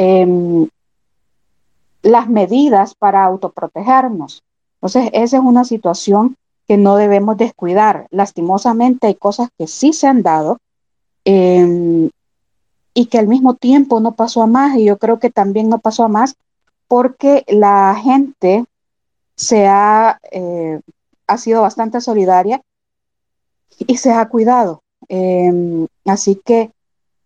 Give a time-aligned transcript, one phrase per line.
[0.00, 0.68] em,
[2.02, 4.44] las medidas para autoprotegernos.
[4.74, 6.36] Entonces, esa es una situación
[6.68, 8.06] que no debemos descuidar.
[8.12, 10.58] Lastimosamente hay cosas que sí se han dado
[11.24, 12.10] em,
[12.94, 15.80] y que al mismo tiempo no pasó a más y yo creo que también no
[15.80, 16.36] pasó a más
[16.86, 18.66] porque la gente
[19.34, 20.80] se ha, eh,
[21.26, 22.62] ha sido bastante solidaria
[23.80, 24.82] y se ha cuidado.
[25.08, 26.70] Em, así que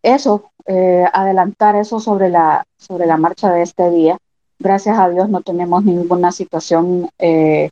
[0.02, 4.18] eso, eh, adelantar eso sobre la, sobre la marcha de este día.
[4.58, 7.70] Gracias a Dios no tenemos ninguna situación eh,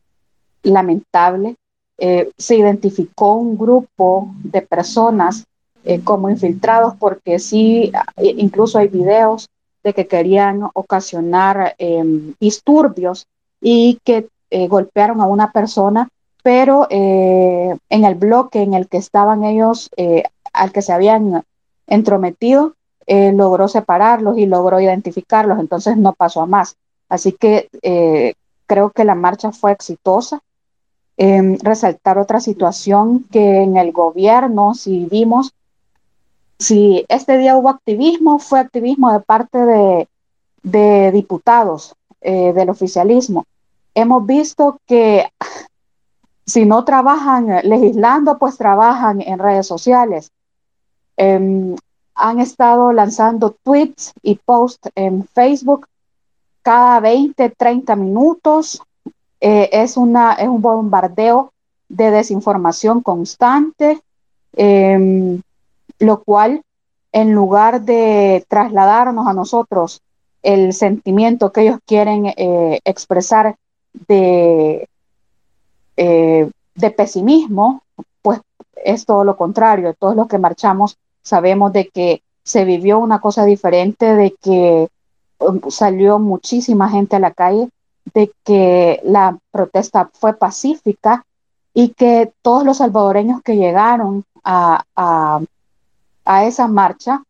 [0.63, 1.57] lamentable.
[1.99, 5.45] Eh, se identificó un grupo de personas
[6.05, 9.49] como infiltrados porque sí, incluso hay videos
[9.83, 13.27] de que querían ocasionar em, disturbios
[13.63, 14.29] y que
[14.69, 16.07] golpearon a una persona
[16.43, 19.89] pero en el bloque en el que estaban ellos,
[20.53, 21.45] al que se habían
[21.87, 22.75] entrometido,
[23.13, 26.77] eh, logró separarlos y logró identificarlos, entonces no pasó a más.
[27.09, 27.69] Así que
[28.67, 30.41] creo que la marcha fue exitosa.
[31.17, 35.53] Em, resaltar otra situación que en el gobierno, si vimos,
[36.61, 39.59] si este día hubo activismo, fue activismo de parte
[40.63, 43.45] de, diputados del oficialismo.
[43.93, 45.27] Hemos visto que
[46.47, 50.31] si no trabajan legislando, pues trabajan en redes sociales.
[51.17, 51.75] Em,
[52.21, 55.87] han estado lanzando tweets y posts en Facebook
[56.63, 58.83] cada 20, 30 minutos.
[59.41, 61.53] Eh, es, una, es un bombardeo
[61.89, 64.01] de desinformación constante,
[64.55, 65.41] em,
[65.99, 66.63] lo cual
[67.13, 70.01] en lugar de trasladarnos a nosotros
[70.43, 73.57] el sentimiento que ellos quieren eh, expresar
[74.07, 74.89] de
[75.97, 77.83] eh, de pesimismo,
[78.23, 78.41] pues
[78.85, 79.95] es todo lo contrario.
[79.99, 84.89] Todos los que marchamos sabemos de que se vivió una cosa diferente, de que
[85.39, 87.69] um, salió muchísima gente a la calle,
[88.15, 91.25] de que la protesta fue pacífica
[91.75, 94.85] y que todos los salvadoreños que llegaron a,
[96.43, 97.23] esa marcha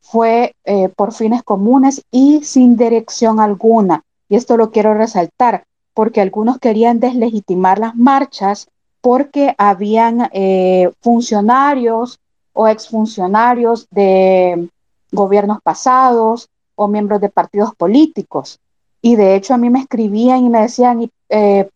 [0.00, 4.04] fue eh, por fines comunes y sin dirección alguna.
[4.28, 5.64] Y esto lo quiero resaltar
[5.94, 8.68] porque algunos querían deslegitimar las marchas
[9.00, 12.18] porque habían eh, funcionarios
[12.52, 14.68] o exfuncionarios de
[15.12, 18.58] gobiernos pasados o miembros de partidos políticos.
[19.02, 21.68] Y de hecho a mí me escribían y me decían, eh,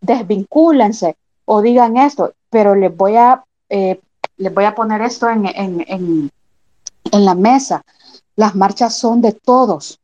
[0.00, 4.00] desvincúlense o digan esto, pero les voy a, eh,
[4.36, 6.30] les voy a poner esto en, en
[7.12, 7.82] la mesa.
[8.36, 10.00] Las marchas son de todos,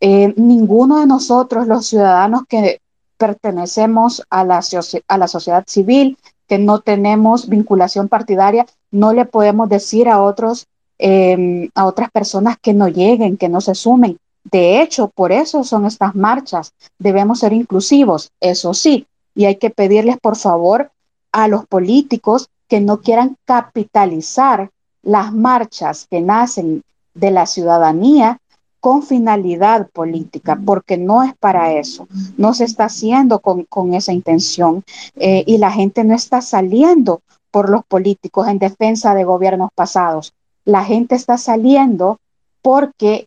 [0.00, 2.80] eh, ninguno de nosotros, los ciudadanos que
[3.16, 4.60] pertenecemos a la,
[5.08, 10.66] a la sociedad civil, que no tenemos vinculación partidaria, no le podemos decir a otros,
[10.98, 14.18] em, a otras personas que no lleguen, que no se sumen.
[14.44, 16.72] De hecho, por eso son estas marchas.
[16.98, 20.90] Debemos ser inclusivos, eso sí, y hay que pedirles, por favor,
[21.32, 24.70] a los políticos que no quieran capitalizar
[25.02, 26.82] las marchas que nacen
[27.14, 28.40] de la ciudadanía
[28.86, 34.84] con finalidad política, porque no es para eso, no se está haciendo con, esa intención
[35.16, 37.20] eh, y la gente no está saliendo
[37.50, 40.34] por los políticos en defensa de gobiernos pasados.
[40.64, 42.20] La gente está saliendo
[42.62, 43.26] porque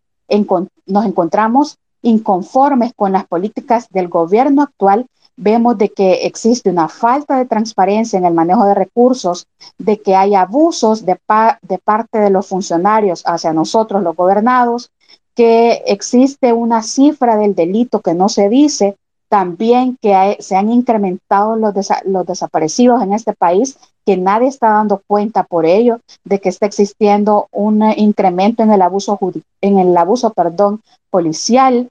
[0.86, 7.38] nos encontramos inconformes con las políticas del gobierno actual, vemos de que existe una falta
[7.38, 9.46] de transparencia en el manejo de recursos,
[9.78, 11.20] de que hay abusos de,
[11.64, 14.90] de parte de los funcionarios hacia nosotros, los gobernados,
[15.40, 18.98] que existe una cifra del delito que no se dice,
[19.30, 21.74] también que se han incrementado los,
[22.28, 27.48] desaparecidos en este país, que nadie está dando cuenta por ello de que está existiendo
[27.54, 29.18] un incremento en el abuso,
[29.62, 31.88] en el abuso perdón, policial.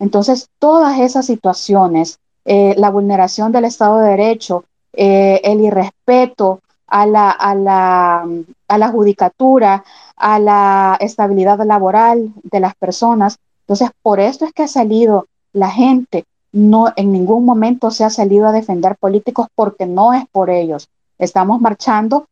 [0.00, 7.06] Entonces, todas esas situaciones, eh, la vulneración del Estado de Derecho, eh, el irrespeto a
[7.06, 8.26] la, a la,
[8.68, 9.84] a la judicatura,
[10.16, 13.38] a la estabilidad laboral de las personas.
[13.60, 18.10] Entonces, por esto es que ha salido la gente, no en ningún momento se ha
[18.10, 20.88] salido a defender políticos porque no es por ellos.
[21.18, 22.26] Estamos marchando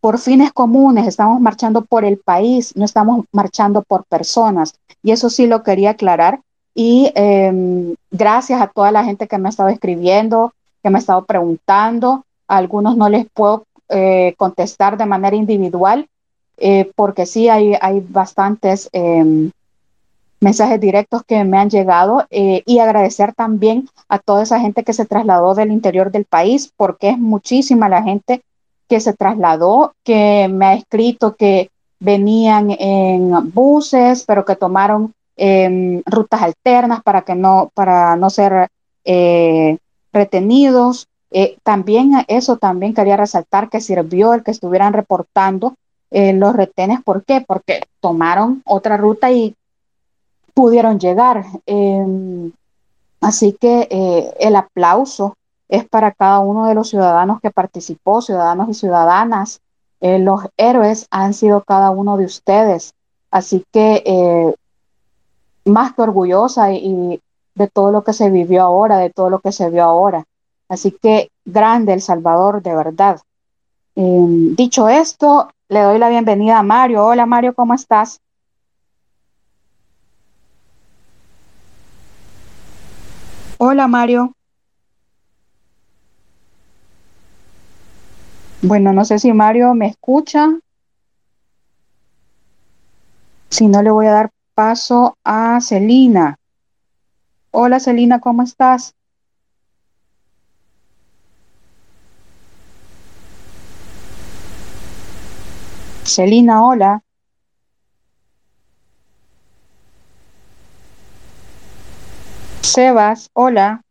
[0.00, 4.74] por fines comunes, estamos marchando por el país, no estamos marchando por personas.
[5.02, 6.40] Y eso sí lo quería aclarar.
[6.74, 11.00] Y em, gracias a toda la gente que me ha estado escribiendo, que me ha
[11.00, 12.24] estado preguntando.
[12.48, 16.06] A algunos no les puedo eh, contestar de manera individual,
[16.56, 19.50] eh, porque sí hay, hay bastantes em,
[20.40, 24.92] mensajes directos que me han llegado eh, y agradecer también a toda esa gente que
[24.92, 28.42] se trasladó del interior del país, porque es muchísima la gente
[28.88, 31.70] que se trasladó, que me ha escrito que
[32.00, 38.68] venían en buses, pero que tomaron em, rutas alternas para que no, para no ser
[40.12, 41.08] retenidos.
[41.32, 45.74] Eh, también eso también quería resaltar que sirvió el que estuvieran reportando
[46.10, 47.02] eh, los retenes.
[47.02, 47.42] ¿Por qué?
[47.46, 49.56] Porque tomaron otra ruta y
[50.54, 51.44] pudieron llegar.
[51.66, 52.52] Em,
[53.20, 55.36] así que el aplauso
[55.68, 59.60] es para cada uno de los ciudadanos que participó, ciudadanos y ciudadanas.
[60.00, 62.92] los héroes han sido cada uno de ustedes.
[63.30, 64.54] Así que
[65.64, 67.20] más que orgullosa y,
[67.54, 70.24] de todo lo que se vivió ahora, de todo lo que se vio ahora.
[70.72, 73.20] Así que grande El Salvador, de verdad.
[73.94, 77.04] Em, dicho esto, le doy la bienvenida a Mario.
[77.04, 78.22] Hola Mario, ¿cómo estás?
[83.58, 84.32] Hola Mario.
[88.62, 90.48] Bueno, no sé si Mario me escucha.
[93.50, 96.36] Si no, le voy a dar paso a Celina.
[97.50, 98.94] Hola Celina, ¿cómo estás?
[106.04, 107.02] Celina, hola.
[112.60, 113.82] Sebas, hola.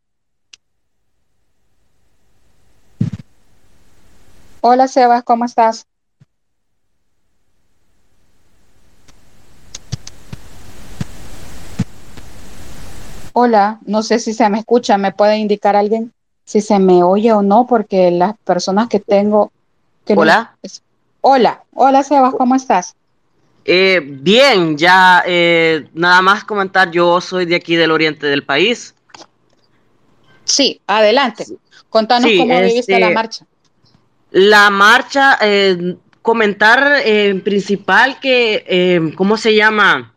[4.62, 5.88] Hola Sebas, ¿cómo estás?
[13.34, 16.14] Hola, no sé si se me escucha, ¿me puede indicar alguien
[16.44, 17.66] si se me oye o no?
[17.66, 19.52] Porque las personas que tengo...
[20.06, 20.58] Que hola.
[21.22, 22.96] Hola, hola Sebas, ¿cómo estás?
[23.64, 28.96] Eh, bien, ya eh, nada más comentar, yo soy de aquí del oriente del país.
[30.46, 31.46] Sí, adelante.
[31.90, 33.46] Contanos cómo viviste la este, marcha.
[34.32, 40.14] La marcha, eh, comentar en principal que, ¿cómo se llama?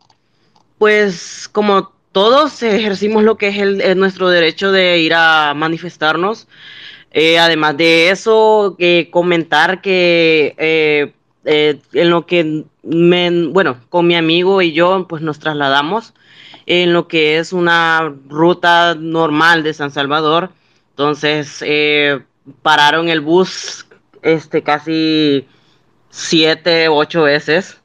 [0.79, 6.47] Pues como todos ejercimos lo que es, nuestro derecho de ir a manifestarnos.
[7.17, 8.75] Eh, además de eso,
[9.09, 11.13] comentar que eh,
[11.45, 16.13] eh, en lo que, bueno, con mi amigo y yo, pues nos trasladamos
[16.65, 20.51] en lo que es una ruta normal de San Salvador.
[20.89, 21.63] Entonces,
[22.61, 23.87] pararon el bus
[24.21, 25.47] este, casi
[26.09, 27.79] siete, ocho veces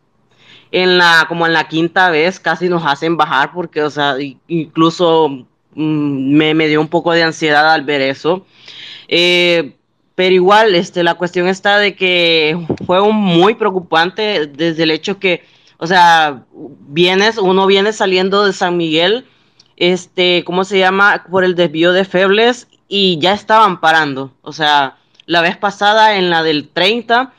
[0.73, 4.17] en la, como en la quinta vez casi nos hacen bajar porque, o sea,
[4.49, 8.47] incluso me, me, dio un poco de ansiedad al ver eso.
[9.09, 9.77] Eh,
[10.15, 15.19] pero igual, este, la cuestión está de que fue un muy preocupante desde el hecho
[15.19, 15.45] que,
[15.79, 16.45] o sea,
[16.89, 19.27] vienes, uno viene saliendo de San Miguel,
[19.77, 21.25] este, ¿cómo se llama?
[21.31, 24.33] Por el desvío de Febles y ya estaban parando.
[24.43, 27.33] O sea, la vez pasada en la del 30,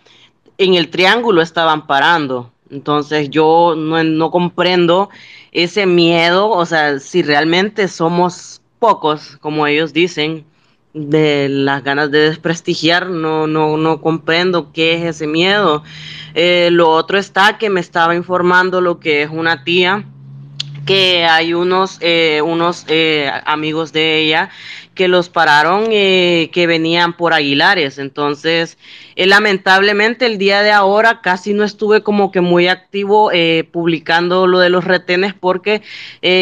[0.57, 2.51] en el triángulo estaban parando.
[2.71, 5.09] Entonces yo no, comprendo
[5.51, 10.45] ese miedo, o sea, si realmente somos pocos, como ellos dicen,
[10.93, 15.83] de las ganas de desprestigiar, no, no, no comprendo qué es ese miedo.
[16.33, 20.05] Eh, lo otro está que me estaba informando lo que es una tía
[20.85, 24.49] que hay unos, eh, unos eh, amigos de ella
[24.93, 27.97] que los pararon eh, que venían por Aguilares.
[27.97, 28.77] Entonces,
[29.15, 33.31] lamentablemente el día de ahora casi no estuve como que muy activo
[33.71, 35.81] publicando lo de los retenes porque,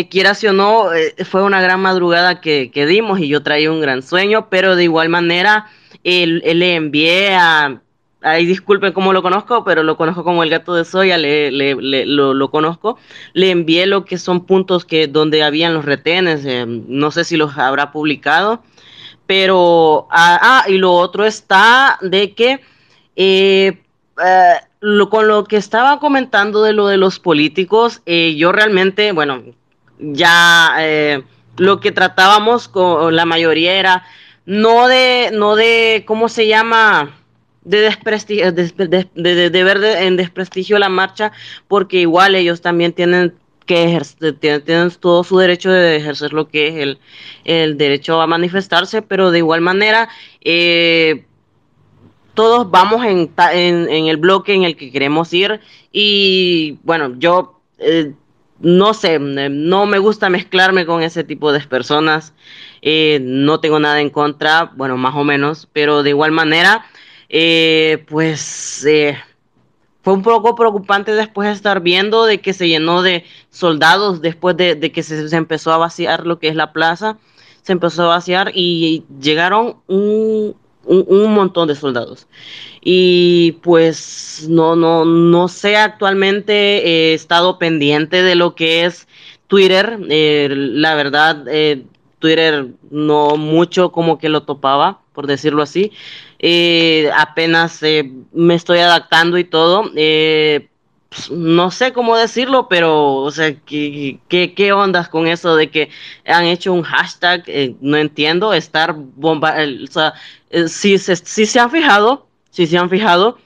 [0.10, 0.89] quieras o no,
[1.29, 4.86] fue una gran madrugada que, que, dimos y yo traía un gran sueño, pero de
[4.86, 5.67] igual manera
[6.03, 7.81] le envié a
[8.21, 12.05] Ahí disculpen cómo lo conozco, pero lo conozco como el gato de soya, le, le,
[12.05, 12.97] lo, conozco.
[13.31, 17.38] Le envié lo que son puntos que donde habían los retenes, eh, no sé si
[17.38, 18.61] los habrá publicado,
[19.25, 22.59] pero, ah, ah y lo otro está de que
[23.15, 23.81] eh,
[24.21, 29.43] eh, lo, con lo que estaba comentando de lo de los políticos, yo realmente, bueno,
[29.97, 30.75] ya
[31.57, 34.03] lo que tratábamos con la mayoría era
[34.45, 37.18] no de, no de, ¿cómo se llama?
[37.69, 41.31] De, desprestigio, de, de, ver en desprestigio la marcha,
[41.67, 43.33] porque igual ellos también tienen
[43.65, 44.01] que
[44.39, 46.99] tienen, todo su derecho de ejercer lo que es el,
[47.45, 50.09] el derecho a manifestarse, pero de igual manera,
[50.41, 51.25] eh,
[52.33, 55.59] todos vamos en, en, en, el bloque en el que queremos ir
[55.91, 58.13] y bueno, yo eh,
[58.59, 62.33] no sé, no me gusta mezclarme con ese tipo de personas,
[62.81, 66.85] eh, no tengo nada en contra, bueno, más o menos, pero de igual manera,
[67.29, 69.17] eh, pues eh,
[70.01, 74.57] fue un poco preocupante después de estar viendo de que se llenó de soldados después
[74.57, 77.17] de, que se, empezó a vaciar lo que es la plaza,
[77.62, 80.55] se empezó a vaciar y llegaron un,
[80.86, 82.27] montón de soldados.
[82.81, 86.53] Y pues no, no, no sé actualmente,
[86.88, 89.07] he estado pendiente de lo que es
[89.48, 91.83] Twitter, eh, la verdad, eh,
[92.19, 95.91] Twitter no mucho como que lo topaba, por decirlo así.
[96.39, 99.91] Eh, apenas eh, me estoy adaptando y todo.
[99.96, 100.69] Eh,
[101.10, 105.69] pues, no sé cómo decirlo, pero, o sea, ¿qué, qué, qué ondas con eso de
[105.69, 105.89] que
[106.25, 107.43] han hecho un hashtag?
[107.81, 110.13] No entiendo, estar bomba, o sea,
[110.67, 113.38] si, se, si se han fijado, si se han fijado,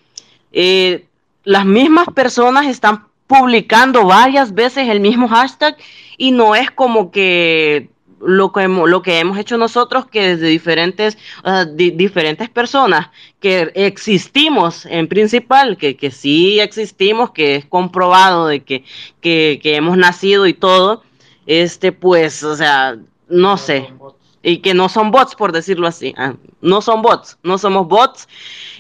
[0.52, 5.78] las mismas personas están publicando varias veces el mismo hashtag
[6.18, 7.90] y no es como que
[8.26, 13.10] lo que hemos, lo que hemos hecho nosotros, que desde diferentes, uh, di, diferentes personas
[13.40, 18.84] que existimos en principal, que, que sí existimos, que es comprobado de que,
[19.22, 21.04] que, que hemos nacido y todo,
[21.46, 23.94] este pues, o sea, no, no sé.
[24.42, 26.14] Y que no son bots, por decirlo así.
[26.18, 28.28] Ah, no son bots, no somos bots.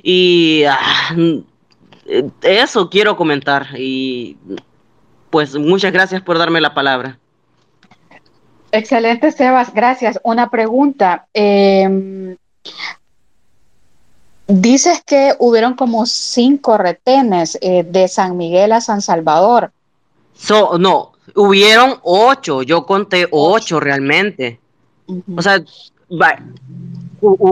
[0.01, 1.15] Y ah,
[2.41, 3.67] eso quiero comentar.
[3.77, 4.37] Y
[5.29, 7.19] pues muchas gracias por darme la palabra.
[8.73, 10.19] Excelente, Sebas, gracias.
[10.23, 11.27] Una pregunta.
[11.31, 12.35] Eh,
[14.47, 19.71] dices que hubieron como cinco retenes eh, de San Miguel a San Salvador.
[20.35, 24.59] So, no, hubieron ocho, yo conté ocho, ocho realmente.
[25.05, 25.37] Uh -huh.
[25.37, 25.63] O sea,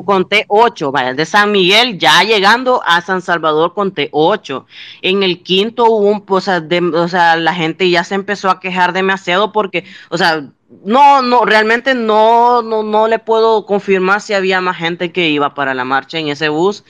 [0.06, 4.66] conté ocho, vaya, de San Miguel ya llegando a San Salvador conté ocho.
[5.01, 8.50] En el quinto hubo un, o sea, de, o sea, la gente ya se empezó
[8.50, 10.44] a quejar demasiado porque, o sea,
[10.86, 15.54] no, no, realmente no, no, no le puedo confirmar si había más gente que iba
[15.54, 16.84] para la marcha en ese bus,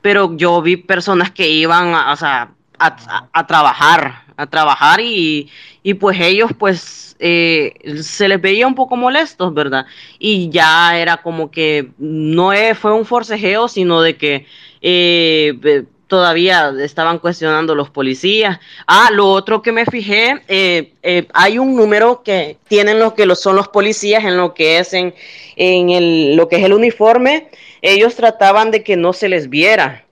[0.00, 5.00] pero yo vi personas que iban, a, o sea, a, a, a trabajar, a trabajar
[5.00, 5.50] y,
[5.82, 9.86] y pues ellos pues eh, se les veía un poco molestos, ¿verdad?
[10.18, 14.46] Y ya era como que no fue un forcejeo, sino de que
[14.82, 18.60] eh, todavía estaban cuestionando los policías.
[18.86, 23.26] Ah, lo otro que me fijé, eh, eh, hay un número que tienen lo que
[23.34, 25.14] son los policías en lo que es en,
[25.56, 27.48] en el, lo que es el uniforme.
[27.82, 30.04] Ellos trataban de que no se les viera.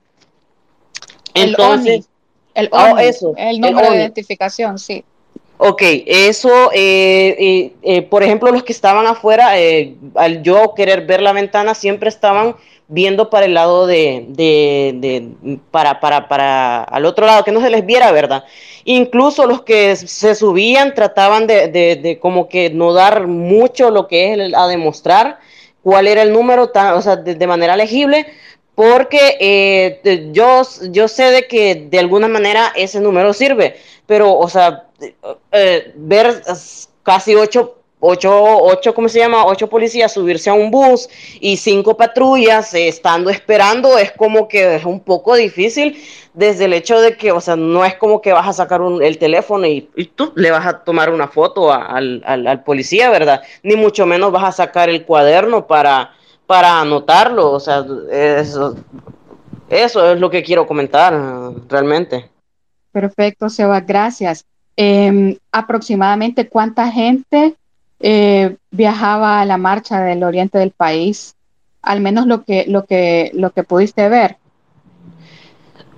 [1.34, 2.08] Entonces,
[2.54, 5.04] el, ONI, oh, eso, el número el de identificación, sí.
[5.56, 9.52] Ok, eso, eh, eh, eh, por ejemplo, los que estaban afuera,
[10.16, 12.56] al yo querer ver la ventana, siempre estaban
[12.88, 17.60] viendo para el lado de, de, de, para, para, para, al otro lado, que no
[17.60, 18.44] se les viera, ¿verdad?
[18.84, 24.08] Incluso los que se subían trataban de, de, de como que no dar mucho lo
[24.08, 25.38] que es el, a demostrar
[25.82, 28.26] cuál era el número, tan, o sea, de manera legible,
[28.74, 33.76] porque eh, yo, yo sé de que de alguna manera ese número sirve,
[34.06, 34.88] pero, o sea,
[35.52, 36.42] eh, ver
[37.02, 39.46] casi ocho, ocho, ocho, ¿cómo se llama?
[39.46, 41.08] Ocho policías subirse a un bus
[41.40, 45.96] y cinco patrullas eh, estando esperando es como que es un poco difícil
[46.32, 49.02] desde el hecho de que, o sea, no es como que vas a sacar un,
[49.02, 53.42] el teléfono y, y, tú le vas a tomar una foto al, al policía, ¿verdad?
[53.62, 56.12] Ni mucho menos vas a sacar el cuaderno para
[56.46, 58.76] para anotarlo, o sea, eso,
[59.68, 61.14] eso es lo que quiero comentar
[61.68, 62.30] realmente.
[62.92, 64.44] Perfecto, Seba, gracias.
[64.76, 67.54] Eh, aproximadamente cuánta gente
[68.00, 71.34] eh, viajaba a la marcha del oriente del país,
[71.80, 74.36] al menos lo que, lo que, lo que pudiste ver.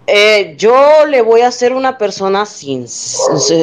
[0.07, 2.87] Eh, yo le voy a ser una persona sin,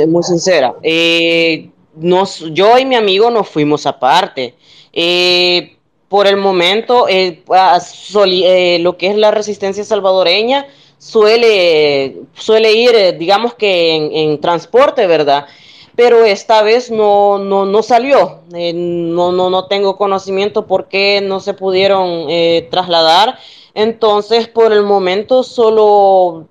[0.09, 0.75] muy sincera.
[0.83, 4.55] Eh, nos, yo y mi amigo nos fuimos aparte.
[4.91, 5.77] Eh,
[6.13, 10.67] por el momento, eh, eh, lo que es la resistencia salvadoreña
[10.99, 15.47] suele, suele ir, eh, digamos que en, transporte, ¿verdad?
[15.95, 18.41] Pero esta vez no, no, no salió.
[18.51, 22.27] No, no, no tengo conocimiento por qué no se pudieron
[22.69, 23.39] trasladar.
[23.73, 26.45] Entonces, por el momento, solo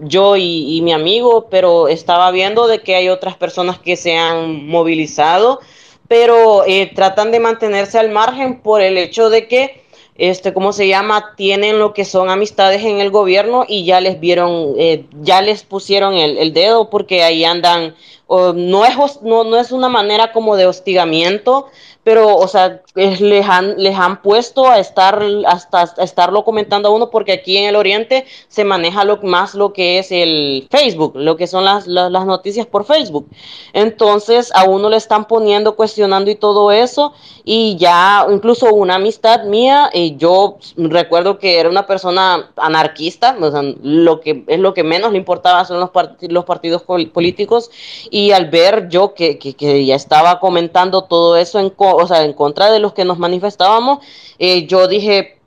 [0.00, 4.16] yo y, y, mi amigo, pero estaba viendo de que hay otras personas que se
[4.16, 5.60] han movilizado
[6.08, 9.82] pero eh, tratan de mantenerse al margen por el hecho de que,
[10.16, 11.34] este, ¿cómo se llama?
[11.36, 15.62] Tienen lo que son amistades en el gobierno y ya les vieron, eh, ya les
[15.62, 17.94] pusieron el, el, dedo porque ahí andan,
[18.26, 21.68] oh, no, es, no, no es una manera como de hostigamiento,
[22.04, 26.88] pero, o sea, es, les, han, les han puesto a estar, hasta a estarlo comentando
[26.88, 30.68] a uno, porque aquí en el Oriente se maneja lo, más lo que es el
[30.70, 33.28] Facebook, lo que son las, las, las, noticias por Facebook.
[33.72, 39.44] Entonces, a uno le están poniendo, cuestionando y todo eso, y ya, incluso una amistad
[39.44, 44.74] mía, eh, yo recuerdo que era una persona anarquista, o sea, lo que es lo
[44.74, 47.70] que menos le importaba son los, part los partidos políticos,
[48.10, 52.24] y al ver yo que, que, que ya estaba comentando todo eso en o sea,
[52.24, 53.98] en contra de los que nos manifestábamos,
[54.38, 55.38] eh, yo dije,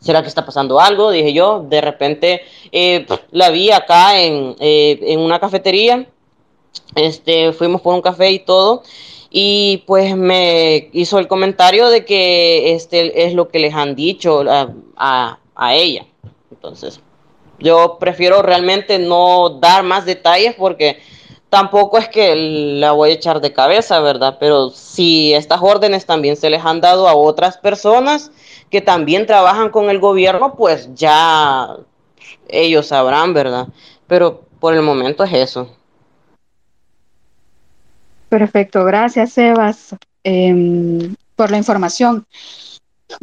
[0.00, 1.10] ¿será que está pasando algo?
[1.10, 2.42] Dije yo, de repente
[2.72, 6.06] eh, la vi acá en, eh, en, una cafetería,
[6.94, 8.82] este, fuimos por un café y todo,
[9.30, 14.44] y pues me hizo el comentario de que este es lo que les han dicho
[14.48, 16.06] a, a, ella.
[16.52, 17.00] Entonces,
[17.58, 20.98] yo prefiero realmente no dar más detalles porque
[21.54, 24.38] tampoco es que la voy a echar de cabeza, ¿verdad?
[24.40, 28.32] Pero si estas órdenes también se les han dado a otras personas
[28.70, 31.76] que también trabajan con el gobierno, pues ya
[32.48, 33.68] ellos sabrán, ¿verdad?
[34.08, 35.68] Pero por el momento es eso.
[38.28, 39.94] Perfecto, gracias Sebas
[40.24, 42.26] em, por la información.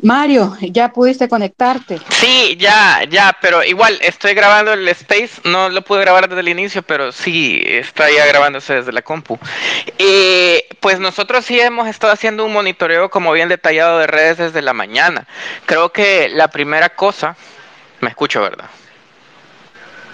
[0.02, 2.00] Mario, ¿ya pudiste conectarte?
[2.10, 6.50] Sí, ya, ya, pero igual estoy grabando el Space, no lo pude grabar desde el
[6.50, 9.38] inicio, pero sí está ya grabándose desde la compu.
[9.98, 14.62] Eh, pues nosotros sí hemos estado haciendo un monitoreo como bien detallado de redes desde
[14.62, 15.28] la mañana.
[15.66, 17.36] Creo que la primera cosa,
[18.02, 18.70] me escucho, ¿verdad?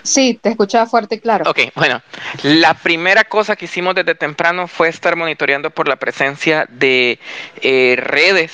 [0.07, 1.49] Sí, te escuchaba fuerte y claro.
[1.49, 2.01] Ok, bueno,
[2.43, 7.19] la primera cosa que hicimos desde temprano fue estar monitoreando por la presencia de
[7.61, 8.53] eh, redes.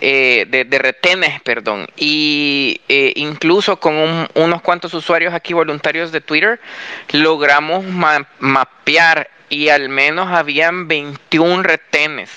[0.00, 6.60] Eh, de, retenes, perdón, y eh, incluso con unos cuantos usuarios aquí voluntarios de Twitter
[7.12, 7.84] logramos
[8.38, 12.30] mapear y al menos habían 21 retenes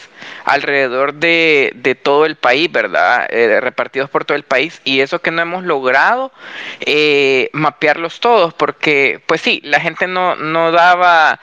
[0.45, 3.27] alrededor de, de todo el país, ¿verdad?
[3.29, 4.81] Eh, repartidos por todo el país.
[4.83, 6.31] Y eso que no hemos logrado
[6.79, 11.39] eh, mapearlos todos, porque pues sí, la gente no, no daba,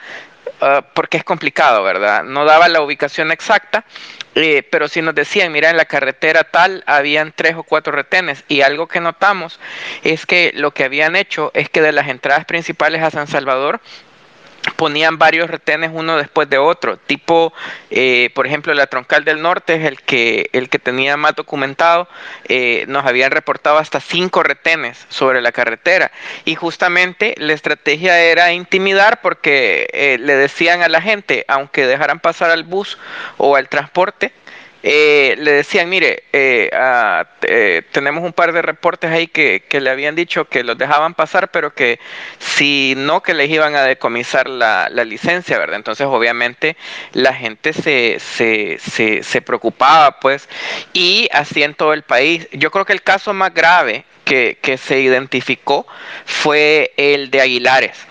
[0.61, 2.23] ah, porque es complicado, ¿verdad?
[2.23, 3.85] No daba la ubicación exacta.
[4.35, 8.43] Eh, pero si nos decían, mira, en la carretera tal habían tres o cuatro retenes
[8.47, 9.59] y algo que notamos
[10.03, 13.81] es que lo que habían hecho es que de las entradas principales a San Salvador
[14.75, 17.53] ponían varios retenes uno después de otro, tipo,
[17.89, 22.07] eh, por ejemplo, la troncal del norte es el que, el que tenía más documentado,
[22.45, 26.11] eh, nos habían reportado hasta cinco retenes sobre la carretera.
[26.45, 32.19] Y justamente la estrategia era intimidar porque eh, le decían a la gente, aunque dejaran
[32.19, 32.97] pasar al bus
[33.37, 34.31] o al transporte,
[34.81, 39.89] eh, le decían, mire, eh, ah, eh, tenemos un par de reportes ahí que, le
[39.89, 41.99] habían dicho que los dejaban pasar, pero que
[42.39, 45.77] si no, que les iban a decomisar la, licencia, ¿verdad?
[45.77, 46.77] Entonces, obviamente,
[47.13, 50.47] la gente se, se, se, se, preocupaba, pues,
[50.93, 52.47] y así en todo el país.
[52.51, 55.87] Yo creo que el caso más grave que, que se identificó
[56.25, 58.08] fue el de Aguilares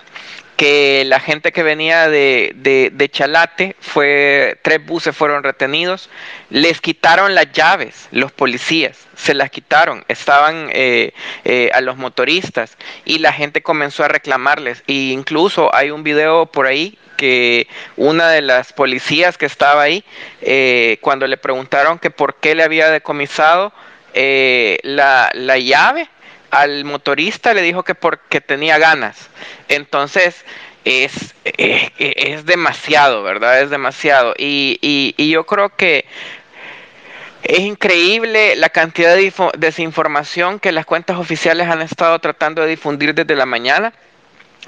[0.58, 2.52] que la gente que venía de,
[2.92, 6.10] de, Chalate, fue, tres buses fueron retenidos,
[6.50, 11.12] les quitaron las llaves, los policías, se las quitaron, estaban eh,
[11.44, 14.82] eh, a los motoristas y la gente comenzó a reclamarles.
[14.88, 20.02] E incluso hay un video por ahí que una de las policías que estaba ahí,
[20.40, 23.72] eh, cuando le preguntaron que por qué le había decomisado
[24.12, 26.08] la, la llave,
[26.50, 29.28] al motorista le dijo que porque tenía ganas.
[29.68, 30.44] Entonces,
[30.84, 33.60] es, eh, es, demasiado, ¿verdad?
[33.60, 34.34] Es demasiado.
[34.38, 36.06] Y, y, y, yo creo que
[37.42, 43.14] es increíble la cantidad de desinformación que las cuentas oficiales han estado tratando de difundir
[43.14, 43.92] desde la mañana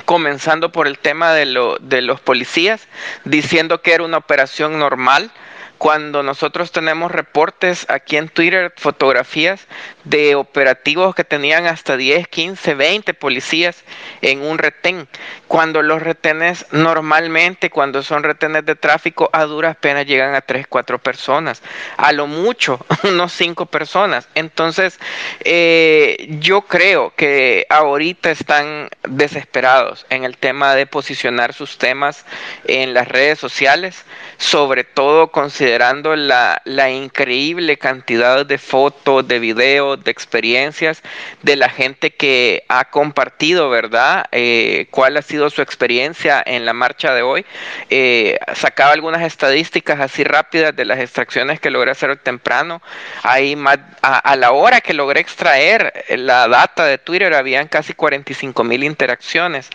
[0.04, 2.86] comenzando por el tema de, lo, de los policías,
[3.24, 5.30] diciendo que era una operación normal,
[5.78, 9.66] cuando nosotros tenemos reportes aquí en Twitter, fotografías
[10.04, 13.84] de operativos que tenían hasta 10, 15, 20 policías
[14.22, 15.08] en un retén,
[15.46, 20.66] cuando los retenes normalmente, cuando son retenes de tráfico, a duras penas llegan a 3,
[20.68, 21.62] 4 personas,
[21.96, 24.28] a lo mucho unos 5 personas.
[24.34, 24.98] Entonces,
[25.40, 32.24] eh, yo creo que ahorita están desesperados en el tema de posicionar sus temas
[32.64, 34.04] en las redes sociales,
[34.38, 41.02] sobre todo considerando la, la increíble cantidad de fotos, de videos, de experiencias
[41.42, 44.26] de la gente que ha compartido, ¿verdad?
[44.32, 47.44] Eh, ¿Cuál ha sido su experiencia en la marcha de hoy?
[47.88, 52.82] Eh, sacaba algunas estadísticas así rápidas de las extracciones que logré hacer temprano.
[53.22, 53.56] Ahí
[54.02, 59.68] a, la hora que logré extraer la data de Twitter, habían casi 45 mil interacciones.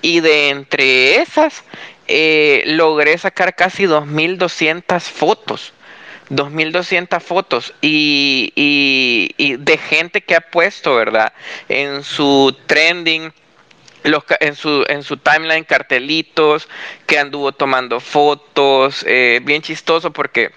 [0.00, 1.64] Y de entre esas,
[2.08, 5.72] eh, logré sacar casi 2.200 fotos.
[6.32, 11.32] 2.200 fotos y, y, de gente que ha puesto, ¿verdad?
[11.68, 13.32] En su trending,
[14.04, 16.68] los, en, su, en su timeline cartelitos,
[17.06, 20.52] que anduvo tomando fotos, eh, bien chistoso porque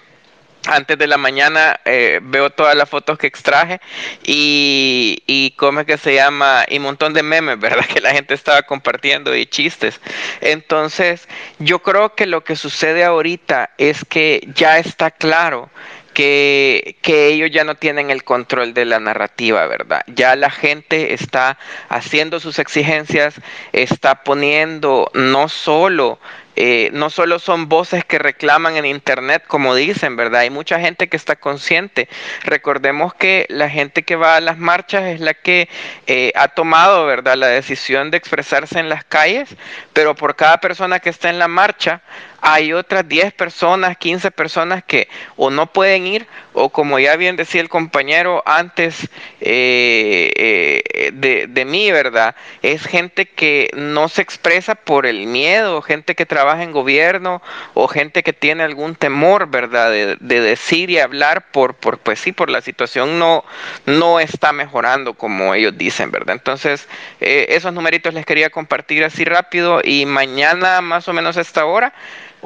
[0.66, 3.80] antes de la mañana eh, veo todas las fotos que extraje
[4.22, 7.86] y, y cómo es que se llama y un montón de memes, ¿verdad?
[7.86, 10.00] Que la gente estaba compartiendo y chistes.
[10.40, 15.70] Entonces, yo creo que lo que sucede ahorita es que ya está claro
[16.14, 20.02] que, que, ellos ya no tienen el control de la narrativa, ¿verdad?
[20.06, 21.58] Ya la gente está
[21.90, 23.34] haciendo sus exigencias,
[23.72, 26.18] está poniendo no solo
[26.56, 30.40] eh, no solo son voces que reclaman en Internet, como dicen, ¿verdad?
[30.40, 32.08] Hay mucha gente que está consciente.
[32.44, 35.68] Recordemos que la gente que va a las marchas es la que
[36.06, 39.54] eh, ha tomado, ¿verdad?, la decisión de expresarse en las calles,
[39.92, 42.00] pero por cada persona que está en la marcha,
[42.40, 46.26] hay otras 10 personas, 15 personas que o no pueden ir
[46.58, 49.08] o como ya bien decía el compañero antes
[49.40, 52.34] eh, eh, de, de, mí, ¿verdad?
[52.62, 57.42] Es gente que no se expresa por el miedo, gente que trabaja en gobierno
[57.74, 59.90] o gente que tiene algún temor, ¿verdad?
[59.90, 63.44] De, decir y hablar por, por, pues sí, por la situación no,
[63.84, 66.36] no está mejorando como ellos dicen, ¿verdad?
[66.36, 66.88] Entonces,
[67.20, 71.66] eh, esos numeritos les quería compartir así rápido y mañana más o menos a esta
[71.66, 71.92] hora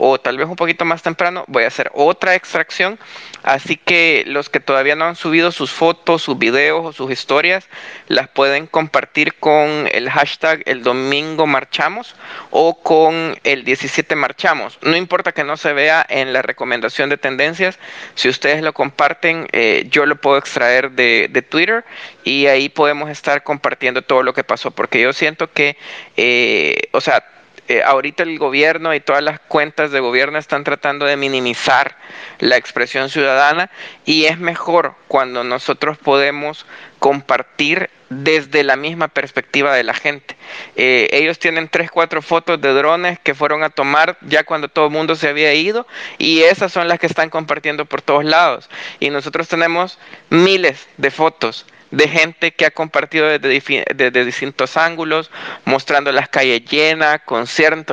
[0.02, 2.98] o tal vez un poquito más temprano voy a hacer otra extracción.
[3.42, 7.68] Así que los que todavía no han subido sus fotos, sus videos o sus historias,
[8.08, 12.14] las pueden compartir con el hashtag el domingo marchamos
[12.50, 14.78] o con el 17 marchamos.
[14.80, 17.78] No importa que no se vea en la recomendación de tendencias,
[18.14, 21.84] si ustedes lo comparten, eh, yo lo puedo extraer de, Twitter
[22.24, 25.76] y ahí podemos estar compartiendo todo lo que pasó, porque yo siento que,
[26.16, 27.24] eh, o sea,
[27.70, 31.96] eh, ahorita el gobierno y todas las cuentas de gobierno están tratando de minimizar
[32.40, 33.70] la expresión ciudadana
[34.04, 36.66] y es mejor cuando nosotros podemos
[36.98, 40.36] compartir desde la misma perspectiva de la gente.
[40.74, 44.86] Eh, ellos tienen tres, cuatro fotos de drones que fueron a tomar ya cuando todo
[44.86, 45.86] el mundo se había ido
[46.18, 48.68] y esas son las que están compartiendo por todos lados.
[48.98, 49.96] Y nosotros tenemos
[50.28, 55.30] miles de fotos de gente que ha compartido desde, distintos ángulos,
[55.64, 57.46] mostrando las calles llenas, con,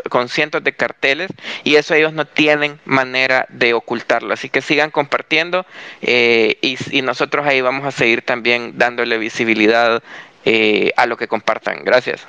[0.09, 1.31] con cientos de carteles,
[1.63, 4.33] y eso ellos no tienen manera de ocultarlo.
[4.33, 5.65] Así que sigan compartiendo
[6.01, 10.03] eh, y, nosotros ahí vamos a seguir también dándole visibilidad
[10.45, 11.83] eh, a lo que compartan.
[11.85, 12.27] Gracias.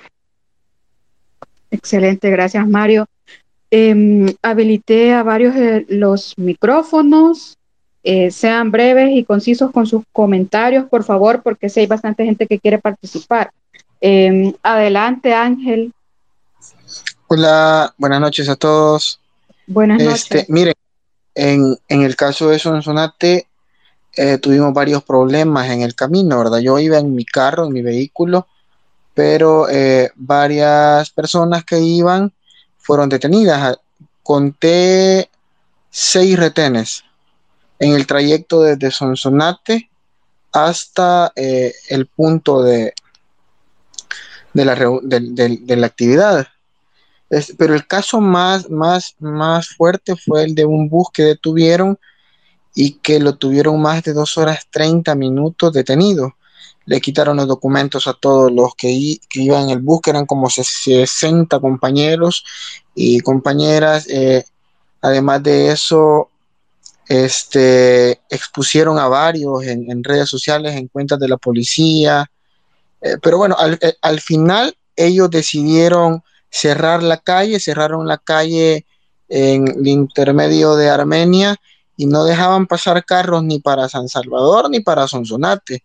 [1.71, 3.07] Excelente, gracias Mario.
[3.71, 7.58] Em, habilité a varios de los micrófonos.
[8.11, 12.47] Eh, sean breves y concisos con sus comentarios, por favor, porque sé hay bastante gente
[12.47, 13.51] que quiere participar.
[14.01, 15.93] Em, adelante, Ángel.
[17.27, 19.21] Hola, buenas noches a todos.
[19.67, 20.49] Buenas este, noches.
[20.49, 20.75] Miren,
[21.35, 23.47] en, el caso de Sonsonate
[24.17, 26.61] eh, tuvimos varios problemas en el camino, ¿verdad?
[26.61, 28.47] Yo iba en mi carro, en mi vehículo,
[29.13, 32.33] pero eh, varias personas que iban
[32.79, 33.77] fueron detenidas.
[34.23, 35.29] Conté
[35.91, 37.05] seis retenes
[37.79, 39.91] en el trayecto desde Sonsonate
[40.53, 42.95] hasta eh, el punto de,
[44.53, 46.47] de, la, de, la actividad.
[47.57, 51.99] pero el caso más, más, más fuerte fue el de un bus que detuvieron
[52.75, 56.35] y que lo tuvieron más de dos horas 30 minutos detenido.
[56.87, 58.89] Le quitaron los documentos a todos los que,
[59.35, 62.45] iban en el bus, que eran como 60 compañeros
[62.95, 64.07] y compañeras.
[64.09, 64.45] Eh,
[65.03, 66.31] además de eso,
[67.09, 72.31] este, expusieron a varios en, redes sociales, en cuentas de la policía,
[73.01, 78.85] eh, pero bueno, eh, al, final ellos decidieron cerrar la calle, cerraron la calle
[79.29, 81.57] en el intermedio de Armenia
[81.97, 85.85] y no dejaban pasar carros ni para San Salvador ni para Sonsonate.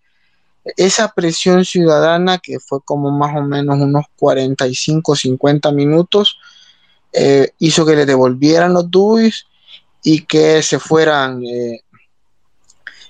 [0.77, 6.37] Esa presión ciudadana, que fue como más o menos unos 45, 50 minutos,
[7.13, 9.45] eh, hizo que le devolvieran los DUIs
[10.03, 11.81] y que se fueran eh,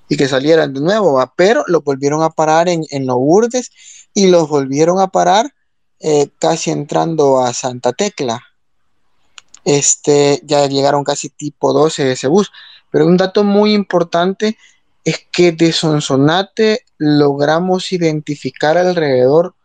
[0.07, 3.71] y que salieran de nuevo, pero los volvieron a parar en, en Lourdes
[4.13, 5.53] y los volvieron a parar
[5.99, 8.41] eh, casi entrando a Santa Tecla.
[9.63, 12.51] Este, ya llegaron casi tipo 12 de ese bus.
[12.91, 14.57] Pero un dato muy importante
[15.03, 19.55] es que de Sonsonate logramos identificar alrededor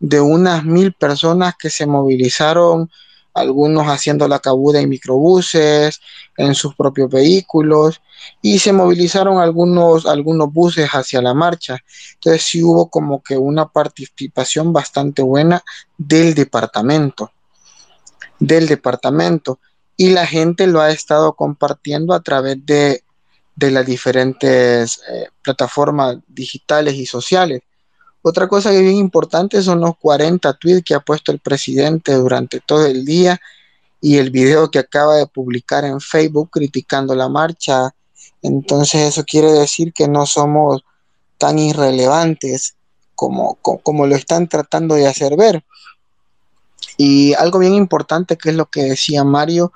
[0.00, 2.90] de unas mil personas que se movilizaron
[3.34, 6.00] algunos haciendo la cabuda en microbuses,
[6.36, 8.00] en sus propios vehículos,
[8.40, 11.78] y se movilizaron algunos, algunos buses hacia la marcha.
[12.14, 15.62] Entonces sí hubo como que una participación bastante buena
[15.96, 17.32] del departamento,
[18.38, 19.58] del departamento,
[19.96, 23.02] y la gente lo ha estado compartiendo a través de,
[23.56, 27.62] las diferentes eh, plataformas digitales y sociales.
[28.22, 32.14] Otra cosa que es bien importante son los 40 tweets que ha puesto el presidente
[32.14, 33.40] durante todo el día
[34.00, 37.94] y el video que acaba de publicar en Facebook criticando la marcha.
[38.40, 40.84] Entonces eso quiere decir que no somos
[41.36, 42.76] tan irrelevantes
[43.16, 45.64] como, como, lo están tratando de hacer ver.
[46.96, 49.72] Y algo bien importante que es lo que decía Mario,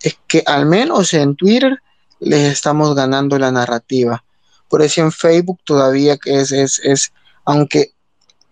[0.00, 1.78] es que al menos en Twitter
[2.20, 4.24] les estamos ganando la narrativa.
[4.68, 7.12] Por eso en Facebook todavía es, es, es
[7.44, 7.92] aunque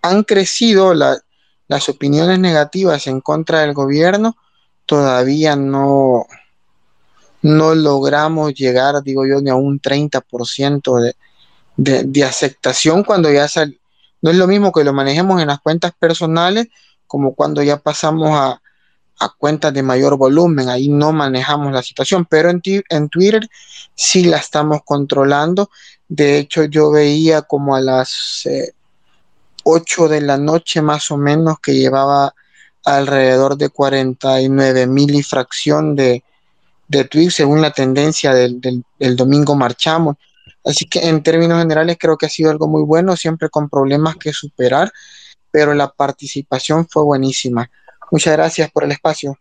[0.02, 4.36] han crecido las opiniones negativas en contra del gobierno,
[4.86, 6.26] todavía no,
[7.42, 11.14] no logramos llegar, digo yo, ni a un 30%
[11.76, 13.78] de, de, aceptación cuando ya sal,
[14.22, 16.68] no es lo mismo que lo manejemos en las cuentas personales
[17.06, 18.60] como cuando ya pasamos a,
[19.20, 23.48] a cuentas de mayor volumen, ahí no manejamos la situación, pero en, en Twitter
[23.94, 25.70] sí la estamos controlando.
[26.08, 28.72] De hecho, yo veía como a las eh,
[29.64, 32.34] 8 de la noche más o menos que llevaba
[32.84, 36.24] alrededor de 49 mil y fracción de,
[36.88, 40.16] de tweets según la tendencia del, del, del, domingo marchamos.
[40.64, 44.16] Así que en términos generales creo que ha sido algo muy bueno, siempre con problemas
[44.16, 44.92] que superar,
[45.50, 47.70] pero la participación fue buenísima.
[48.10, 49.38] Muchas gracias por el espacio.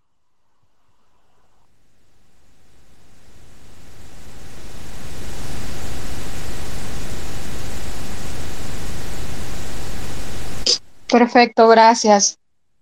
[11.12, 12.38] Perfecto, gracias.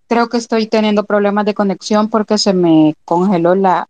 [0.06, 3.88] Creo que estoy teniendo problemas de conexión porque se me congeló la,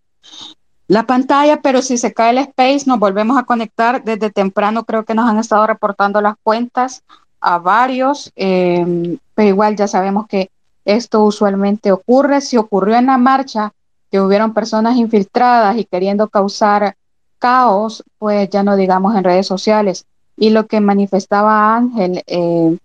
[0.89, 4.03] la pantalla, pero si se cae el space nos volvemos a conectar.
[4.03, 7.03] Desde temprano creo que nos han estado reportando las cuentas
[7.41, 10.51] a varios, eh, pero igual ya sabemos que
[10.85, 12.41] esto usualmente ocurre.
[12.41, 13.73] Si ocurrió en la marcha
[14.11, 16.97] que hubieron personas infiltradas y queriendo causar
[17.39, 20.07] caos, pues ya no digamos en redes sociales.
[20.37, 22.79] Y lo que manifestaba Ángel, eh,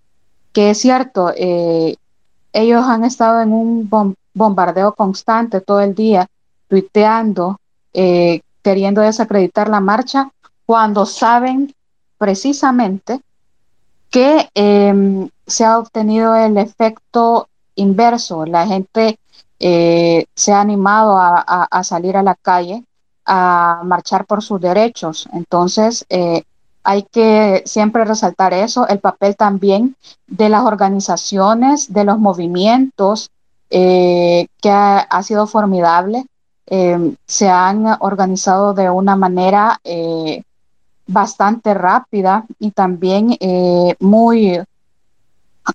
[0.54, 1.96] que es cierto, eh,
[2.54, 6.28] ellos han estado en un bom bombardeo constante todo el día,
[6.68, 7.60] tuiteando,
[7.94, 10.32] eh, queriendo desacreditar la marcha,
[10.66, 11.74] cuando saben
[12.18, 13.20] precisamente
[14.10, 18.46] que eh, se ha obtenido el efecto inverso.
[18.46, 19.20] La gente
[19.60, 22.84] eh, se ha animado a, a, a, salir a la calle
[23.26, 25.28] a marchar por sus derechos.
[25.34, 26.44] Entonces, eh,
[26.84, 29.96] hay que siempre resaltar eso, el papel también
[30.28, 33.32] de las organizaciones, de los movimientos,
[33.70, 36.26] eh, que ha, sido formidable.
[36.68, 40.44] Eh, se han organizado de una manera eh,
[41.08, 43.38] bastante rápida y también
[44.00, 44.60] muy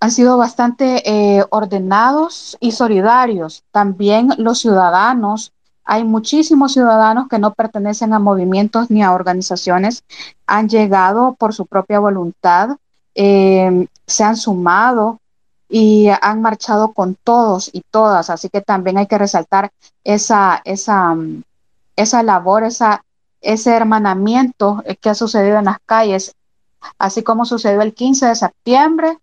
[0.00, 3.64] han sido bastante eh, ordenados y solidarios.
[3.72, 5.52] También los ciudadanos,
[5.88, 10.04] hay muchísimos ciudadanos que no pertenecen a movimientos ni a organizaciones,
[10.46, 12.76] han llegado por su propia voluntad,
[13.14, 15.18] eh, se han sumado
[15.66, 18.28] y han marchado con todos y todas.
[18.28, 19.70] Así que también hay que resaltar
[20.04, 21.16] esa, esa,
[21.96, 23.02] esa labor, esa,
[23.40, 26.34] ese hermanamiento que ha sucedido en las calles,
[26.98, 29.18] así como sucedió el 15 de septiembre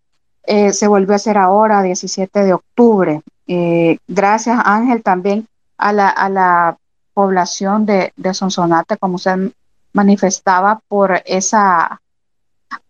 [0.47, 3.21] eh, se volvió a hacer ahora, 17 de octubre.
[3.47, 6.77] Eh, gracias, Ángel, también a la, a la
[7.13, 9.51] población de, de, Sonsonate, como usted
[9.93, 12.01] manifestaba, por esa,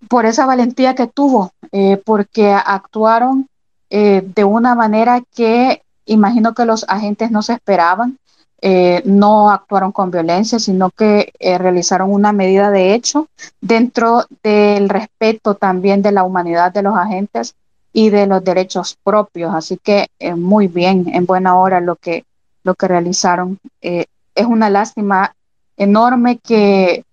[0.09, 3.47] por esa valentía que tuvo, eh, porque actuaron
[3.89, 8.17] eh, de una manera que imagino que los agentes no se esperaban.
[8.61, 13.27] Eh, no actuaron con violencia, sino que eh, realizaron una medida de hecho
[13.61, 17.53] dentro del respeto también de la humanidad de los agentes
[17.93, 19.53] y de los derechos propios.
[19.53, 22.25] Así que muy bien, en buena hora lo que,
[22.65, 23.57] lo que realizaron.
[23.81, 25.33] Eh, es una lástima
[25.77, 27.05] enorme que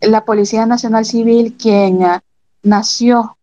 [0.00, 2.20] la Policía Nacional Civil, quien uh,
[2.62, 3.36] nació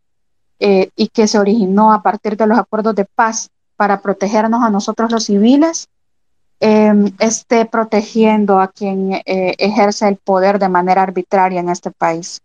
[0.59, 5.11] y que se originó a partir de los acuerdos de paz para protegernos a nosotros
[5.11, 5.87] los civiles,
[6.59, 12.41] eh, esté protegiendo a quien eh, ejerce el poder de manera arbitraria en este país.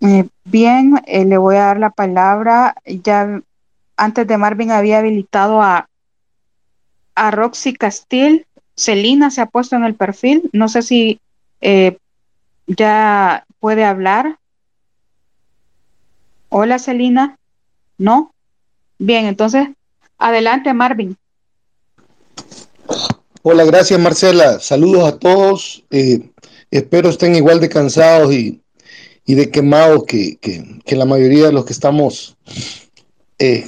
[0.00, 2.74] Eh, bien, eh, le voy a dar la palabra.
[2.84, 3.40] Ya
[3.96, 5.88] antes de Marvin había habilitado a,
[7.14, 8.46] a Roxy Castil.
[8.76, 10.48] Celina se ha puesto en el perfil.
[10.52, 11.20] No sé si
[11.60, 11.98] eh,
[12.66, 14.38] ya puede hablar.
[16.48, 17.38] Hola, Celina.
[17.98, 18.34] ¿No?
[18.98, 19.68] Bien, entonces,
[20.18, 21.16] adelante, Marvin.
[23.42, 24.60] Hola, gracias Marcela.
[24.60, 25.84] Saludos a todos.
[25.90, 26.30] Eh,
[26.70, 28.62] espero estén igual de cansados y,
[29.26, 32.36] y de quemados que, que, que, la mayoría de los que estamos,
[33.40, 33.66] eh,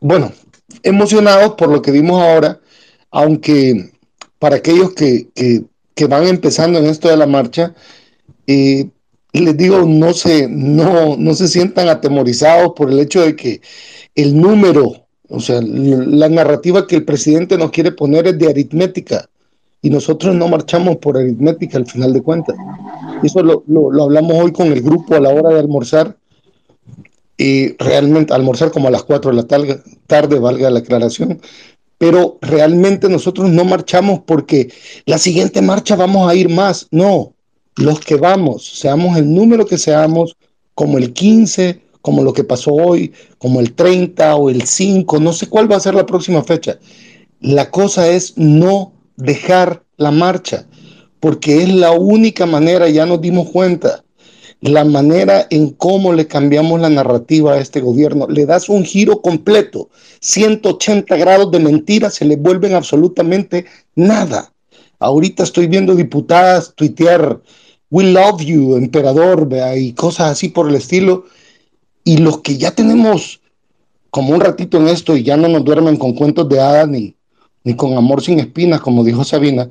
[0.00, 0.32] bueno,
[0.82, 2.60] emocionados por lo que vimos ahora,
[3.12, 3.92] aunque
[4.38, 5.62] para aquellos que, que,
[5.94, 7.74] que van empezando en esto de la marcha,
[8.46, 8.88] eh,
[9.32, 13.60] les digo, no se, no, no se sientan atemorizados por el hecho de que
[14.14, 15.02] el número
[15.34, 19.30] o sea, la narrativa que el presidente nos quiere poner es de aritmética
[19.80, 22.54] y nosotros no marchamos por aritmética al final de cuentas.
[23.22, 26.16] Eso lo, lo, lo hablamos hoy con el grupo a la hora de almorzar
[27.38, 31.40] y realmente almorzar como a las 4 de la tarde, tarde, valga la aclaración,
[32.02, 34.72] pero realmente nosotros no marchamos porque
[35.06, 37.32] la siguiente marcha vamos a ir más, no,
[37.76, 40.36] los que vamos, seamos el número que seamos,
[40.74, 45.32] como el 15, como lo que pasó hoy, como el 30 o el 5, no
[45.32, 46.80] sé cuál va a ser la próxima fecha.
[47.38, 50.66] La cosa es no dejar la marcha,
[51.20, 54.01] porque es la única manera, ya nos dimos cuenta,
[54.62, 58.28] la manera en cómo le cambiamos la narrativa a este gobierno.
[58.28, 64.52] Le das un giro completo, 180 grados de mentiras, se le vuelven absolutamente nada.
[65.00, 67.40] Ahorita estoy viendo diputadas tuitear,
[67.90, 71.24] we love you, emperador, y cosas así por el estilo.
[72.04, 73.40] Y los que ya tenemos
[74.10, 77.16] como un ratito en esto y ya no nos duermen con cuentos de hadas ni,
[77.64, 79.70] ni con amor sin espinas, como dijo Sabina,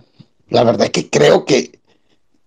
[0.49, 1.79] la verdad es que creo que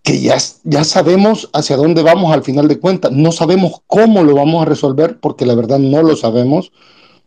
[0.05, 3.11] que ya, ya sabemos hacia dónde vamos al final de cuentas.
[3.11, 6.73] No sabemos cómo lo vamos a resolver, porque la verdad no lo sabemos.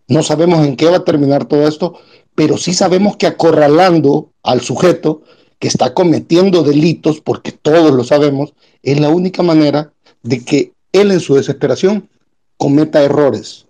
[0.08, 2.00] No sabemos en qué va a terminar todo esto,
[2.36, 5.24] pero sí sabemos que acorralando al sujeto
[5.58, 11.12] que está cometiendo delitos, porque todos lo sabemos, es la única manera de que él
[11.12, 12.08] en su desesperación
[12.58, 13.66] cometa errores,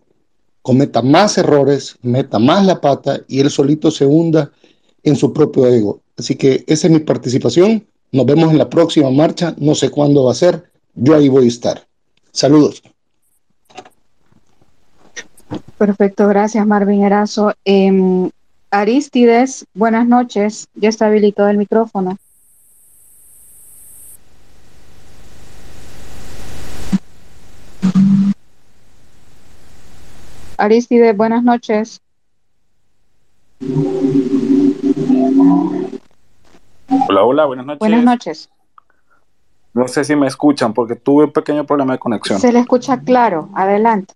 [0.62, 4.52] cometa más errores, meta más la pata y él solito se hunda
[5.02, 6.02] en su propio ego.
[6.18, 10.24] Así que esa es mi participación nos vemos en la próxima marcha, no sé cuándo
[10.24, 11.88] va a ser, yo ahí voy a estar.
[12.32, 12.82] Saludos.
[15.78, 17.54] Perfecto, gracias Marvin Erazo.
[17.64, 18.30] Em,
[18.72, 22.18] Aristides, buenas noches, ya está habilitado el micrófono.
[30.58, 32.02] Aristides, buenas noches.
[36.90, 37.80] Hola, hola, buenas noches.
[37.80, 38.50] Buenas noches.
[39.74, 42.40] No sé si me escuchan porque tuve un pequeño problema de conexión.
[42.40, 44.14] Se le escucha claro, adelante.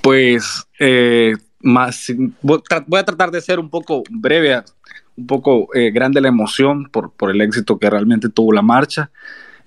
[0.00, 2.60] Pues eh, más, voy
[2.98, 4.62] a tratar de ser un poco breve,
[5.16, 9.10] un poco eh, grande la emoción por, por, el éxito que realmente tuvo la marcha.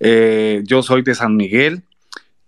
[0.00, 1.82] Eh, yo soy de San Miguel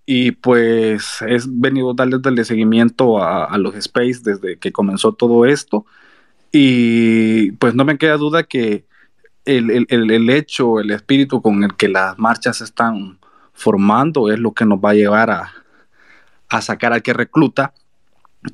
[0.07, 5.87] y pues he venido darle seguimiento a, a los Space desde que comenzó todo esto.
[6.53, 8.85] Y pues no me queda duda que
[9.45, 13.19] el, el, el, hecho, el espíritu con el que las marchas están
[13.53, 15.53] formando es lo que nos va a llevar a,
[16.49, 17.73] a sacar al que recluta.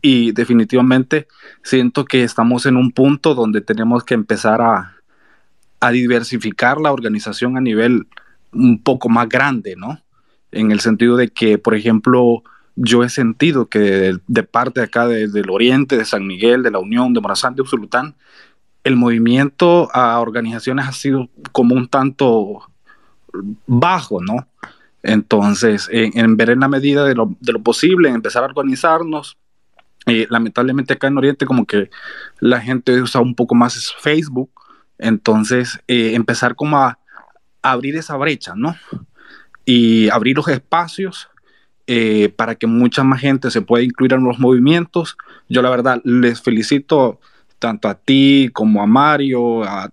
[0.03, 1.29] Y definitivamente
[1.63, 4.97] siento que estamos en un punto donde tenemos que empezar a,
[5.81, 8.07] a diversificar la organización a nivel
[8.53, 10.01] un poco más grande, ¿no?
[10.51, 12.43] En el sentido de que, por ejemplo,
[12.77, 17.15] yo he sentido que de, parte acá, del oriente, de San Miguel, de la Unión,
[17.15, 18.15] de Morazán, de Usulután,
[18.85, 22.71] el movimiento a organizaciones ha sido como un tanto
[23.67, 24.47] bajo, ¿no?
[25.03, 27.35] Entonces, en, ver en la medida de lo,
[27.65, 29.39] posible, empezar a organizarnos.
[30.07, 31.91] Eh, lamentablemente acá en Oriente como que
[32.39, 34.51] la gente usa un poco más Facebook,
[34.99, 37.01] entonces eh, empezar como a
[37.61, 38.77] abrir esa brecha, ¿no?
[39.65, 41.29] Y abrir los espacios
[41.87, 45.17] eh, para que mucha más gente se pueda incluir en los movimientos.
[45.49, 47.21] Yo la verdad les felicito
[47.59, 49.91] tanto a ti como a Mario, a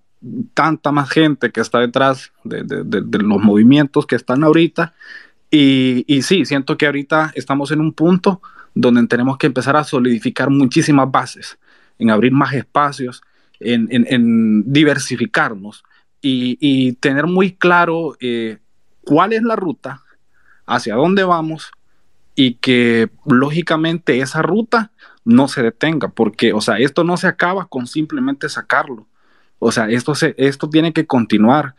[0.54, 2.64] tanta más gente que está detrás de,
[3.22, 4.94] los movimientos que están ahorita.
[5.52, 8.42] Y, y, sí, siento que ahorita estamos en un punto
[8.74, 11.60] donde tenemos que empezar a solidificar muchísimas bases,
[12.00, 13.22] en abrir más espacios,
[13.60, 15.84] en, diversificarnos
[16.22, 18.58] y, tener muy claro eh,
[19.04, 20.02] cuál es la ruta,
[20.66, 21.72] hacia dónde vamos
[22.36, 24.92] y que lógicamente esa ruta
[25.26, 29.08] no se detenga, porque, o sea, esto no se acaba con simplemente sacarlo.
[29.60, 31.76] O sea, esto, se, esto tiene que continuar,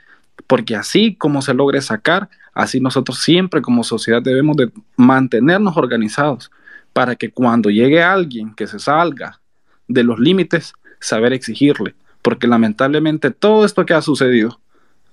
[0.47, 6.51] porque así como se logre sacar, así nosotros siempre como sociedad debemos de mantenernos organizados
[6.93, 9.41] para que cuando llegue alguien que se salga
[9.89, 14.59] de los límites, saber exigirle, porque lamentablemente todo esto que ha sucedido,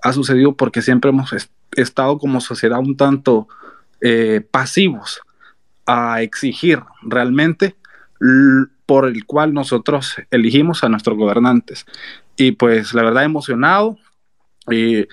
[0.02, 1.36] ha sucedido porque siempre hemos
[1.76, 3.48] estado como sociedad un tanto
[4.00, 5.22] eh, pasivos
[5.92, 7.76] a exigir realmente
[8.86, 11.86] por el cual nosotros elegimos a nuestros gobernantes.
[12.38, 13.98] Y pues la verdad emocionado
[14.70, 15.06] y,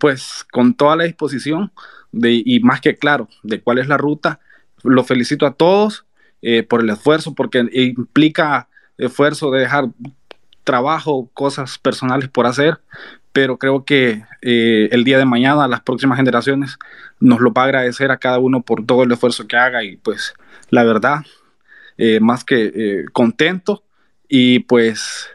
[0.00, 1.72] pues con toda la disposición
[2.10, 4.40] de, y más que claro de cuál es la ruta,
[4.82, 6.06] lo felicito a todos
[6.40, 9.88] eh, por el esfuerzo, porque implica esfuerzo de dejar
[10.62, 12.80] trabajo, cosas personales por hacer,
[13.34, 16.78] pero creo que eh, el día de mañana las próximas generaciones
[17.18, 19.96] nos lo va a agradecer a cada uno por todo el esfuerzo que haga y
[19.96, 20.34] pues
[20.70, 21.22] la verdad,
[21.98, 23.82] eh, más que eh, contento
[24.28, 25.30] y pues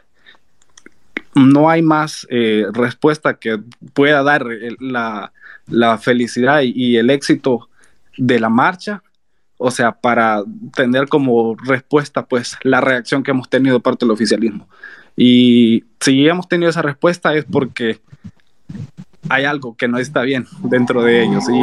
[1.34, 2.26] no hay más
[2.72, 3.60] respuesta que
[3.92, 4.46] pueda dar
[4.78, 5.32] la,
[5.68, 7.68] la felicidad y, el éxito
[8.16, 9.02] de la marcha
[9.62, 10.42] o sea, para
[10.74, 14.66] tener como respuesta, pues, la reacción que hemos tenido parte del oficialismo.
[15.22, 18.00] Y si hemos tenido esa respuesta es porque
[19.28, 21.60] hay algo que no está bien dentro de ellos y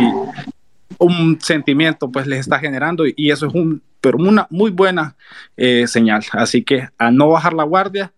[0.99, 5.15] un sentimiento pues les está generando y eso es un, pero una muy buena
[5.57, 6.23] eh, señal.
[6.33, 8.13] Así que a no bajar la guardia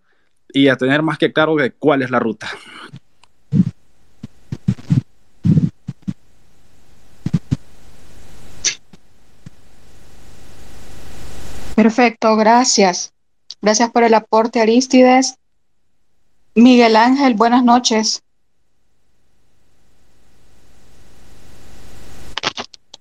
[0.52, 2.46] y a tener más que claro de cuál es la ruta.
[11.74, 13.14] Perfecto, gracias.
[13.62, 15.36] Gracias por el aporte, Aristides.
[16.54, 18.22] Miguel Ángel, buenas noches.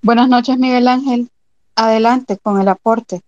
[0.02, 1.30] Buenas noches, Miguel Ángel.
[1.76, 3.22] Adelante con el aporte.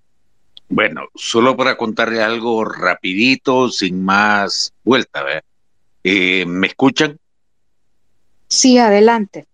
[0.68, 5.24] Bueno, solo para contarle algo rapidito, sin más vuelta,
[6.04, 7.18] eh, ¿Me escuchan?
[8.48, 9.48] Sí, adelante.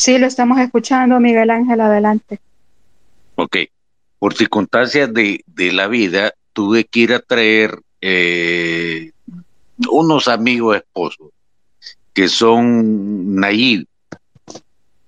[0.00, 2.40] Sí, lo estamos escuchando, Miguel Ángel, adelante.
[3.34, 3.58] Ok,
[4.18, 5.44] por circunstancias de,
[5.74, 9.12] la vida, tuve que ir a traer eh,
[9.90, 11.28] unos amigos esposos
[12.14, 13.88] que son naive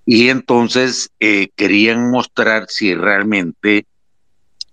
[0.05, 3.86] y entonces eh, querían mostrar si realmente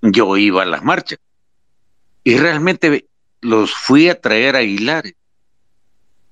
[0.02, 1.20] yo iba a las marchas.
[2.26, 3.08] Y realmente
[3.40, 5.16] los fui a traer a Aguilares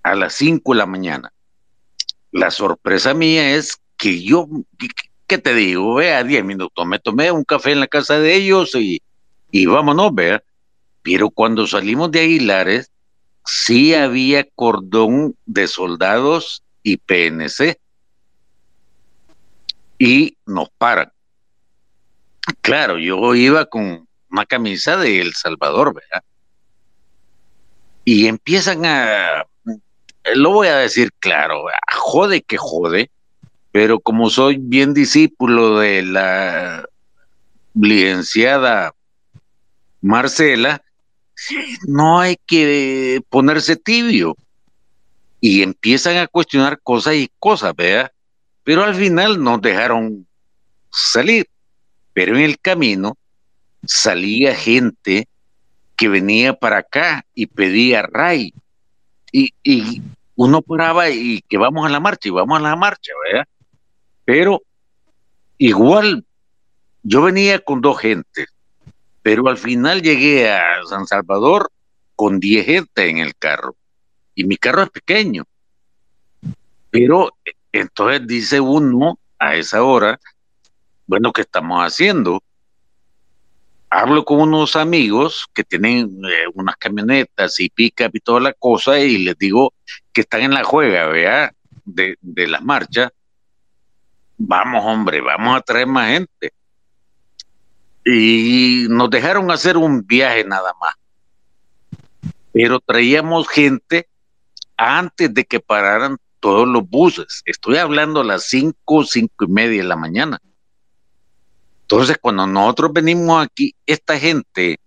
[0.04, 1.32] a las 5 de la mañana.
[2.32, 4.48] La sorpresa mía es que yo,
[5.28, 5.96] ¿qué te digo?
[5.96, 9.02] Vea, 10 minutos, me tomé un café en la casa de ellos y,
[9.52, 10.44] y vámonos, vea.
[11.02, 12.92] Pero cuando salimos de Aguilares,
[13.46, 17.80] sí había cordón de soldados y PNC
[19.98, 21.12] y nos paran.
[22.62, 26.24] Claro, yo iba con una camisa de El Salvador, ¿verdad?
[28.06, 29.46] Y empiezan a,
[30.36, 31.66] lo voy a decir claro,
[31.96, 33.10] jode que jode,
[33.72, 36.88] pero como soy bien discípulo de la
[37.74, 38.94] licenciada
[40.02, 40.82] Marcela,
[41.88, 44.36] no hay que ponerse tibio.
[45.40, 48.12] Y empiezan a cuestionar cosas y cosas, ¿verdad?
[48.64, 50.26] Pero al final nos dejaron
[50.92, 51.48] salir.
[52.14, 53.18] Pero en el camino
[53.86, 55.28] salía gente
[55.96, 58.54] que venía para acá y pedía ray.
[59.32, 60.02] Y, y
[60.38, 63.48] uno paraba y que vamos a la marcha y vamos a la marcha, ¿verdad?
[64.24, 64.62] Pero
[65.58, 66.24] igual
[67.02, 68.48] yo venía con dos gentes,
[69.24, 71.72] pero al final llegué a San Salvador
[72.16, 73.76] con diez gente en el carro.
[74.36, 75.44] Y mi carro es pequeño.
[76.92, 77.36] Pero
[77.72, 80.20] entonces dice uno a esa hora,
[81.08, 82.44] bueno, ¿qué estamos haciendo?
[83.90, 89.00] Hablo con unos amigos que tienen eh, unas camionetas y pick y toda la cosa
[89.00, 89.74] y les digo
[90.18, 91.53] que están en la juega, vea,
[91.86, 93.11] de, de las marchas.
[94.36, 96.53] Vamos, hombre, vamos a traer más gente.
[98.03, 100.95] Y nos dejaron hacer un viaje nada más.
[102.51, 104.09] Pero traíamos gente
[104.76, 107.43] antes de que pararan todos los buses.
[107.45, 110.41] Estoy hablando a las cinco, cinco y media de la mañana.
[111.84, 114.80] Entonces, cuando nosotros venimos aquí, esta gente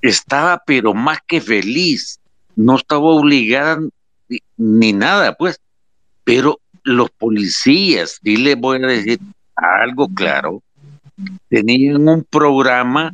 [0.00, 2.19] estaba pero más que feliz,
[2.56, 3.80] no estaba obligada
[4.56, 5.60] ni, nada, pues,
[6.24, 9.18] pero los policías, y les voy a decir
[9.56, 10.62] algo claro,
[11.48, 13.12] tenían un programa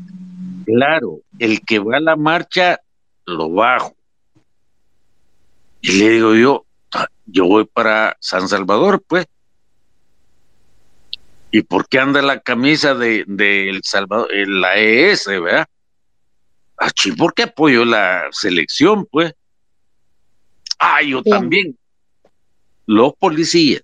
[0.64, 2.80] claro, el que va a la marcha
[3.24, 3.95] lo bajo,
[5.80, 9.26] y le digo yo, ah, yo voy para San Salvador, pues.
[11.53, 13.24] ¿Y por qué anda la camisa de,
[13.70, 15.66] El Salvador, la ES, verdad?
[16.79, 19.33] Ah, ¿por qué apoyo la selección, pues?
[20.79, 21.77] Ah, yo también.
[22.87, 23.83] Los policías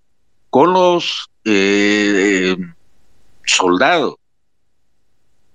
[0.51, 2.57] con los eh,
[3.45, 4.17] soldados.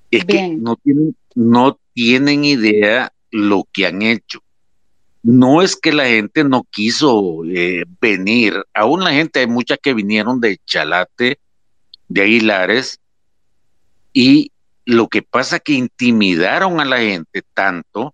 [0.10, 4.42] Es que no tienen, no tienen idea lo que han hecho
[5.28, 9.94] no es que la gente no quiso eh, venir, aún la gente, hay muchas que
[9.94, 11.38] vinieron de Chalate,
[12.08, 13.02] de Aguilares,
[14.14, 14.54] y
[14.88, 18.14] lo que pasa que intimidaron a la gente tanto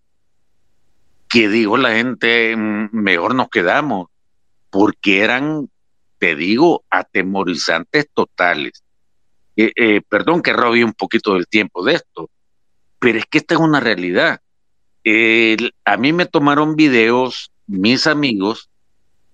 [1.30, 4.08] que dijo la gente, mm, mejor nos quedamos,
[4.70, 5.70] porque eran,
[6.20, 8.84] te digo, atemorizantes totales.
[9.56, 12.30] Eh, eh, perdón que robé un poquito del tiempo de esto,
[13.00, 14.42] pero es que esta es una realidad
[15.86, 18.70] a mí me tomaron videos mis amigos,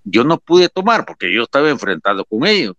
[0.04, 2.76] yo no pude tomar porque yo estaba enfrentado con ellos.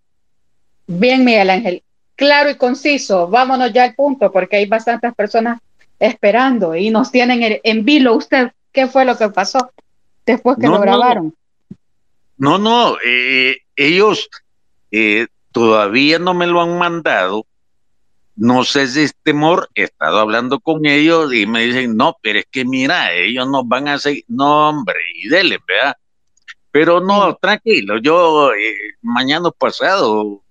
[0.87, 1.83] Bien, Miguel Ángel,
[2.21, 5.59] claro y conciso, vámonos ya al punto porque hay bastantes personas
[5.99, 8.15] esperando y nos tienen en vilo.
[8.15, 9.71] ¿Usted qué fue lo que pasó
[10.25, 11.33] después que lo grabaron?
[12.37, 14.29] No, no, eh, ellos
[14.91, 17.45] eh, todavía no me lo han mandado
[18.35, 22.39] no sé si es temor, he estado hablando con ellos y me dicen, no, pero
[22.39, 25.95] es que mira, ellos nos van a seguir, no, hombre, y dele, ¿verdad?
[26.71, 30.41] Pero no, tranquilo, yo eh, mañana pasado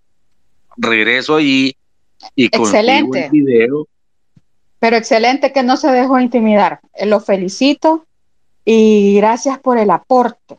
[0.81, 1.77] regreso allí
[2.35, 3.27] y excelente.
[3.27, 3.87] el video.
[4.79, 6.81] Pero excelente que no se dejó intimidar.
[6.95, 8.07] Eh, lo felicito
[8.65, 10.59] y gracias por el aporte.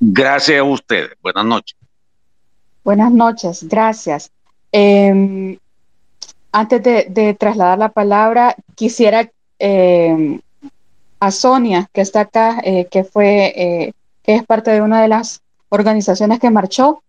[0.00, 1.12] Gracias a ustedes.
[1.22, 1.76] Buenas noches.
[2.84, 4.30] Buenas noches, gracias.
[4.72, 5.56] Em,
[6.50, 10.40] antes de, trasladar la palabra, quisiera em,
[11.20, 13.92] a Sonia, que está acá, eh, que fue, eh,
[14.24, 17.04] que es parte de una de las organizaciones que marchó.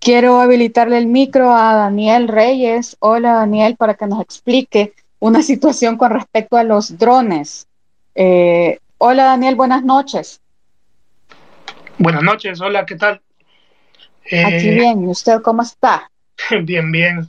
[0.00, 2.96] Quiero habilitarle el micro a Daniel Reyes.
[3.00, 7.66] Hola Daniel, para que nos explique una situación con respecto a los drones.
[8.14, 10.40] Eh, hola Daniel, buenas noches.
[11.98, 13.20] Buenas noches, hola, ¿qué tal?
[14.26, 16.10] Aquí bien, ¿y usted cómo está?
[16.62, 17.28] Bien, bien.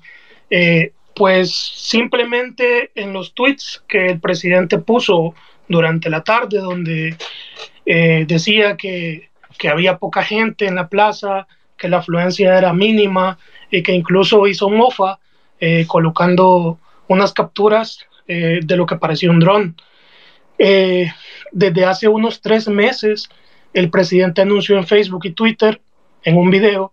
[1.15, 5.35] pues simplemente en los tweets que el presidente puso
[5.67, 7.15] durante la tarde, donde
[7.85, 9.29] eh, decía que,
[9.69, 11.47] había poca gente en la plaza,
[11.85, 13.37] que la afluencia era mínima
[13.69, 15.19] y que incluso hizo mofa
[15.59, 19.75] eh, colocando unas capturas eh, de lo que parecía un dron.
[20.57, 23.29] desde hace unos tres meses,
[23.73, 25.79] el presidente anunció en Facebook y Twitter,
[26.23, 26.91] en un video,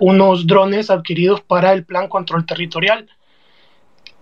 [0.00, 3.08] unos drones adquiridos para el Plan Control Territorial.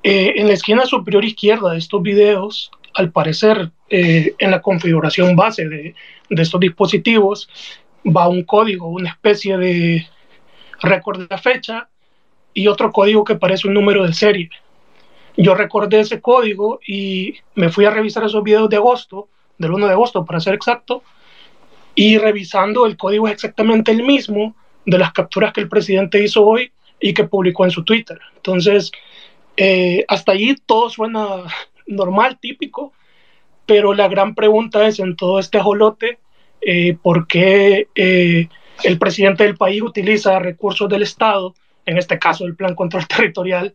[0.03, 5.69] en la esquina superior izquierda de estos videos al parecer, eh, en la configuración base
[5.69, 5.95] de,
[6.31, 7.49] estos dispositivos
[8.05, 10.07] va un código, una especie de
[10.81, 11.89] récord de fecha
[12.53, 14.51] y otro código que parece un número de serie.
[15.37, 19.29] Yo recordé ese código y me fui a revisar esos videos de agosto,
[19.59, 21.03] del 1 de agosto para ser exacto,
[21.95, 26.45] y revisando el código es exactamente el mismo de las capturas que el presidente hizo
[26.45, 28.19] hoy y que publicó en su Twitter.
[28.37, 28.93] Entonces,
[29.57, 31.45] eh, hasta allí todo suena
[31.87, 32.93] normal, típico,
[33.67, 36.19] pero la gran pregunta es en todo este ajolote,
[36.65, 38.49] eh, ¿por qué eh,
[38.83, 41.55] el presidente del país utiliza recursos del Estado,
[41.87, 43.75] en este caso el Plan Control Territorial,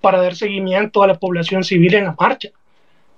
[0.00, 2.50] para dar seguimiento a la población civil en la marcha?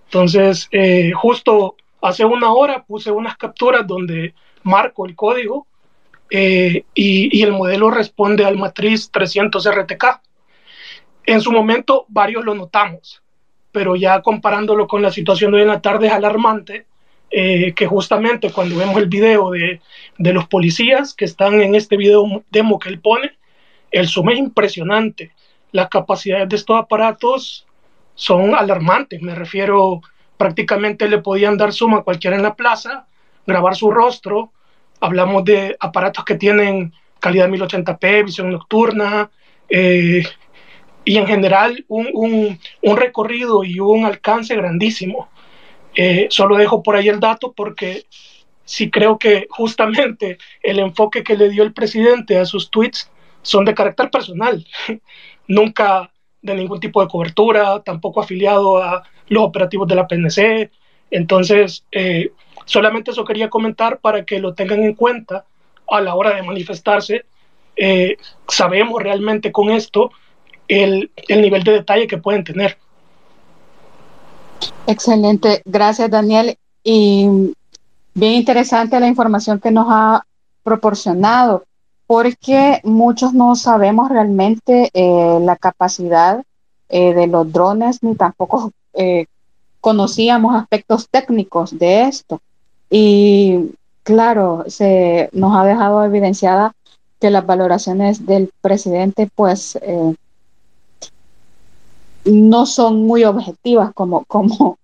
[0.07, 5.66] Entonces, eh, justo hace una hora puse unas capturas donde marco el código
[6.31, 10.21] y, y, el modelo responde al matriz 300 RTK.
[11.27, 13.21] En su momento, varios lo notamos
[13.73, 16.87] pero ya comparándolo con la situación de hoy en la tarde es alarmante,
[17.31, 19.81] eh, que justamente cuando vemos el video de,
[20.18, 23.33] de, los policías que están en este video demo que él pone,
[23.91, 25.33] el zoom es impresionante.
[25.72, 27.66] Las capacidades de estos aparatos
[28.14, 30.01] son alarmantes, me refiero,
[30.37, 33.07] prácticamente le podían dar zoom a cualquiera en la plaza,
[33.47, 34.53] grabar su rostro,
[35.01, 39.31] hablamos de aparatos que tienen calidad 1080p, visión nocturna,
[39.68, 40.24] eh,
[41.05, 42.59] y en general un,
[42.97, 45.28] recorrido y un alcance grandísimo.
[46.03, 48.07] Eh, solo dejo por ahí el dato porque
[48.64, 53.11] sí creo que justamente el enfoque que le dio el presidente a sus tweets
[53.42, 54.66] son de carácter personal,
[55.46, 60.70] nunca de ningún tipo de cobertura, tampoco afiliado a los operativos de la PNC.
[61.11, 62.32] Entonces, eh,
[62.64, 65.44] solamente eso quería comentar para que lo tengan en cuenta
[65.86, 67.26] a la hora de manifestarse.
[67.76, 68.16] Eh,
[68.48, 70.12] sabemos realmente con esto
[70.66, 72.78] el, nivel de detalle que pueden tener.
[74.87, 76.57] Excelente, gracias Daniel.
[76.83, 77.55] Y
[78.15, 80.25] bien interesante la información que nos ha
[80.63, 81.65] proporcionado,
[82.07, 86.43] porque muchos no sabemos realmente eh, la capacidad
[86.89, 89.27] eh, de los drones, ni tampoco eh,
[89.81, 92.41] conocíamos aspectos técnicos de esto.
[92.91, 93.71] Y
[94.03, 96.73] claro, se nos ha dejado evidenciada
[97.21, 99.79] que las valoraciones del presidente, pues,
[102.25, 104.79] no son muy objetivas como, como,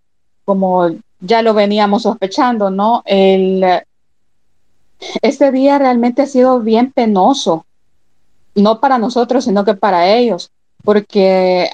[0.44, 3.02] como ya lo veníamos sospechando, ¿no?
[3.04, 3.64] El,
[5.22, 7.66] este día realmente ha sido bien penoso,
[8.54, 10.50] no para nosotros, sino que para ellos,
[10.84, 11.70] porque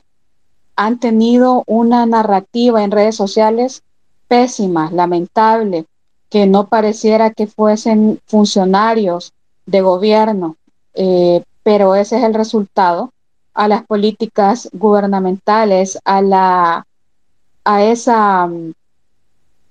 [0.75, 3.83] han tenido una narrativa en redes sociales
[4.27, 5.85] pésima, lamentable,
[6.29, 9.33] que no pareciera que fuesen funcionarios
[9.67, 10.57] de gobierno,
[10.95, 13.13] eh, pero ese es el resultado
[13.55, 16.87] a las políticas gubernamentales, a, la,
[17.65, 18.73] a esa mm,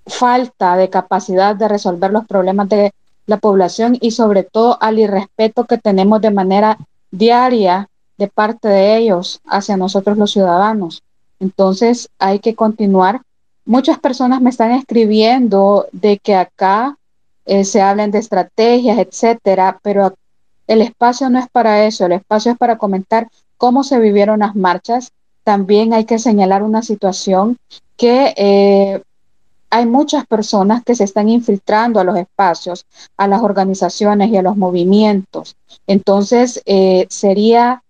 [0.05, 2.93] falta de capacidad de resolver los problemas de
[3.25, 6.77] la población y sobre todo al irrespeto que tenemos de manera
[7.11, 11.03] diaria de parte de ellos hacia nosotros los ciudadanos.
[11.39, 13.21] Entonces hay que continuar.
[13.65, 16.97] Muchas personas me están escribiendo de que acá
[17.45, 20.13] eh, se hablen de estrategias, etcétera, pero
[20.67, 23.27] el espacio no es para eso, el espacio es para comentar
[23.61, 25.11] cómo se vivieron las marchas.
[25.43, 27.57] También hay que señalar una situación
[27.95, 29.03] que eh,
[29.69, 32.87] hay muchas personas que se están infiltrando a los espacios,
[33.17, 35.55] a las organizaciones y a los movimientos.
[35.85, 37.83] Entonces, eh, sería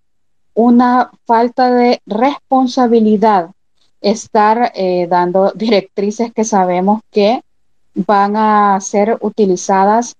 [0.55, 3.51] una falta de responsabilidad
[4.01, 7.43] estar eh, dando directrices que sabemos que
[7.95, 10.15] van a ser utilizadas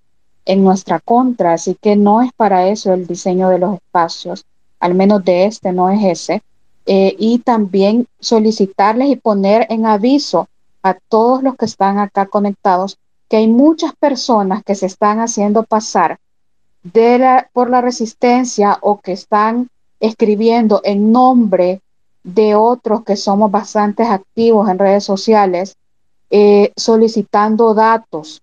[0.46, 4.46] en nuestra contra, así que no es para eso el diseño de los espacios,
[4.82, 6.44] al menos de este no es ese.
[6.86, 10.50] Eh, y también solicitarles y poner en aviso
[10.84, 12.98] a todos los que están acá conectados
[13.30, 16.20] que hay muchas personas que se están haciendo pasar
[17.54, 19.70] por la resistencia o que están
[20.02, 21.82] escribiendo en nombre
[22.24, 25.78] de otros que somos bastante activos en redes sociales,
[26.30, 28.42] eh, solicitando datos.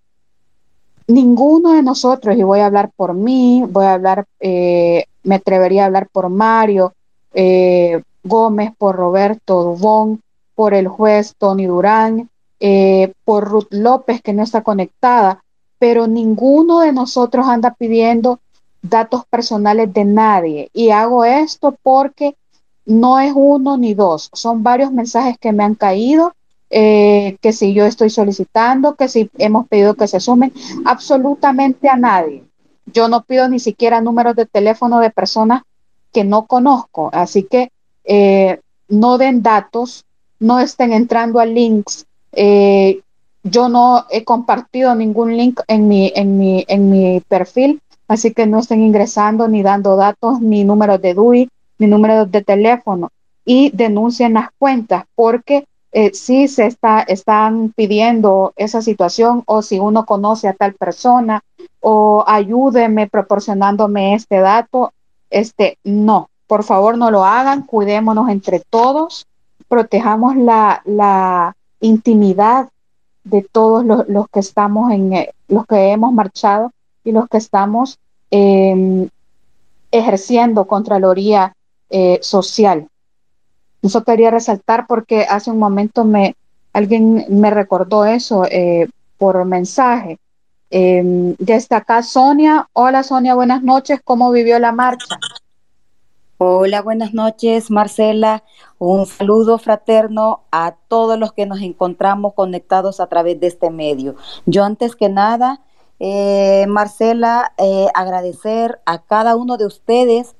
[1.07, 5.83] Ninguno de nosotros, y voy a hablar por mí, voy a hablar, eh, me atrevería
[5.83, 6.93] a hablar por Mario
[7.33, 10.21] eh, Gómez, por Roberto Dubón,
[10.55, 12.29] por el juez Tony Durán,
[13.23, 15.41] por Ruth López, que no está conectada,
[15.77, 18.39] pero ninguno de nosotros anda pidiendo
[18.81, 20.69] datos personales de nadie.
[20.73, 22.35] Y hago esto porque
[22.85, 26.33] no es uno ni dos, son varios mensajes que me han caído,
[26.71, 30.53] eh, que si yo estoy solicitando, que si hemos pedido que se sumen,
[30.85, 32.43] absolutamente a nadie.
[32.93, 35.63] Yo no pido ni siquiera números de teléfono de personas
[36.13, 37.71] que no conozco, así que
[38.03, 40.05] eh, no den datos,
[40.39, 42.05] no estén entrando a links.
[42.31, 43.01] Eh,
[43.43, 48.47] yo no he compartido ningún link en mi, en mi, en mi perfil Así que
[48.47, 53.11] no estén ingresando ni dando datos, ni números de DUI, ni números de teléfono
[53.45, 59.79] y denuncien las cuentas porque eh, si se está, están pidiendo esa situación o si
[59.79, 61.41] uno conoce a tal persona
[61.79, 64.93] o ayúdeme proporcionándome este dato,
[65.29, 69.27] este no, por favor no lo hagan, cuidémonos entre todos,
[69.67, 72.69] protejamos la, la intimidad
[73.23, 76.71] de todos los, los, que estamos en, eh, los que hemos marchado
[77.03, 77.99] y los que estamos
[78.31, 79.09] em,
[79.91, 81.53] ejerciendo Contraloría
[81.89, 82.87] eh, Social.
[83.81, 86.35] Eso quería resaltar porque hace un momento me,
[86.73, 90.17] alguien me recordó eso eh, por mensaje.
[90.71, 91.35] Eh,
[92.03, 92.69] Sonia.
[92.73, 93.99] Hola, Sonia, buenas noches.
[94.03, 95.19] ¿Cómo vivió la marcha?
[96.37, 98.43] Hola, buenas noches, Marcela.
[98.77, 104.15] Un saludo fraterno a todos los que nos encontramos conectados a través de este medio.
[104.45, 105.61] Yo antes que nada
[105.99, 110.35] eh, Marcela, eh, agradecer a cada uno de ustedes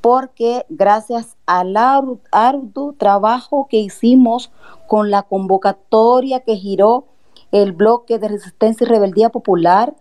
[0.00, 4.50] porque gracias al arduo trabajo que hicimos
[4.88, 7.06] con la convocatoria que giró
[7.52, 9.94] el bloque de resistencia y rebeldía popular,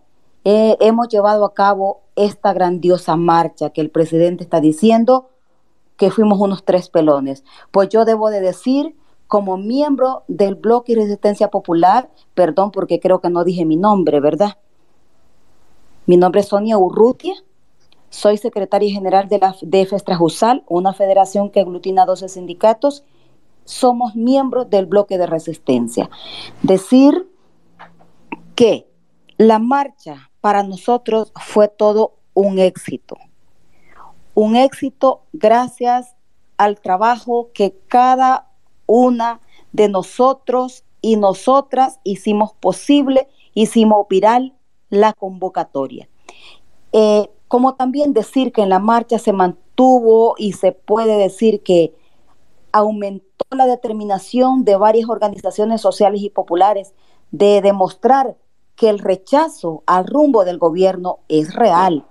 [0.44, 5.30] eh, hemos llevado a cabo esta grandiosa marcha que el presidente está diciendo
[5.98, 7.44] que fuimos unos tres pelones.
[7.70, 8.96] Pues yo debo de decir,
[9.28, 14.20] como miembro del bloque de resistencia popular, perdón porque creo que no dije mi nombre,
[14.20, 14.58] ¿verdad?
[16.08, 17.36] Mi nombre es Sonia Urrutia,
[18.10, 23.06] soy secretaria general de la de Festrajusal, una federación que aglutina 12 sindicatos.
[23.64, 26.10] Somos miembros del bloque de resistencia.
[26.62, 27.31] Decir
[28.56, 28.88] que
[29.38, 33.18] la marcha para nosotros fue todo un éxito.
[34.34, 36.16] Un éxito gracias
[36.58, 38.50] al trabajo que cada
[38.86, 39.42] una
[39.72, 44.54] de nosotros y nosotras hicimos posible, hicimos viral
[44.90, 46.08] la convocatoria.
[46.94, 51.94] Eh, como también decir que en la marcha se mantuvo y se puede decir que
[52.72, 56.94] aumentó la determinación de varias organizaciones sociales y populares
[57.32, 58.38] de demostrar
[58.76, 62.06] que el rechazo al rumbo del gobierno es real.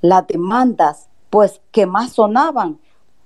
[0.00, 2.80] Las demandas, pues, que más sonaban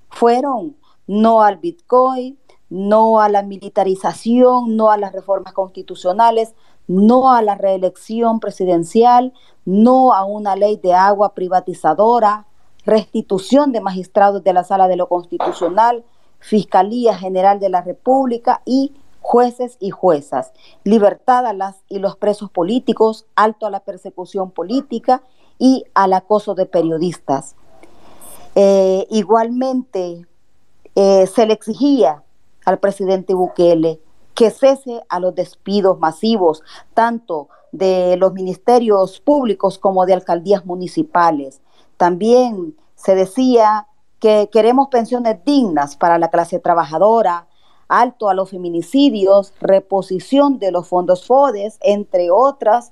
[0.09, 2.37] fueron no al Bitcoin,
[2.69, 6.53] no a la militarización, no a las reformas constitucionales,
[6.87, 9.33] no a la reelección presidencial,
[9.65, 12.45] no a una ley de agua privatizadora,
[12.85, 16.05] restitución de magistrados de la Sala de lo Constitucional,
[16.39, 18.93] Fiscalía General de la República y
[19.27, 20.53] jueces y juezas,
[20.85, 25.21] libertad a las y los presos políticos, alto a la persecución política
[25.59, 27.57] y al acoso de periodistas.
[28.55, 30.25] Eh, igualmente,
[30.95, 32.23] eh, se le exigía
[32.63, 33.99] al presidente Bukele
[34.33, 36.63] que cese a los despidos masivos,
[36.93, 41.59] tanto de los ministerios públicos como de alcaldías municipales.
[41.97, 43.87] También se decía
[44.21, 47.47] que queremos pensiones dignas para la clase trabajadora,
[47.87, 52.91] alto a los feminicidios, reposición de los fondos FODES, entre otros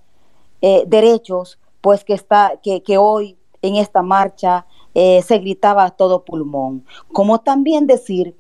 [0.62, 6.24] eh, derechos, pues que, está, que, hoy en esta marcha eh, se gritaba a todo
[6.24, 6.86] pulmón.
[7.12, 8.36] Como también decir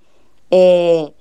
[0.51, 1.13] eh,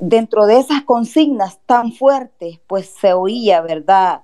[0.00, 4.22] dentro de esas consignas tan fuertes, pues se oía, ¿verdad?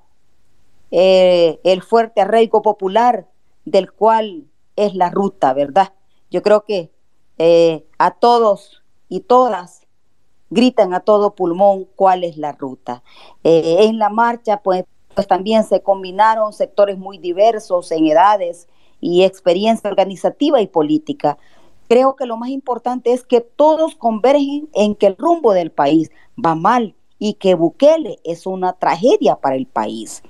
[0.92, 3.28] El fuerte arraigo popular
[3.64, 5.92] del cual es la ruta, ¿verdad?
[6.30, 6.90] Yo creo que
[7.98, 9.79] a todos y todas
[10.50, 13.02] gritan a todo pulmón cuál es la ruta.
[13.44, 14.84] Eh, en la marcha, pues,
[15.14, 18.68] pues también se combinaron sectores muy diversos en edades
[19.00, 21.38] y experiencia organizativa y política.
[21.88, 26.10] Creo que lo más importante es que todos convergen en que el rumbo del país
[26.44, 30.22] va mal y que Bukele es una tragedia para el país.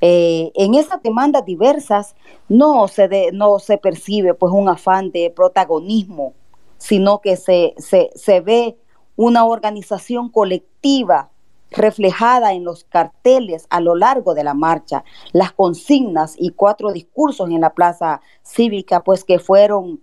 [0.00, 2.14] Eh, en esas demandas diversas
[2.48, 6.34] no se, no se percibe pues un afán de protagonismo,
[6.76, 8.76] sino que se, se, se ve
[9.18, 11.28] una organización colectiva
[11.72, 17.50] reflejada en los carteles a lo largo de la marcha, las consignas y cuatro discursos
[17.50, 20.00] en la plaza cívica, pues que fueron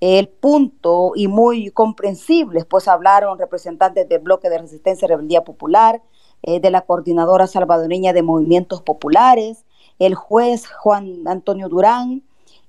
[0.00, 6.02] el punto y muy comprensibles, pues hablaron representantes del bloque de resistencia y rebeldía popular,
[6.42, 9.64] eh, de la coordinadora salvadoreña de movimientos populares,
[10.00, 12.24] el juez Juan Antonio Durán,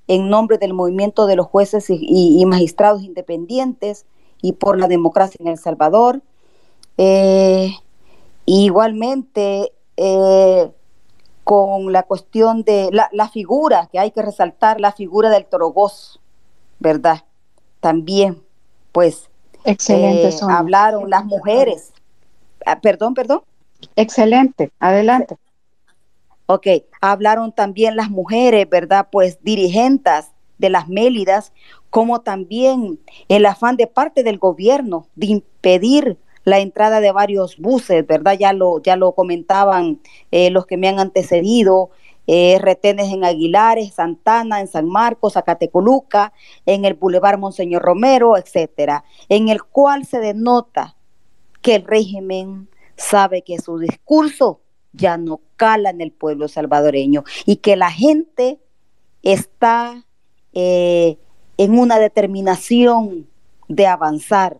[0.07, 4.05] en nombre del movimiento de los jueces y magistrados independientes,
[4.41, 6.21] y por la democracia en El Salvador.
[6.97, 7.71] Eh,
[8.45, 10.71] igualmente, eh,
[11.43, 16.19] con la cuestión de la, figura, que hay que resaltar, la figura del Torogoz,
[16.79, 17.23] ¿verdad?
[17.79, 18.43] También,
[18.91, 19.29] pues,
[19.63, 21.93] Excelente, eh, hablaron las mujeres.
[22.65, 23.41] Ah, perdón, perdón.
[23.95, 25.37] Excelente, adelante.
[26.47, 26.67] Ok,
[27.01, 29.07] hablaron también las mujeres, ¿verdad?
[29.11, 31.51] Pues dirigentes de las Mélidas,
[31.89, 38.07] como también el afán de parte del gobierno de impedir la entrada de varios buses,
[38.07, 38.37] ¿verdad?
[38.39, 39.99] Ya lo, ya lo comentaban
[40.31, 41.89] eh, los que me han antecedido,
[42.25, 46.33] eh, retenes en Aguilares, Santana, en San Marcos, Zacatecoluca,
[46.65, 50.95] en el Boulevard Monseñor Romero, etcétera, en el cual se denota
[51.61, 54.61] que el régimen sabe que su discurso
[54.93, 58.59] ya no cala en el pueblo salvadoreño y que la gente
[59.21, 60.05] está
[60.53, 61.17] eh,
[61.57, 63.27] en una determinación
[63.67, 64.57] de avanzar.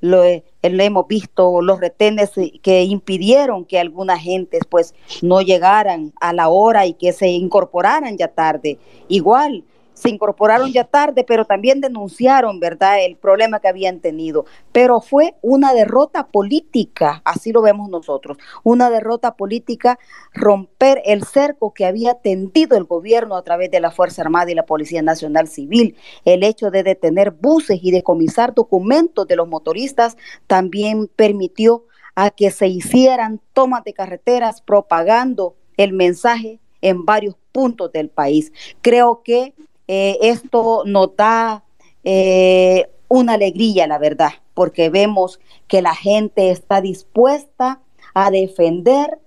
[0.00, 0.22] Lo,
[0.62, 2.32] hemos visto los retenes
[2.62, 8.18] que impidieron que algunas gentes pues no llegaran a la hora y que se incorporaran
[8.18, 8.78] ya tarde.
[9.08, 9.64] Igual
[10.02, 14.46] se incorporaron ya tarde, pero también denunciaron, ¿verdad?, el problema que habían tenido.
[14.72, 20.00] Pero fue una derrota política, así lo vemos nosotros, una derrota política,
[20.34, 24.56] romper el cerco que había tendido el gobierno a través de la Fuerza Armada y
[24.56, 25.96] la Policía Nacional Civil.
[26.24, 30.16] El hecho de detener buses y decomisar documentos de los motoristas
[30.48, 31.84] también permitió
[32.16, 38.52] a que se hicieran tomas de carreteras propagando el mensaje en varios puntos del país.
[38.82, 39.54] Creo que
[39.88, 41.64] eh, esto nos da
[42.04, 47.80] eh, una alegría, la verdad, porque vemos que la gente está dispuesta
[48.14, 49.18] a defender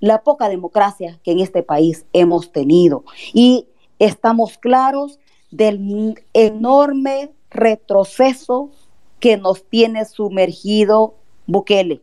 [0.00, 3.04] la poca democracia que en este país hemos tenido.
[3.32, 3.66] Y
[3.98, 5.18] estamos claros
[5.50, 8.70] del enorme retroceso
[9.20, 11.14] que nos tiene sumergido
[11.46, 12.02] Bukele,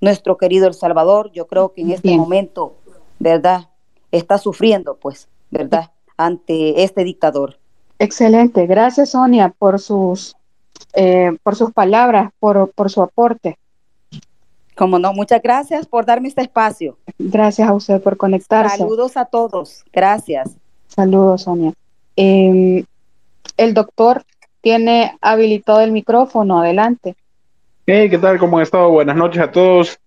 [0.00, 1.30] nuestro querido El Salvador.
[1.32, 2.74] Yo creo que en este momento,
[3.18, 3.68] ¿verdad?
[4.10, 5.92] Está sufriendo, pues, ¿verdad?
[6.24, 7.56] Ante este dictador.
[7.98, 10.36] Excelente, gracias Sonia por sus,
[10.94, 13.58] eh, por sus palabras, por, por su aporte.
[14.76, 16.96] Como no, muchas gracias por darme este espacio.
[17.18, 18.78] Gracias a usted por conectarse.
[18.78, 20.56] Saludos a todos, gracias.
[20.88, 21.72] Saludos, Sonia.
[22.16, 22.84] Em,
[23.56, 24.24] el doctor
[24.62, 27.14] tiene habilitado el micrófono, adelante.
[27.86, 28.38] Hey, ¿qué tal?
[28.38, 28.90] ¿Cómo han estado?
[28.90, 29.98] Buenas noches a todos.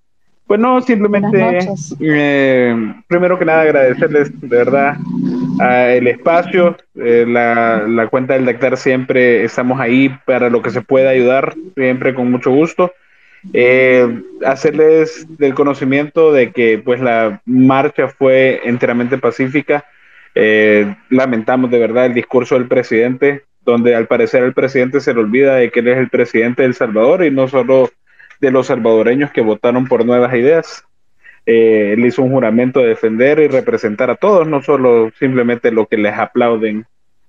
[0.47, 2.75] Pues no, simplemente, eh,
[3.07, 4.97] primero que nada, agradecerles de verdad
[5.59, 11.09] el espacio, eh, la, cuenta del Dactar siempre estamos ahí para lo que se pueda
[11.09, 12.93] ayudar, siempre con mucho gusto.
[13.51, 19.85] Eh, hacerles del conocimiento de que pues la marcha fue enteramente pacífica.
[21.09, 25.55] lamentamos de verdad el discurso del presidente, donde al parecer el presidente se le olvida
[25.55, 27.89] de que él es el presidente del Salvador y no solo
[28.39, 30.85] de los salvadoreños que votaron por nuevas ideas.
[31.45, 35.97] Eh, hizo un juramento de defender y representar a todos, no solo simplemente lo que
[35.97, 36.85] les aplauden.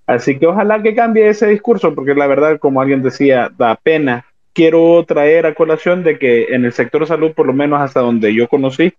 [0.06, 4.26] Así que ojalá que cambie ese discurso, porque la verdad, como alguien decía, da pena.
[4.52, 8.32] Quiero traer a colación de que en el sector salud, por lo menos hasta donde
[8.34, 8.94] yo conocí,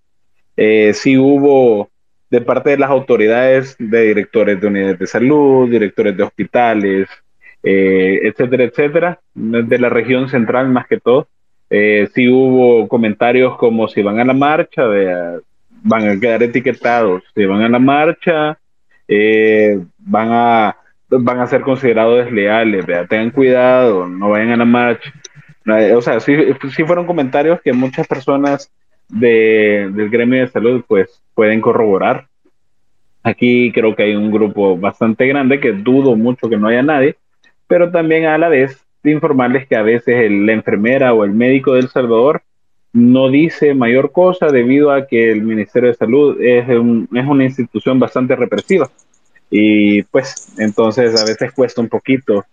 [0.57, 1.89] eh, sí hubo
[2.30, 7.07] de parte de las autoridades, de directores de unidades de salud, directores de hospitales,
[7.63, 11.28] eh, etcétera, etcétera, de la región central más que todo,
[11.78, 14.84] eh, sí hubo comentarios como si van a la marcha,
[15.84, 18.57] van a quedar etiquetados, si van a la marcha,
[19.09, 20.78] eh, van, a,
[21.09, 25.11] van a ser considerados desleales, tengan cuidado, no vayan a la marcha.
[25.97, 26.34] O sea, sí,
[26.73, 28.71] sí fueron comentarios que muchas personas
[29.09, 32.28] de, del gremio de salud pues pueden corroborar.
[33.21, 37.17] Aquí creo que hay un grupo bastante grande que dudo mucho que no haya nadie,
[37.67, 41.89] pero también a la vez informarles que a veces la enfermera o el médico del
[41.89, 42.41] Salvador
[42.93, 47.99] no dice mayor cosa debido a que el Ministerio de Salud es, es una institución
[47.99, 48.89] bastante represiva.
[49.49, 52.45] Y pues entonces a veces cuesta un poquito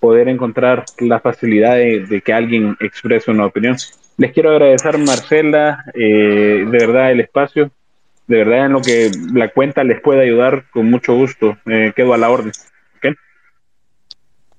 [0.00, 3.76] poder encontrar la facilidad de, que alguien exprese una opinión.
[4.16, 7.70] Les quiero agradecer, Marcela, eh, de verdad el espacio,
[8.26, 12.14] de verdad en lo que la cuenta les puede ayudar, con mucho gusto, eh, quedo
[12.14, 12.52] a la orden.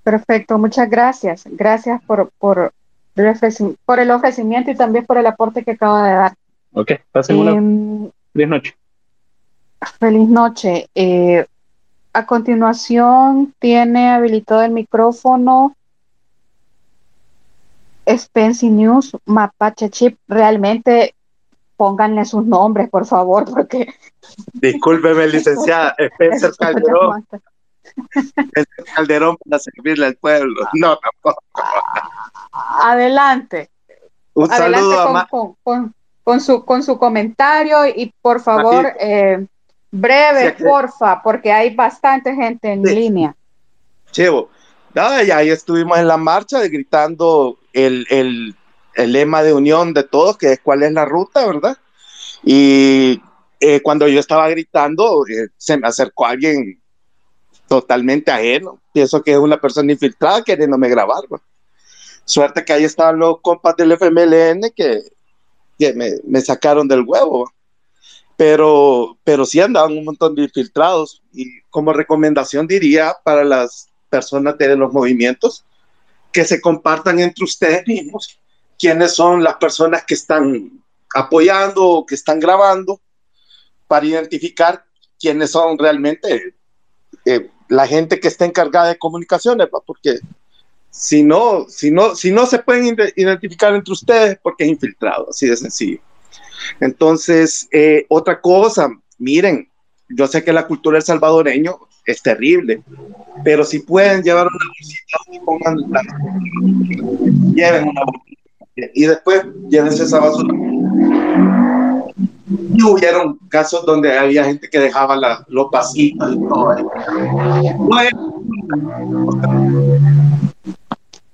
[0.09, 1.43] Perfecto, muchas gracias.
[1.45, 2.73] Gracias por, por,
[3.85, 6.33] por el ofrecimiento y también por el aporte que acaba de dar.
[6.73, 8.75] Ok, pasen una em, feliz noche.
[9.99, 10.89] Feliz noche.
[10.95, 11.45] Eh,
[12.11, 15.75] a continuación tiene habilitado el micrófono
[18.07, 20.17] Spencer News, Mapache Chip.
[20.27, 21.13] Realmente
[21.77, 23.93] pónganle sus nombres, por favor, porque...
[24.53, 27.27] Discúlpeme, licenciada, Spencer Calderón.
[28.15, 30.67] Spencer Calderón para servirle al pueblo.
[30.73, 31.43] No, tampoco.
[32.51, 33.69] Adelante.
[34.33, 35.27] Un saludo
[35.63, 38.93] con, con, su, con su comentario y por favor...
[38.99, 39.45] Eh,
[39.91, 43.35] Breve, porfa, porque hay bastante gente en línea.
[44.11, 44.49] Chevo,
[44.93, 48.55] nada, ya ahí estuvimos en la marcha gritando el, el,
[48.93, 51.77] el, lema de unión de todos, que es cuál es la ruta, ¿verdad?
[52.43, 53.21] Y
[53.59, 56.79] eh, cuando yo estaba gritando, eh, se me acercó alguien
[57.69, 58.81] totalmente ajeno.
[58.91, 61.23] Pienso que es una persona infiltrada queriéndome grabar.
[62.25, 65.03] Suerte que ahí estaban los compas del FMLN que,
[65.77, 67.49] que me, sacaron del huevo
[68.35, 74.57] pero, pero sí andaban un montón de infiltrados y como recomendación diría para las personas
[74.57, 75.65] de los movimientos
[76.31, 78.39] que se compartan entre ustedes mismos
[78.77, 80.71] quiénes son las personas que están
[81.13, 83.01] apoyando o que están grabando
[83.87, 84.85] para identificar
[85.19, 86.55] quiénes son realmente
[87.25, 90.19] eh, la gente que está encargada de comunicaciones, porque
[90.91, 95.47] si no, si no, si no se pueden identificar entre ustedes, porque es infiltrado, así
[95.47, 95.99] de sencillo.
[96.79, 99.69] Entonces, eh, otra cosa, miren,
[100.09, 102.81] yo sé que la cultura del salvadoreño es terrible,
[103.43, 105.77] pero si pueden llevar una bolsita y pongan
[107.53, 108.39] lleven una bolsita
[108.93, 110.53] y después llévense esa basura.
[112.49, 116.39] Y hubieron casos donde había gente que dejaba la, los vasitos y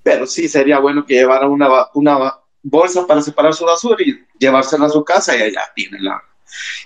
[0.06, 4.90] pero sí sería bueno que llevaran una, bolsa para separar su basura y llevársela a
[4.90, 6.22] su casa y allá tiene la.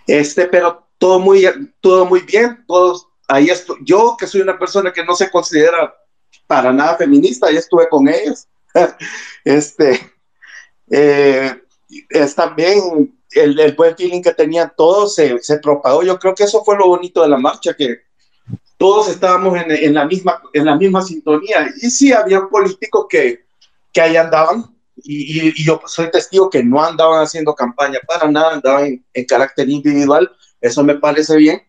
[0.07, 1.45] Este, pero todo muy,
[1.81, 3.77] todo muy bien, todos, ahí estoy.
[3.81, 5.93] Yo que soy una persona que no se considera
[6.47, 8.47] para nada feminista, ahí estuve con ellos.
[9.43, 9.99] este,
[10.89, 11.61] eh,
[12.09, 16.03] es también el, buen feeling que tenían todos se, se, propagó.
[16.03, 18.01] Yo creo que eso fue lo bonito de la marcha, que
[18.77, 21.69] todos estábamos en, en la, misma, en la misma sintonía.
[21.81, 23.45] Y sí, había políticos que,
[23.91, 24.65] que ahí andaban,
[25.03, 30.31] y, yo soy testigo que no andaban haciendo campaña para nada, andaban en, carácter individual,
[30.61, 31.61] eso me parece bien,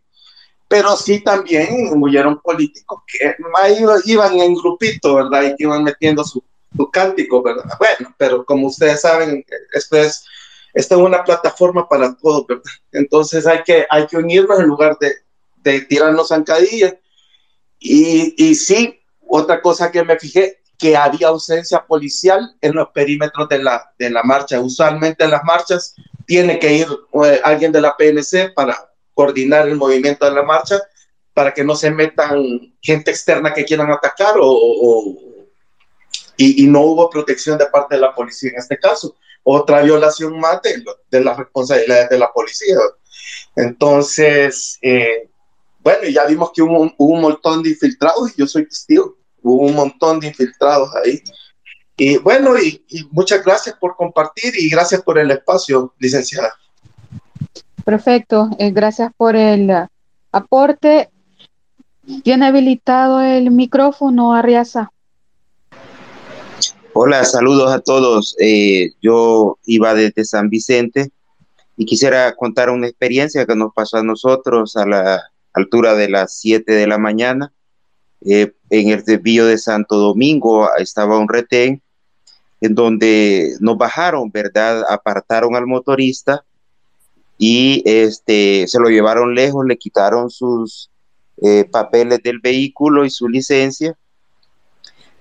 [0.69, 3.35] pero sí también hubieron políticos que
[4.07, 5.43] iban en grupito, ¿verdad?
[5.43, 6.43] Y que iban metiendo su,
[6.77, 7.65] su cántico, ¿verdad?
[7.79, 10.25] Bueno, pero como ustedes saben, esto es,
[10.75, 12.65] esto es una plataforma para todos, ¿verdad?
[12.93, 15.13] Entonces hay que, hay que unirnos en lugar de,
[15.57, 16.95] de tirarnos zancadillas.
[17.79, 23.49] Y, y sí, otra cosa que me fijé, que había ausencia policial en los perímetros
[23.49, 24.61] de la, de la marcha.
[24.61, 25.95] Usualmente en las marchas
[26.27, 26.89] tiene que ir
[27.25, 30.81] eh, alguien de la PNC para coordinar el movimiento de la marcha,
[31.35, 35.19] para que no se metan gente externa que quieran atacar o,
[36.39, 39.17] y, no hubo protección de parte de la policía en este caso.
[39.43, 42.77] Otra violación más de, las responsabilidades de la policía.
[43.57, 45.29] Entonces, eh,
[45.81, 49.67] bueno, ya vimos que hubo, hubo un montón de infiltrados y yo soy testigo hubo
[49.67, 51.21] un montón de infiltrados ahí.
[51.97, 56.53] Y bueno, y, muchas gracias por compartir y gracias por el espacio, licenciada.
[57.85, 59.71] Perfecto, eh, gracias por el
[60.33, 61.11] aporte.
[62.23, 64.91] ¿Tiene habilitado el micrófono, Arriaza?
[66.93, 68.35] Hola, saludos a todos.
[68.41, 71.13] Eh, yo iba desde San Vicente
[71.77, 75.23] y quisiera contar una experiencia que nos pasó a nosotros a la
[75.53, 77.53] altura de las 7 de la mañana.
[78.27, 81.81] Eh, en el desvío de Santo Domingo estaba un retén
[82.61, 84.85] en donde nos bajaron, ¿verdad?
[84.91, 86.45] Apartaron al motorista
[87.39, 90.91] y este, se lo llevaron lejos, le quitaron sus
[91.41, 93.97] eh, papeles del vehículo y su licencia.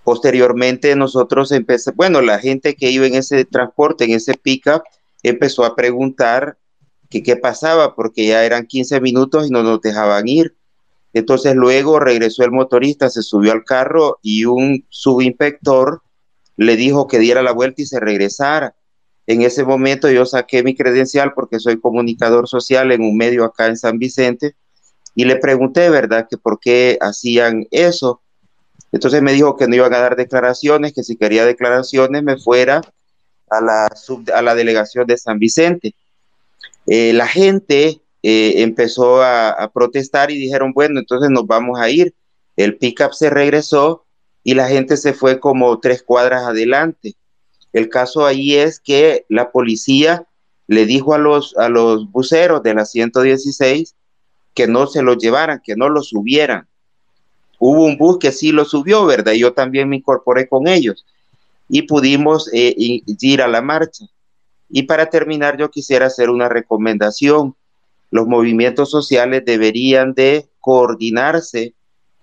[0.09, 4.81] Posteriormente nosotros empezamos, bueno, la gente que iba en ese transporte, en ese pickup,
[5.21, 6.57] empezó a preguntar
[7.11, 10.55] que qué pasaba porque ya eran 15 minutos y no nos dejaban ir.
[11.13, 16.01] Entonces luego regresó el motorista, se subió al carro y un subinspector
[16.57, 18.73] le dijo que diera la vuelta y se regresara.
[19.27, 23.67] En ese momento yo saqué mi credencial porque soy comunicador social en un medio acá
[23.67, 24.55] en San Vicente
[25.13, 28.23] y le pregunté, ¿verdad?, que por qué hacían eso.
[28.91, 32.81] Entonces me dijo que no iban a dar declaraciones, que si quería declaraciones me fuera
[33.49, 33.89] a la,
[34.33, 35.95] a la delegación de San Vicente.
[36.87, 42.13] Eh, la gente eh, empezó a, protestar y dijeron, bueno, entonces nos vamos a ir.
[42.55, 44.05] El pickup se regresó
[44.43, 47.15] y la gente se fue como tres cuadras adelante.
[47.73, 50.25] El caso ahí es que la policía
[50.67, 53.95] le dijo a los, a los buceros de la 116
[54.53, 56.67] que no se lo llevaran, que no lo subieran.
[57.59, 59.33] Hubo un bus que sí lo subió, ¿verdad?
[59.33, 61.05] Yo también me incorporé con ellos
[61.67, 64.05] y pudimos eh, ir a la marcha.
[64.69, 67.55] Y para terminar, yo quisiera hacer una recomendación.
[68.11, 71.73] Los movimientos sociales deberían de coordinarse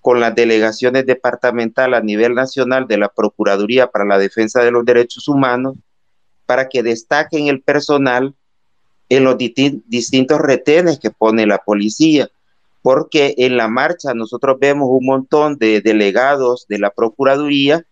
[0.01, 4.84] con las delegaciones departamentales a nivel nacional de la Procuraduría para la Defensa de los
[4.84, 5.76] Derechos Humanos
[6.47, 8.34] para que destaquen el personal
[9.09, 12.28] en los distintos retenes que pone la policía,
[12.87, 17.84] porque en la marcha nosotros vemos un montón de delegados de la Procuraduría,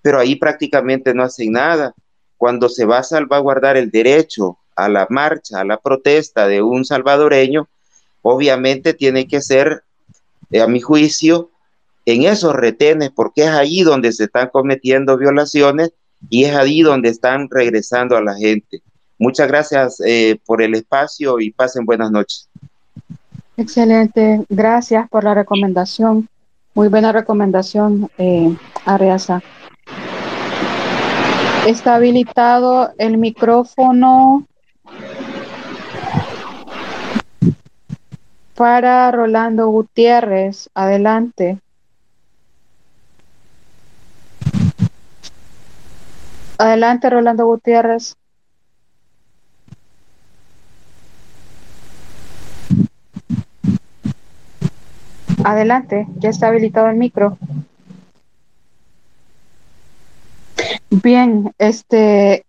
[0.00, 1.94] pero ahí prácticamente no hacen nada.
[2.38, 6.86] Cuando se va a salvaguardar el derecho a la marcha, a la protesta de un
[6.86, 7.68] salvadoreño,
[8.22, 9.82] obviamente tiene que ser,
[10.58, 11.50] a mi juicio,
[12.06, 15.92] en esos retenes, porque es ahí donde se están cometiendo violaciones
[16.30, 18.80] y es ahí donde están regresando a la gente.
[19.18, 22.48] Muchas gracias eh, por el espacio y pasen buenas noches.
[23.58, 26.28] Excelente, gracias por la recomendación.
[26.74, 29.42] Muy buena recomendación, eh, Areasa.
[31.66, 34.46] Está habilitado el micrófono
[38.54, 40.70] para Rolando Gutiérrez.
[40.72, 41.58] Adelante.
[46.58, 48.17] Adelante, Rolando Gutiérrez.
[55.48, 57.38] Adelante, ya está habilitado el micro.
[60.90, 62.44] Bien, este,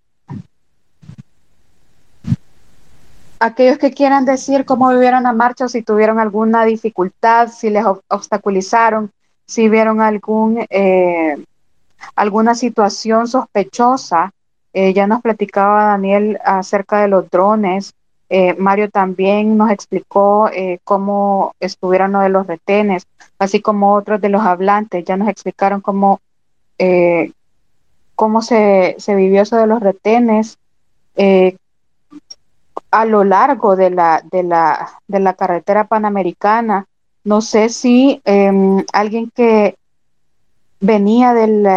[3.40, 9.12] aquellos que quieran decir cómo vivieron la marcha, si tuvieron alguna dificultad, si les obstaculizaron,
[9.46, 11.38] si vieron algún eh,
[12.18, 14.34] alguna situación sospechosa.
[14.74, 17.94] Eh, ya nos platicaba Daniel acerca de los drones.
[18.30, 23.08] Eh, Mario también nos explicó eh, cómo estuvieron lo de los retenes,
[23.40, 25.04] así como otros de los hablantes.
[25.06, 26.22] Ya nos explicaron cómo,
[28.16, 30.58] cómo se, se, vivió eso de los retenes
[32.92, 36.86] a lo largo de la, de la, de la carretera panamericana.
[37.24, 39.76] No sé si em, alguien que
[40.80, 41.68] venía del,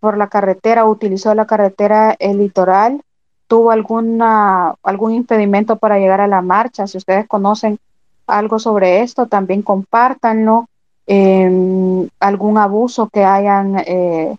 [0.00, 3.02] por la carretera, utilizó la carretera el litoral,
[3.46, 6.86] tuvo alguna, algún impedimento para llegar a la marcha.
[6.86, 7.78] Si ustedes conocen
[8.26, 10.68] algo sobre esto, también compártanlo.
[11.06, 14.36] Em, algún abuso que hayan eh,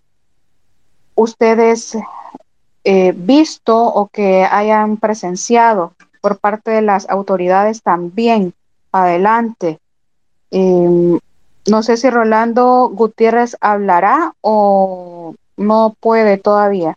[1.14, 1.96] ustedes
[2.84, 8.54] eh, visto o que hayan presenciado por parte de las autoridades también.
[8.92, 9.78] Adelante.
[10.50, 11.18] Em,
[11.66, 16.96] no sé si Rolando Gutiérrez hablará o no puede todavía.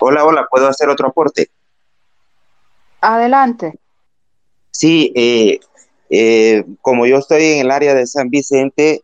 [0.00, 1.50] Hola, hola, ¿puedo hacer otro aporte?
[3.00, 3.78] Adelante.
[4.70, 5.60] Sí, eh,
[6.10, 9.02] eh, como yo estoy en el área de San Vicente,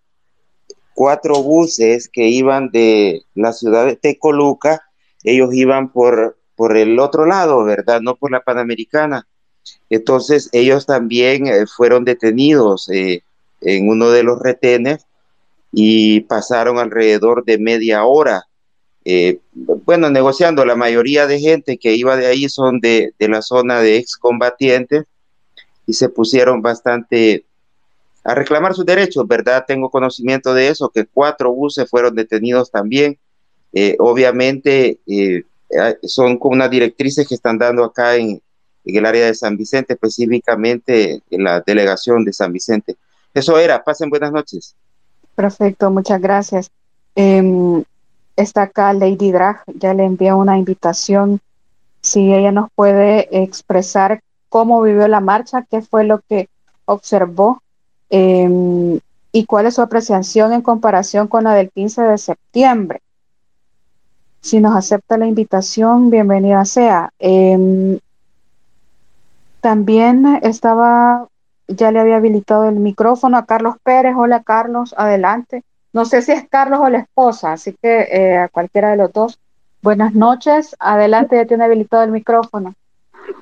[0.95, 4.83] cuatro buses que iban de la ciudad de Tecoluca,
[5.25, 8.01] ellos iban por, por el otro lado, ¿verdad?
[8.01, 9.27] No por la Panamericana.
[9.91, 13.23] Entonces ellos también eh, fueron detenidos eh,
[13.61, 15.07] en uno de los retenes
[15.73, 18.45] y pasaron alrededor de media hora.
[19.05, 23.43] Eh, bueno, negociando, la mayoría de gente que iba de ahí son de, de la
[23.43, 25.05] zona de excombatientes
[25.87, 27.45] y se pusieron bastante
[28.25, 29.65] a reclamar sus derechos, ¿verdad?
[29.67, 33.19] Tengo conocimiento de eso, que cuatro buses fueron detenidos también.
[33.99, 35.01] obviamente
[36.05, 38.41] son como unas directrices que están dando acá en,
[38.85, 42.97] en el área de San Vicente, específicamente en la delegación de San Vicente.
[43.35, 44.75] Eso era, pasen buenas noches.
[45.35, 46.71] Perfecto, muchas gracias.
[47.15, 47.83] Em,
[48.37, 51.41] está acá Lady Drag, ya le envié una invitación.
[52.01, 56.49] Si ella nos puede expresar cómo vivió la marcha, qué fue lo que
[56.85, 57.63] observó
[58.11, 59.01] em,
[59.33, 63.01] y cuál es su apreciación en comparación con la del 15 de septiembre.
[64.41, 67.11] Si nos acepta la invitación, bienvenida sea.
[67.19, 67.99] Em,
[69.61, 71.29] también estaba,
[71.69, 74.15] ya le había habilitado el micrófono a Carlos Pérez.
[74.17, 75.63] Hola Carlos, adelante.
[75.93, 79.13] No sé si es Carlos o la esposa, así que eh, a cualquiera de los
[79.13, 79.39] dos.
[79.83, 82.75] Buenas noches, adelante, ya tiene habilitado el micrófono.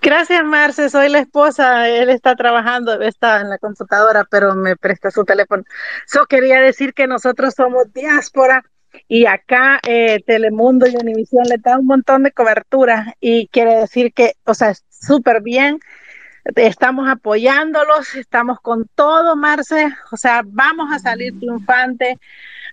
[0.03, 0.89] Gracias, Marce.
[0.91, 1.89] Soy la esposa.
[1.89, 5.65] Él está trabajando, está en la computadora, pero me presta su teléfono.
[6.07, 8.65] Solo quería decir que nosotros somos diáspora
[9.09, 14.13] y acá eh, Telemundo y Univisión le dan un montón de cobertura y quiere decir
[14.13, 15.81] que, o sea, súper bien.
[16.57, 19.89] Estamos apoyándolos, estamos con todo, Marce.
[20.11, 22.19] O sea, vamos a salir triunfante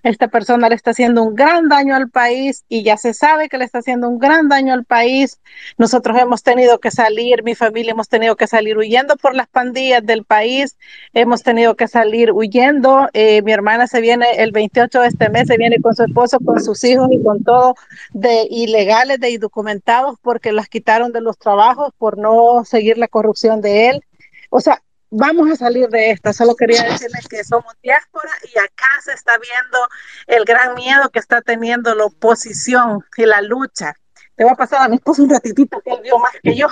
[0.02, 3.58] esta persona le está haciendo un gran daño al país y ya se sabe que
[3.58, 5.40] le está haciendo un gran daño al país.
[5.76, 10.04] Nosotros hemos tenido que salir, mi familia hemos tenido que salir huyendo por las pandillas
[10.04, 10.76] del país,
[11.14, 13.08] hemos tenido que salir huyendo.
[13.12, 16.38] Eh, mi hermana se viene el 28 de este mes, se viene con su esposo,
[16.40, 17.74] con sus hijos y con todo
[18.12, 23.57] de ilegales, de indocumentados porque las quitaron de los trabajos por no seguir la corrupción
[23.60, 24.04] de él.
[24.50, 26.32] O sea, vamos a salir de esta.
[26.32, 29.78] Solo quería decirles que somos diáspora y acá se está viendo
[30.26, 33.94] el gran miedo que está teniendo la oposición y la lucha.
[34.36, 36.68] Te voy a pasar a mi esposo un ratitito que él vio más que yo.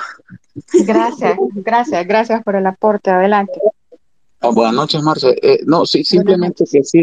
[0.87, 3.11] Gracias, gracias, gracias por el aporte.
[3.11, 3.61] Adelante.
[4.41, 5.37] Ah, buenas noches, Marce.
[5.43, 7.03] Eh, no, sí, simplemente que sí,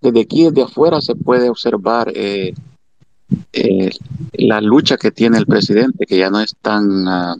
[0.00, 2.54] desde aquí, desde afuera se puede observar eh,
[3.52, 3.90] eh,
[4.32, 7.36] la lucha que tiene el presidente, que ya no es tan, ah,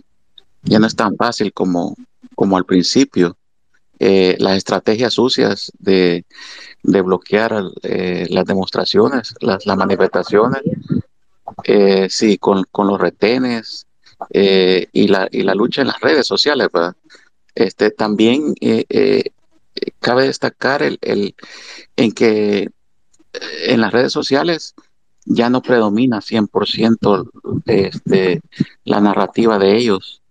[0.63, 1.97] ya no es tan fácil como,
[2.35, 3.37] como al principio.
[3.99, 6.25] Eh, las estrategias sucias de,
[6.83, 10.63] bloquear eh, las demostraciones, las, manifestaciones,
[11.65, 13.87] eh, sí, con, los retenes
[14.31, 16.69] y, la, y la lucha en las redes sociales,
[17.55, 18.55] Este, también
[20.01, 21.35] cabe destacar el, el,
[21.97, 22.71] en que
[23.67, 24.75] en las redes sociales
[25.25, 27.31] ya no predomina 100%
[27.67, 28.41] este,
[28.85, 30.22] la narrativa de ellos.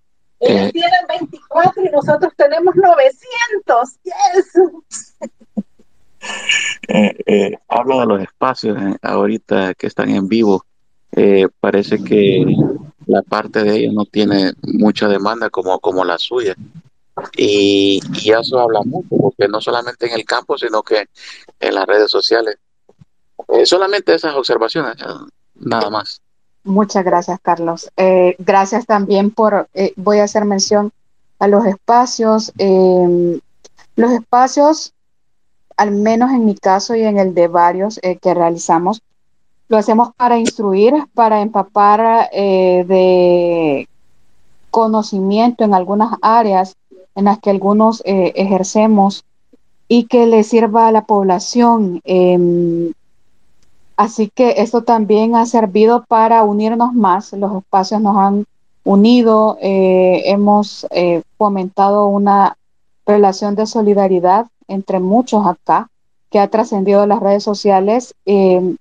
[0.41, 3.89] Ellos eh, tienen 24 y nosotros tenemos 900.
[4.03, 5.13] Yes.
[6.87, 10.63] Eh, eh, hablo de los espacios ahorita que están en vivo.
[11.59, 12.45] parece que
[13.07, 16.55] la parte de ellos no tiene mucha demanda como, como la suya.
[17.35, 21.07] Y, y, eso habla mucho, porque no solamente en el campo, sino que
[21.59, 22.57] en las redes sociales.
[23.65, 24.97] solamente esas observaciones,
[25.55, 26.21] nada más.
[26.63, 27.91] Muchas gracias, Carlos.
[27.97, 30.91] Eh, gracias también por, eh, voy a hacer mención
[31.39, 32.53] a los espacios.
[32.57, 33.39] Em,
[33.95, 34.93] los espacios,
[35.75, 39.01] al menos en mi caso y en el de varios eh, que realizamos,
[39.69, 43.87] lo hacemos para instruir, para empapar de
[44.69, 46.75] conocimiento en algunas áreas
[47.15, 49.23] en las que algunos ejercemos
[49.87, 52.01] y que le sirva a la población.
[52.03, 52.91] Em,
[54.01, 57.33] Así que esto también ha servido para unirnos más.
[57.33, 58.45] Los espacios nos han
[58.83, 62.57] unido, eh, hemos eh, fomentado una
[63.05, 65.87] relación de solidaridad entre muchos acá
[66.31, 68.15] que ha trascendido las redes sociales.
[68.25, 68.77] Em,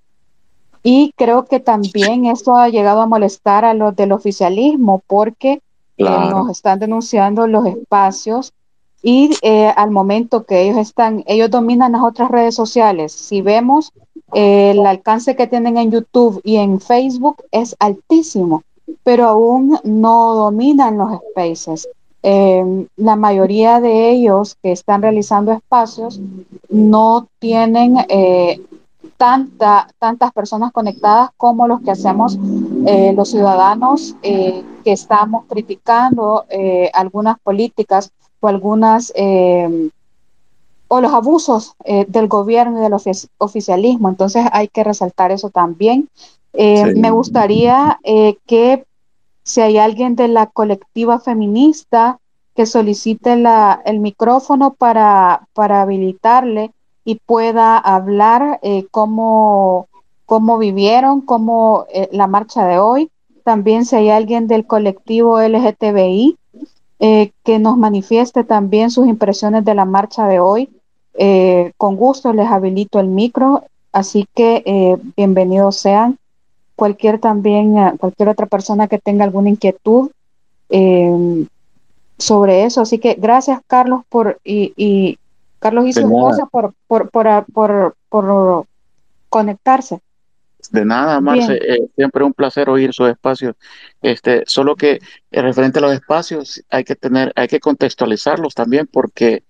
[0.83, 5.61] y creo que también esto ha llegado a molestar a los del oficialismo porque
[5.99, 8.55] eh, nos están denunciando los espacios
[9.03, 9.37] y
[9.77, 13.13] al momento que ellos están, ellos dominan las otras redes sociales.
[13.13, 13.93] Si vemos
[14.33, 18.63] el alcance que tienen en YouTube y en Facebook es altísimo,
[19.03, 21.89] pero aún no dominan los spaces.
[22.23, 26.21] Em, la mayoría de ellos que están realizando espacios
[26.69, 28.61] no tienen eh,
[29.17, 32.39] tanta, tantas personas conectadas como los que hacemos
[32.87, 36.45] eh, los ciudadanos eh, que estamos criticando
[36.93, 39.91] algunas políticas o algunas em,
[40.93, 42.95] o los abusos eh, del gobierno y del
[43.39, 44.09] oficialismo.
[44.09, 46.09] Entonces hay que resaltar eso también.
[46.53, 48.85] Eh, me gustaría eh, que
[49.45, 52.19] si hay alguien de la colectiva feminista
[52.57, 56.73] que solicite la, el micrófono para, para habilitarle
[57.05, 58.59] y pueda hablar
[58.91, 59.87] cómo,
[60.27, 63.13] cómo vivieron, cómo la marcha de hoy.
[63.45, 66.37] También si hay alguien del colectivo LGTBI
[66.99, 70.69] que nos manifieste también sus impresiones de la marcha de hoy
[71.15, 76.19] eh, con gusto les habilito el micro, así que eh, bienvenidos sean.
[76.77, 80.11] Cualquier también, eh, cualquier otra persona que tenga alguna inquietud
[82.17, 82.81] sobre eso.
[82.83, 85.19] Así que gracias, Carlos, por y,
[85.59, 88.67] Carlos y su esposa por, por, por, por,
[89.29, 90.01] conectarse.
[90.71, 91.59] De nada, Marce,
[91.97, 93.57] siempre un placer oír su espacio.
[94.01, 95.01] Este, solo que
[95.33, 99.43] referente a los espacios hay que tener, hay que contextualizarlos también porque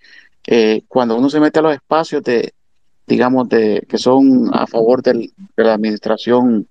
[0.53, 2.53] eh, cuando uno se mete a los espacios de,
[3.07, 6.67] digamos, de que son a favor de la administración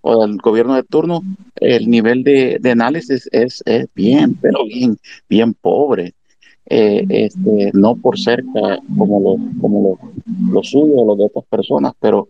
[0.00, 1.22] o del gobierno de turno,
[1.54, 3.62] el nivel de, análisis es,
[3.94, 4.98] bien, pero bien,
[5.28, 6.12] bien pobre.
[6.66, 9.98] eh, este, no por cerca como lo, como
[10.50, 12.28] lo, suyo o lo de otras personas, pero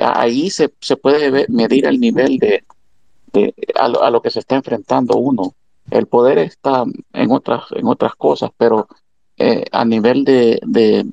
[0.00, 2.64] ahí se, se puede medir el nivel de,
[3.34, 5.54] de a, lo, que se está enfrentando uno.
[5.90, 8.88] El poder está en otras, en otras cosas, pero
[9.38, 11.06] eh, a nivel de, de,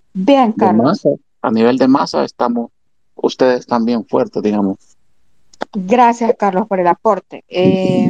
[0.73, 1.10] masa,
[1.41, 2.72] a nivel de masa estamos,
[3.15, 4.77] ustedes también fuertes, digamos.
[5.73, 7.43] Gracias, Carlos, por el aporte.
[7.47, 8.10] Eh,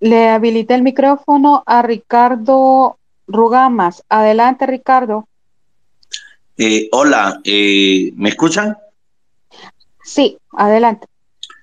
[0.00, 4.04] le habilité el micrófono a Ricardo Rugamas.
[4.08, 5.28] Adelante, Ricardo.
[6.56, 8.76] Eh, hola, eh, ¿me escuchan?
[10.02, 11.06] Sí, adelante.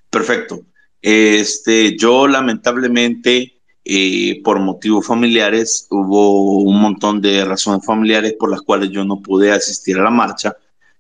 [0.10, 0.62] Perfecto.
[1.02, 3.53] Este, yo lamentablemente,
[3.86, 9.22] eh, por motivos familiares, hubo un montón de razones familiares por las cuales yo no
[9.22, 10.56] pude asistir a la marcha.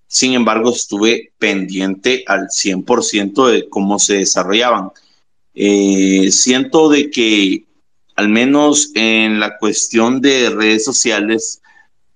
[0.07, 4.91] Sin embargo, estuve pendiente al 100% de cómo se desarrollaban.
[6.31, 7.65] siento de que
[8.15, 11.61] al menos en la cuestión de redes sociales,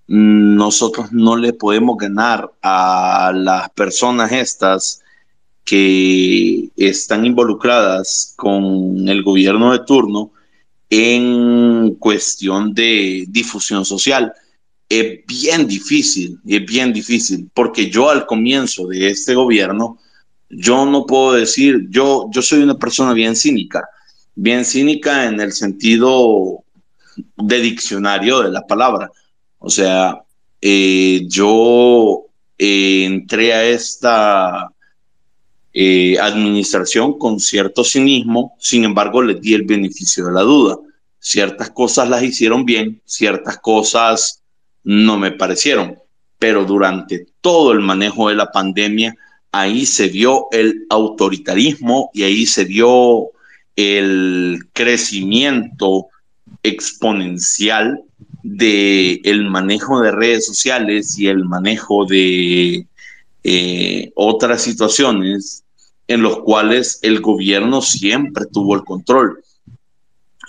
[0.07, 5.01] nosotros no le podemos ganar a las personas estas
[5.65, 10.31] que están involucradas con el gobierno de turno
[10.89, 14.33] en cuestión de difusión social.
[14.89, 19.99] Es bien difícil, es bien difícil, porque yo al comienzo de este gobierno,
[20.49, 23.83] yo no puedo decir, yo, yo soy una persona bien cínica
[24.37, 26.63] bien cínica en el sentido
[27.35, 29.11] de diccionario de la palabra.
[29.57, 30.21] O sea,
[30.61, 32.25] eh, yo
[32.57, 34.71] eh, entré a esta
[35.79, 40.79] eh, administración con cierto cinismo, sin embargo, les di el beneficio de la duda.
[41.19, 44.41] Ciertas cosas las hicieron bien, ciertas cosas
[44.83, 45.99] no me parecieron,
[46.39, 49.13] pero durante todo el manejo de la pandemia,
[49.51, 53.27] ahí se vio el autoritarismo y ahí se vio
[53.75, 56.07] el crecimiento
[56.63, 58.01] exponencial
[58.41, 62.87] de el manejo de redes sociales y el manejo de
[63.43, 65.65] eh, otras situaciones
[66.07, 69.43] en los cuales el gobierno siempre tuvo el control.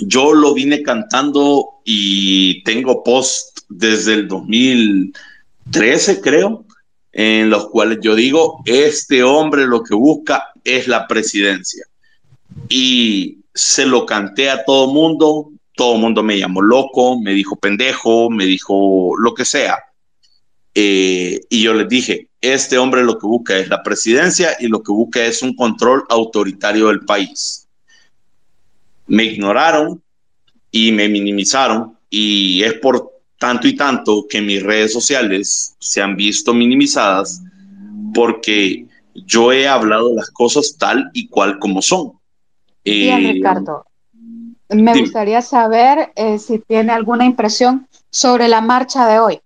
[0.00, 6.64] Yo lo vine cantando y tengo post desde el 2013, creo,
[7.12, 11.84] en los cuales yo digo, este hombre lo que busca es la presidencia
[12.68, 18.30] y se lo canté a todo mundo, todo mundo me llamó loco, me dijo pendejo,
[18.30, 19.78] me dijo lo que sea.
[20.80, 24.80] Eh, y yo les dije, este hombre lo que busca es la presidencia y lo
[24.80, 27.66] que busca es un control autoritario del país.
[29.08, 30.00] Me ignoraron
[30.70, 33.10] y me minimizaron y es por
[33.40, 37.42] tanto y tanto que mis redes sociales se han visto minimizadas
[38.14, 38.86] porque
[39.26, 42.12] yo he hablado las cosas tal y cual como son.
[42.84, 43.84] Bien, eh, Ricardo.
[44.68, 49.40] Me gustaría saber eh, si tiene alguna impresión sobre la marcha de hoy.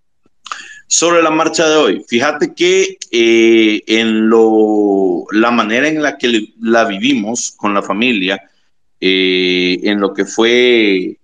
[0.95, 6.53] Sobre la marcha de hoy, fíjate que eh, en lo, la manera en la que
[6.61, 8.39] la vivimos con la familia,
[9.01, 11.17] en lo que fue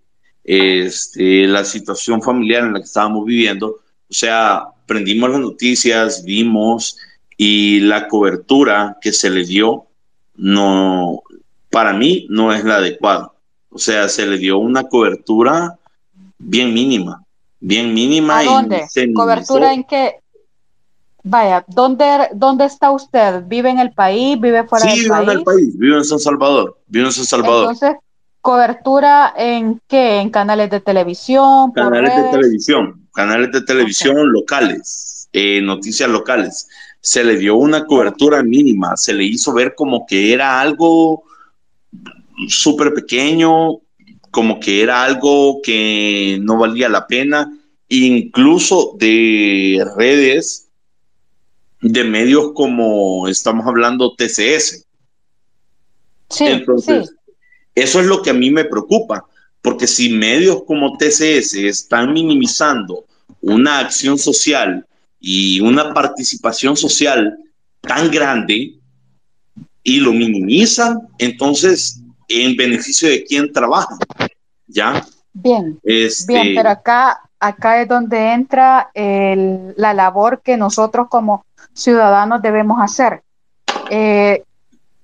[0.42, 6.96] este, la situación familiar en la que estábamos viviendo, o sea, prendimos las noticias, vimos
[7.36, 9.84] y la cobertura que se le dio
[10.34, 11.22] no,
[11.70, 13.32] para mí no es la adecuada.
[13.68, 15.78] O sea, se le dio una cobertura
[16.38, 17.22] bien mínima,
[17.60, 18.38] bien mínima.
[18.38, 18.86] ¿A dónde?
[19.14, 20.16] ¿Cobertura en qué?
[21.24, 23.42] Vaya, ¿dónde, ¿dónde está usted?
[23.46, 24.40] ¿Vive en el país?
[24.40, 25.02] ¿Vive fuera del país?
[25.02, 27.72] Sí, vive en el país, vive en San Salvador, vive en San Salvador.
[27.72, 27.96] Entonces,
[28.40, 30.20] ¿cobertura en qué?
[30.20, 31.72] ¿En canales de televisión?
[31.72, 36.68] Canales de televisión, canales de televisión locales, eh, noticias locales.
[37.00, 41.24] Se le dio una cobertura mínima, se le hizo ver como que era algo
[42.46, 43.80] súper pequeño,
[44.30, 50.68] como que era algo que no valía la pena, incluso de redes,
[51.80, 54.84] de medios como estamos hablando TCS.
[56.30, 57.14] Sí, Entonces,
[57.74, 59.24] eso es lo que a mí me preocupa,
[59.62, 63.06] porque si medios como TCS están minimizando
[63.40, 64.86] una acción social
[65.20, 67.38] y una participación social
[67.80, 68.74] tan grande
[69.82, 73.96] y lo minimizan, entonces en beneficio de quien trabaja.
[74.66, 75.04] ¿Ya?
[75.32, 82.42] Bien, este, bien, pero acá, acá es donde entra la labor que nosotros como ciudadanos
[82.42, 83.22] debemos hacer.
[83.90, 84.42] Eh,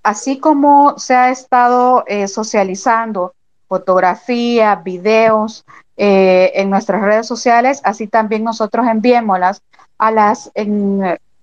[0.02, 3.34] así como se ha estado eh, socializando
[3.68, 5.64] fotografías, videos
[5.96, 9.62] eh, en nuestras redes sociales, así también nosotros enviémoslas
[9.96, 10.51] a las,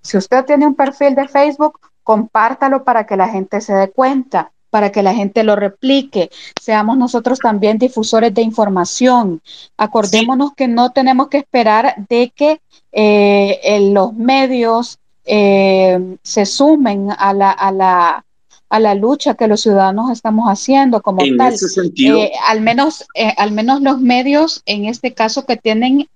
[0.02, 4.51] si usted tiene un perfil de Facebook, compártalo para que la gente se dé cuenta
[4.72, 6.32] para que la gente lo replique.
[6.60, 9.42] Seamos nosotros también difusores de información.
[9.78, 12.62] Acordémonos que no tenemos que esperar de que
[12.92, 18.26] eh, los medios eh, se sumen a la, a la
[18.70, 21.54] a la lucha que los ciudadanos estamos haciendo como en tal.
[21.54, 26.08] Ese sentido, eh, al menos, al menos los medios, en este caso, que tienen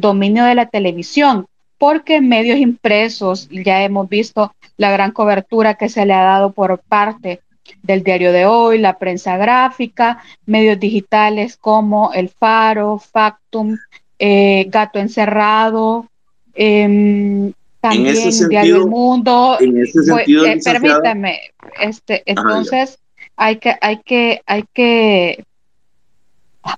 [0.00, 1.46] dominio de la televisión,
[1.76, 6.78] porque medios impresos ya hemos visto la gran cobertura que se le ha dado por
[6.78, 7.42] parte
[7.82, 13.76] del diario de hoy, la prensa gráfica, medios digitales como El Faro, Factum,
[14.18, 16.06] eh, Gato Encerrado,
[16.54, 19.56] eh, también sentido, Diario El Mundo.
[19.60, 21.40] En ese sentido, eh, permítame,
[21.80, 22.98] este, entonces
[23.36, 25.44] hay que, hay que, hay que,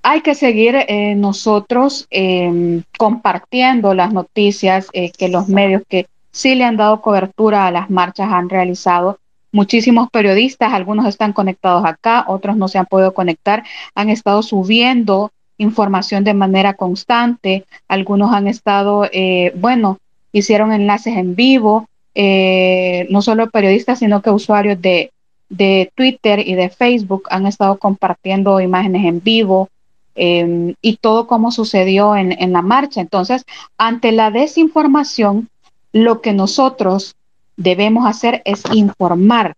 [0.03, 6.55] hay que seguir eh, nosotros em, compartiendo las noticias eh, que los medios que sí
[6.55, 9.19] le han dado cobertura a las marchas han realizado
[9.53, 13.65] muchísimos periodistas, algunos están conectados acá, otros no se han podido conectar,
[13.95, 19.99] han estado subiendo información de manera constante, algunos han estado, eh, bueno,
[20.33, 25.13] hicieron enlaces en vivo, eh, no solo periodistas, sino que usuarios de,
[25.49, 29.69] de Twitter y de Facebook han estado compartiendo imágenes en vivo
[30.15, 33.01] eh, y todo como sucedió en, en la marcha.
[33.01, 33.45] Entonces,
[33.77, 35.49] ante la desinformación,
[35.93, 37.17] lo que nosotros
[37.61, 39.55] debemos hacer es informar,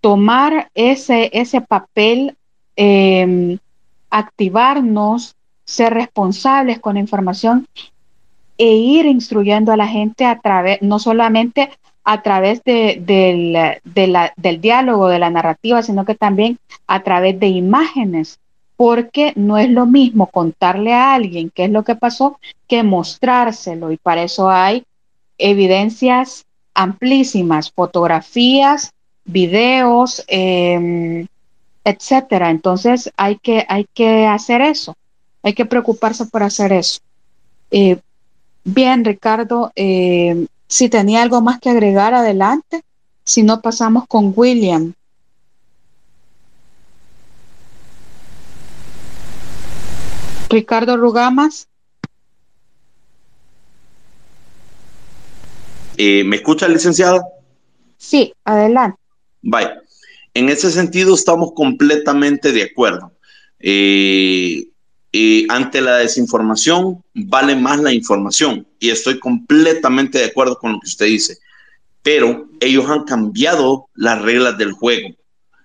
[0.00, 2.36] tomar ese, ese papel,
[2.76, 3.58] eh,
[4.08, 7.66] activarnos, ser responsables con la información
[8.56, 11.70] e ir instruyendo a la gente a través, no solamente
[12.02, 17.48] a través de, de del diálogo, de la narrativa, sino que también a través de
[17.48, 18.38] imágenes,
[18.76, 22.38] porque no es lo mismo contarle a alguien qué es lo que pasó
[22.68, 24.84] que mostrárselo, y para eso hay
[25.36, 28.92] evidencias amplísimas, fotografías,
[29.24, 31.26] videos, eh,
[31.84, 32.50] etcétera.
[32.50, 34.96] Entonces hay que, hay que hacer eso,
[35.42, 37.00] hay que preocuparse por hacer eso.
[37.70, 37.98] Eh,
[38.64, 42.82] bien, Ricardo, eh, si tenía algo más que agregar, adelante.
[43.24, 44.92] Si no, pasamos con William.
[50.50, 51.68] Ricardo Rugamas.
[55.96, 57.22] Eh, ¿Me escucha, licenciada?
[57.96, 58.98] Sí, adelante.
[59.42, 59.80] Vaya,
[60.32, 63.12] en ese sentido estamos completamente de acuerdo.
[63.60, 64.66] Eh,
[65.12, 70.80] eh, ante la desinformación vale más la información y estoy completamente de acuerdo con lo
[70.80, 71.38] que usted dice,
[72.02, 75.14] pero ellos han cambiado las reglas del juego.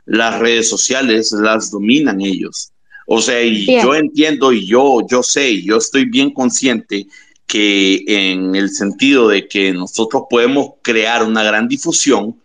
[0.05, 2.71] Las redes sociales las dominan ellos.
[3.07, 7.07] O sea, y yo entiendo y yo, yo sé, y yo estoy bien consciente
[7.49, 12.39] que en el sentido de que nosotros podemos crear una gran difusión,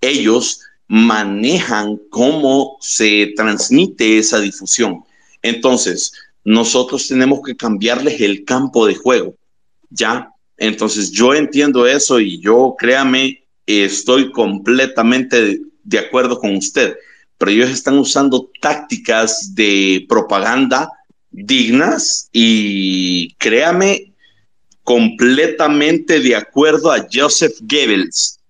[0.00, 5.04] ellos manejan cómo se transmite esa difusión.
[5.40, 6.12] Entonces,
[6.42, 9.36] nosotros tenemos que cambiarles el campo de juego,
[9.88, 10.32] ¿ya?
[10.56, 16.96] Entonces, yo entiendo eso y yo, créame, estoy completamente de acuerdo con usted,
[17.38, 20.90] pero ellos están usando tácticas de propaganda
[21.30, 24.09] dignas y créame,
[24.90, 28.40] completamente de acuerdo a Joseph Goebbels.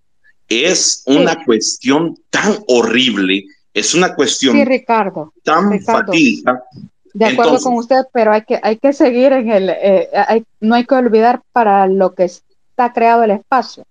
[0.48, 1.38] Es una sí.
[1.44, 3.44] cuestión tan horrible,
[3.74, 6.64] es una cuestión sí, Ricardo, tan Ricardo, fatídica.
[7.12, 10.44] De acuerdo Entonces, con usted, pero hay que, hay que seguir en el, eh, hay,
[10.60, 13.84] no hay que olvidar para lo que está creado el espacio.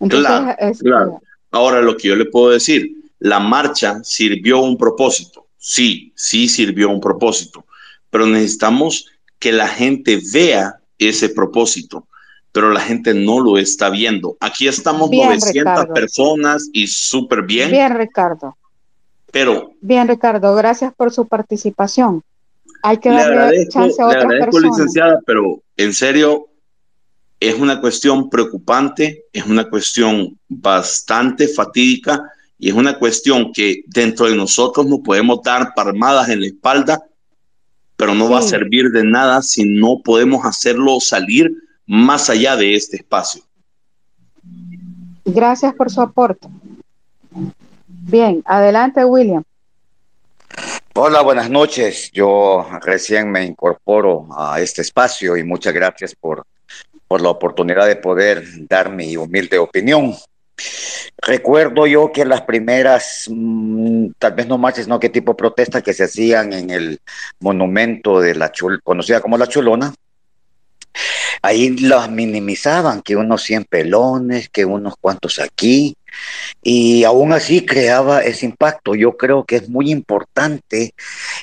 [0.00, 1.22] Entonces, claro, es, claro.
[1.52, 6.90] Ahora lo que yo le puedo decir, la marcha sirvió un propósito, sí, sí sirvió
[6.90, 7.64] un propósito,
[8.10, 9.06] pero necesitamos
[9.38, 12.06] que la gente vea ese propósito,
[12.52, 14.36] pero la gente no lo está viendo.
[14.40, 15.94] Aquí estamos bien, 900 Ricardo.
[15.94, 17.70] personas y súper bien.
[17.70, 18.56] Bien, Ricardo.
[19.30, 19.72] Pero.
[19.80, 22.22] Bien, Ricardo, gracias por su participación.
[22.82, 24.78] Hay que darle chance a otras le agradezco, personas.
[24.78, 26.48] licenciada, pero en serio,
[27.42, 34.26] es una cuestión preocupante, es una cuestión bastante fatídica y es una cuestión que dentro
[34.26, 37.02] de nosotros nos podemos dar palmadas en la espalda,
[38.02, 38.32] pero no sí.
[38.32, 41.52] va a servir de nada si no podemos hacerlo salir
[41.86, 43.44] más allá de este espacio.
[45.24, 46.48] Gracias por su aporte.
[47.86, 49.44] Bien, adelante, William.
[50.96, 52.10] Hola, buenas noches.
[52.12, 56.44] Yo recién me incorporo a este espacio y muchas gracias por,
[57.06, 60.12] por la oportunidad de poder dar mi humilde opinión.
[61.18, 65.82] Recuerdo yo que las primeras, mmm, tal vez no marchas, no qué tipo de protestas
[65.82, 67.00] que se hacían en el
[67.40, 69.94] monumento de la Chul, conocida como la Chulona,
[71.42, 75.96] ahí las minimizaban, que unos 100 pelones, que unos cuantos aquí,
[76.62, 78.94] y aún así creaba ese impacto.
[78.94, 80.94] Yo creo que es muy importante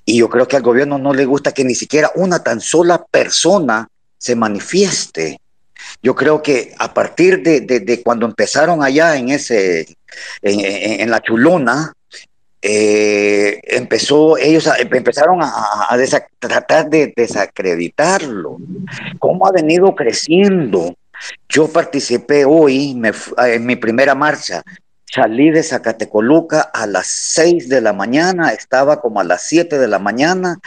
[0.05, 3.03] y yo creo que al gobierno no le gusta que ni siquiera una tan sola
[3.05, 3.87] persona
[4.17, 5.39] se manifieste.
[6.01, 9.87] Yo creo que a partir de, cuando empezaron allá en ese,
[10.41, 11.93] en, la chulona,
[12.61, 15.87] eh, empezó, ellos empezaron a,
[16.39, 18.57] tratar de desacreditarlo.
[19.19, 20.95] ¿Cómo ha venido creciendo?
[21.49, 22.99] Yo participé hoy
[23.37, 24.63] en mi primera marcha
[25.11, 29.87] Salí de Zacatecoluca a las 6 de la mañana, estaba como a las 7 de
[29.87, 30.59] la mañana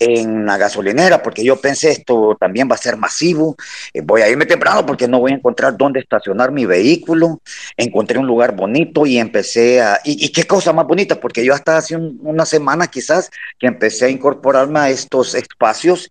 [0.00, 3.54] en la gasolinera, porque yo pensé esto también va a ser masivo,
[3.92, 7.40] eh, voy a irme temprano porque no voy a encontrar dónde estacionar mi vehículo,
[7.76, 10.00] encontré un lugar bonito y empecé a...
[10.02, 13.30] Y, qué cosa más bonita, porque yo hasta hace una semana quizás
[13.60, 16.10] que empecé a incorporarme a estos espacios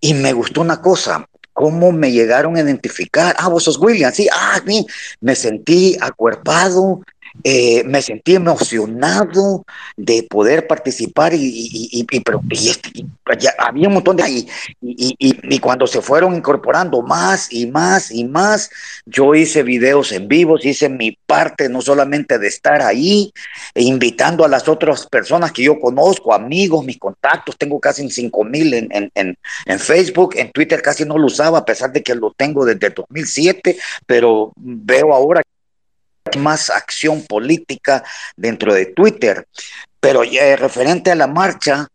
[0.00, 3.36] y me gustó una cosa, cómo me llegaron a identificar.
[3.38, 4.60] Ah, vos sos William, sí, ah,
[5.20, 7.02] me sentí acuerpado,
[7.44, 9.64] eh, me sentí emocionado
[9.96, 13.04] de poder participar y, pero este,
[13.58, 14.48] había un montón de ahí
[14.80, 18.70] y, cuando se fueron incorporando más y más y más
[19.06, 23.32] yo hice videos en vivos hice mi parte no solamente de estar ahí
[23.74, 28.44] e invitando a las otras personas que yo conozco amigos mis contactos tengo casi 5
[28.44, 32.14] mil en, en, en Facebook en Twitter casi no lo usaba a pesar de que
[32.14, 33.76] lo tengo desde 2007
[34.06, 35.42] pero veo ahora
[36.38, 38.04] más acción política
[38.36, 39.46] dentro de Twitter.
[40.00, 41.88] Pero eh, referente a la marcha,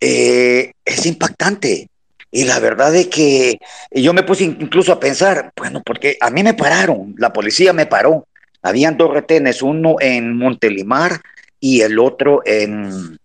[0.00, 1.88] eh, es impactante.
[2.30, 3.58] Y la verdad es que
[3.90, 7.86] yo me puse incluso a pensar, bueno, porque a mí me pararon, la policía me
[7.86, 8.26] paró.
[8.62, 11.20] Habían dos retenes, uno en Montelimar
[11.60, 13.18] y el otro en,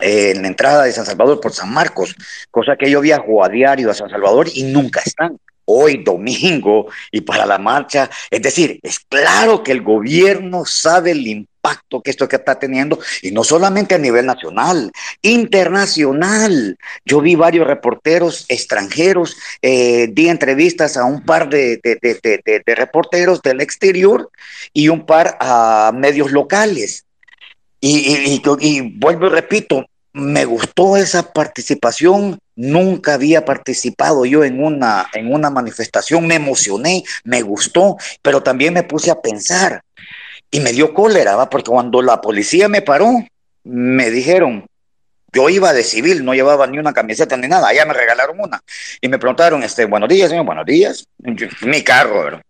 [0.00, 2.16] en la entrada de San Salvador por San Marcos,
[2.50, 7.20] cosa que yo viajo a diario a San Salvador y nunca están hoy domingo y
[7.20, 8.10] para la marcha.
[8.30, 11.52] Es decir, es claro que el gobierno sabe el impacto
[12.02, 14.90] que esto que está teniendo y no solamente a nivel nacional,
[15.22, 16.76] internacional.
[17.04, 21.80] Yo vi varios reporteros extranjeros, eh, di entrevistas a un par de,
[22.66, 24.30] reporteros del exterior
[24.72, 27.04] y un par a medios locales.
[27.80, 28.40] Y,
[28.96, 35.50] vuelvo y repito, me gustó esa participación, nunca había participado yo en una, en una
[35.50, 39.82] manifestación, me emocioné, me gustó, pero también me puse a pensar
[40.50, 43.24] y me dio cólera, porque cuando la policía me paró,
[43.64, 44.66] me dijeron,
[45.32, 48.60] yo iba de civil, no llevaba ni una camiseta ni nada, allá me regalaron una
[49.00, 51.06] y me preguntaron, este, buenos días, señor, buenos días,
[51.62, 52.40] mi carro.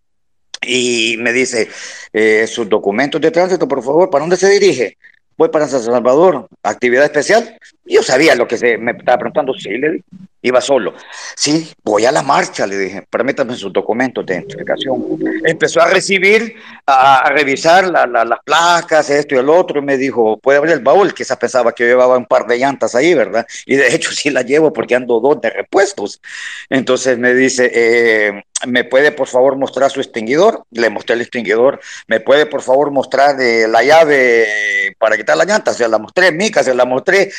[0.64, 1.68] Y me dice,
[2.12, 4.96] eh, sus documentos de tránsito, por favor, ¿para dónde se dirige?
[5.36, 7.58] Voy para San Salvador, actividad especial.
[7.84, 10.04] Yo sabía lo que se me estaba preguntando, sí, le dije,
[10.42, 10.94] iba solo.
[11.36, 15.02] Sí, voy a la marcha, le dije, permítame sus documentos de identificación.
[15.44, 16.56] Empezó a recibir,
[16.86, 21.14] a, revisar las placas, esto y el otro, y me dijo, puede abrir el baúl,
[21.14, 23.46] quizás pensaba que yo llevaba un par de llantas ahí, ¿verdad?
[23.66, 26.20] Y de hecho sí la llevo porque ando dos de repuestos.
[26.68, 30.64] Entonces me dice, eh, ¿me puede por favor mostrar su extinguidor?
[30.70, 31.80] Le mostré el extinguidor.
[32.06, 35.72] ¿Me puede por favor mostrar eh, la llave para quitar la llanta?
[35.72, 37.30] Se la mostré, Mica, se la mostré.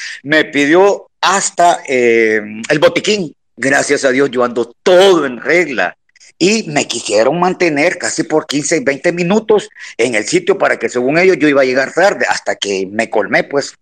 [0.45, 3.35] Pidió hasta eh, el botiquín.
[3.55, 5.95] Gracias a Dios yo ando todo en regla.
[6.39, 11.17] Y me quisieron mantener casi por 15, 20 minutos en el sitio para que según
[11.17, 13.75] ellos yo iba a llegar tarde, hasta que me colmé pues.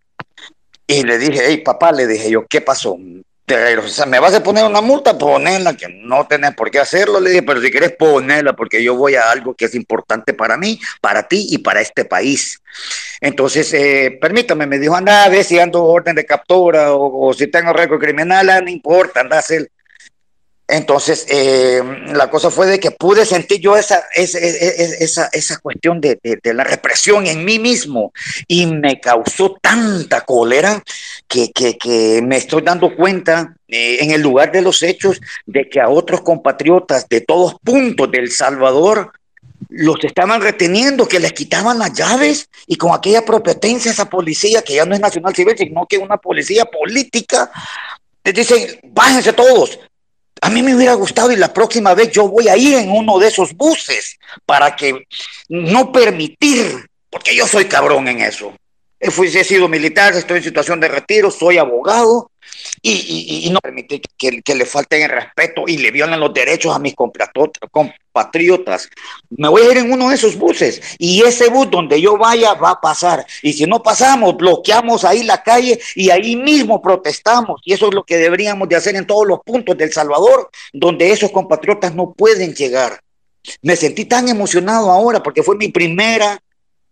[0.85, 2.97] Y le dije, hey papá, le dije yo, ¿qué pasó?
[4.07, 7.43] Me vas a poner una multa, ponela, que no tenés por qué hacerlo, le dije,
[7.43, 11.27] pero si quieres ponerla, porque yo voy a algo que es importante para mí, para
[11.27, 12.61] ti y para este país.
[13.19, 17.47] Entonces, eh, permítame, me dijo, anda a ver si ando orden de captura o, si
[17.47, 19.69] tengo récord criminal, ah, no importa, anda a hacer
[20.71, 21.83] entonces, eh,
[22.13, 26.63] la cosa fue de que pude sentir yo esa, esa, esa, cuestión de, de, la
[26.63, 28.13] represión en mí mismo
[28.47, 30.81] y me causó tanta cólera
[31.27, 35.67] que, que, que me estoy dando cuenta eh, en el lugar de los hechos de
[35.69, 39.11] que a otros compatriotas de todos puntos del Salvador
[39.67, 44.75] los estaban reteniendo, que les quitaban las llaves y con aquella propetencia esa policía que
[44.75, 47.51] ya no es nacional civil, sino que es una policía política,
[48.23, 49.79] les dicen, bájense todos,
[50.41, 53.19] a mí me hubiera gustado y la próxima vez yo voy a ir en uno
[53.19, 55.05] de esos buses para que
[55.47, 58.53] no permitir, porque yo soy cabrón en eso.
[58.99, 59.11] He,
[59.43, 62.30] sido militar, estoy en situación de retiro, soy abogado
[62.83, 66.95] y, no permitir que, le falten el respeto y le violen los derechos a mis
[66.95, 68.89] compatriotas.
[69.29, 72.53] Me voy a ir en uno de esos buses y ese bus donde yo vaya
[72.55, 73.25] va a pasar.
[73.43, 77.61] Y si no pasamos, bloqueamos ahí la calle y ahí mismo protestamos.
[77.63, 81.11] Y eso es lo que deberíamos de hacer en todos los puntos del Salvador, donde
[81.11, 82.99] esos compatriotas no pueden llegar.
[83.61, 86.41] Me sentí tan emocionado ahora porque fue mi primera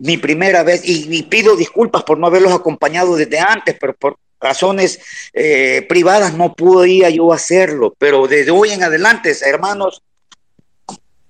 [0.01, 4.99] mi primera vez y, pido disculpas por no haberlos acompañado desde antes, pero por razones
[5.33, 7.93] eh, privadas no podía yo hacerlo.
[7.97, 10.01] Pero desde hoy en adelante, hermanos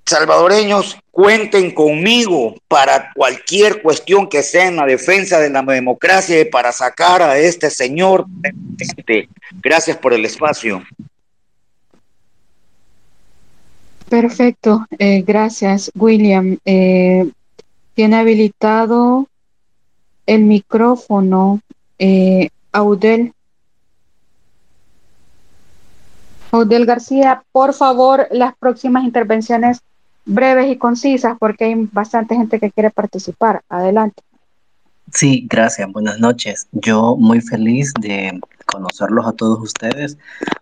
[0.05, 6.45] salvadoreños, cuenten conmigo para cualquier cuestión que sea en la defensa de la democracia y
[6.45, 8.25] para sacar a este señor.
[9.61, 10.83] Gracias por el espacio.
[14.09, 16.57] Perfecto, eh, gracias, William.
[16.65, 17.29] Eh,
[17.93, 19.27] tiene habilitado
[20.25, 21.61] el micrófono
[21.99, 23.33] eh, Audel.
[26.51, 29.81] Audel García, por favor, las próximas intervenciones
[30.25, 33.61] breves y concisas porque hay bastante gente que quiere participar.
[33.69, 34.21] Adelante.
[35.11, 35.91] Sí, gracias.
[35.91, 36.67] Buenas noches.
[36.71, 40.17] Yo muy feliz de conocerlos a todos ustedes,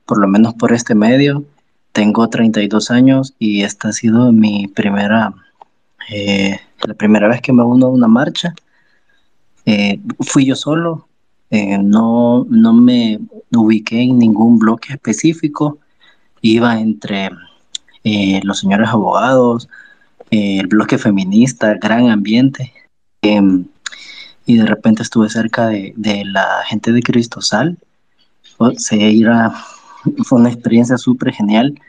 [0.06, 1.44] por lo menos por este medio.
[1.92, 5.34] Tengo 32 años y esta ha sido mi primera,
[6.10, 8.54] eh, la primera vez que me uno a una marcha.
[9.66, 11.07] Eh, fui yo solo,
[11.50, 13.20] eh, no, no me
[13.52, 15.80] ubiqué en ningún bloque específico,
[16.42, 17.30] iba entre
[18.44, 19.68] los señores abogados,
[20.32, 22.74] el bloque feminista, gran ambiente.
[23.22, 23.66] Em,
[24.46, 25.94] y de repente estuve cerca de,
[26.26, 27.78] la gente de Cristosal.
[28.78, 29.54] Se era,
[30.24, 31.80] fue una experiencia súper genial.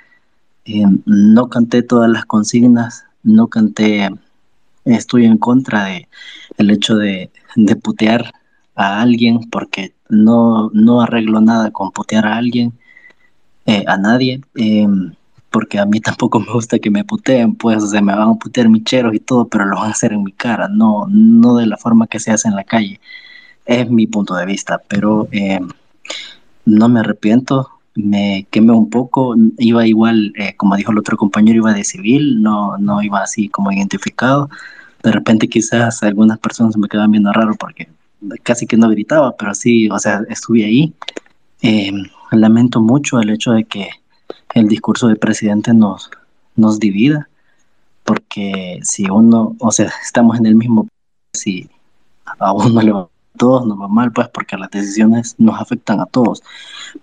[0.65, 4.11] Em, no canté todas las consignas, no canté,
[4.85, 6.09] estoy en contra de
[6.59, 8.33] el hecho de, de putear
[8.79, 12.73] a alguien porque no, no arreglo nada con putear a alguien,
[13.67, 14.41] eh, a nadie.
[14.55, 15.13] Em,
[15.51, 18.69] porque a mí tampoco me gusta que me puteen, pues se me van a putear
[18.69, 21.77] micheros y todo, pero lo van a hacer en mi cara, no, no de la
[21.77, 23.01] forma que se hace en la calle.
[23.67, 25.61] Es mi punto de vista, pero eh,
[26.65, 31.59] no me arrepiento, me quemé un poco, iba igual, eh, como dijo el otro compañero,
[31.59, 34.49] iba de civil, no, no iba así como identificado.
[35.03, 37.89] De repente quizás algunas personas me quedaban viendo raro porque
[38.43, 40.93] casi que no gritaba, pero sí, o sea, estuve ahí.
[41.63, 41.93] Eh,
[42.33, 43.89] lamento mucho el hecho de que
[44.55, 46.11] el discurso del presidente nos,
[46.57, 47.29] nos divida,
[48.05, 50.89] porque si uno, o sea, estamos en el mismo,
[51.33, 51.69] si
[52.39, 53.09] a uno le va a
[53.39, 56.43] todos nos va mal, pues porque las decisiones nos afectan a todos.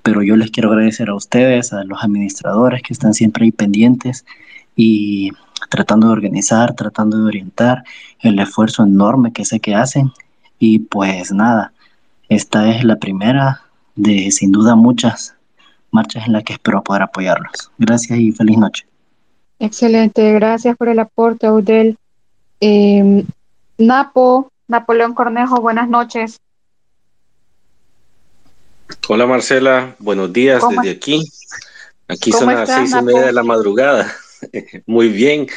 [0.04, 4.26] Pero yo les quiero agradecer a ustedes, a los administradores que están siempre ahí pendientes
[4.76, 5.32] y
[5.70, 7.84] tratando de organizar, tratando de orientar
[8.20, 10.12] el esfuerzo enorme que sé que hacen.
[10.60, 11.74] Y pues nada,
[12.30, 13.62] esta es la primera
[13.96, 15.36] de sin duda muchas
[15.92, 17.72] marchas en las que espero poder apoyarlos.
[17.78, 18.86] Gracias y feliz noche.
[19.60, 21.98] Excelente, gracias por el aporte, Audel.
[22.60, 23.26] Em,
[23.78, 26.40] Napo, Napoleón Cornejo, buenas noches.
[29.08, 31.24] Hola Marcela, buenos días desde aquí.
[32.08, 34.14] Aquí son las seis y media de la madrugada.
[34.86, 35.48] Muy bien,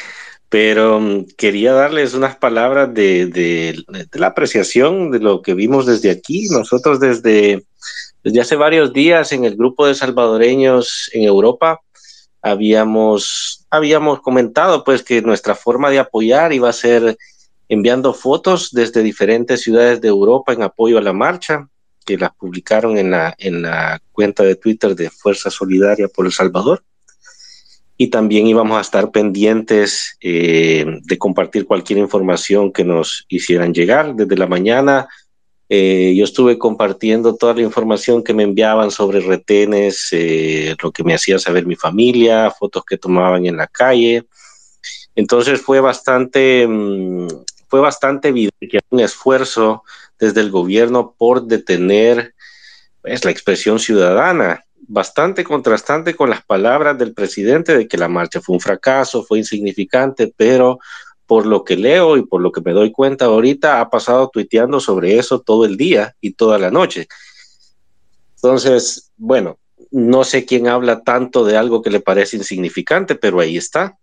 [0.49, 6.11] pero mm, quería darles unas palabras de, de, la apreciación de lo que vimos desde
[6.11, 6.47] aquí.
[6.49, 7.63] Nosotros desde
[8.23, 11.79] desde hace varios días en el grupo de salvadoreños en Europa
[12.41, 17.17] habíamos, habíamos comentado pues que nuestra forma de apoyar iba a ser
[17.69, 21.69] enviando fotos desde diferentes ciudades de Europa en apoyo a la marcha,
[22.05, 26.31] que las publicaron en la, en la cuenta de Twitter de Fuerza Solidaria por El
[26.31, 26.83] Salvador.
[28.01, 34.15] Y también íbamos a estar pendientes eh, de compartir cualquier información que nos hicieran llegar.
[34.15, 35.09] Desde la mañana
[35.71, 41.03] eh, yo estuve compartiendo toda la información que me enviaban sobre retenes, eh, lo que
[41.03, 44.25] me hacía saber mi familia, fotos que tomaban en la calle.
[45.13, 47.27] Entonces fue bastante, mm,
[47.67, 49.83] fue bastante evidente que un esfuerzo
[50.17, 52.33] desde el gobierno por detener
[53.01, 58.41] pues, la expresión ciudadana, bastante contrastante con las palabras del presidente de que la marcha
[58.41, 60.79] fue un fracaso, fue insignificante, pero
[61.27, 64.79] por lo que leo y por lo que me doy cuenta ahorita, ha pasado tuiteando
[64.79, 67.07] sobre eso todo el día y toda la noche.
[68.35, 69.59] Entonces, bueno,
[69.91, 73.97] no sé quién habla tanto de algo que le parece insignificante, pero ahí está.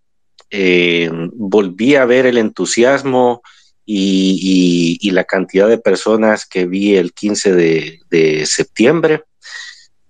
[0.50, 3.42] Eh, volví a ver el entusiasmo
[3.84, 9.24] y, la cantidad de personas que vi el 15 de, septiembre.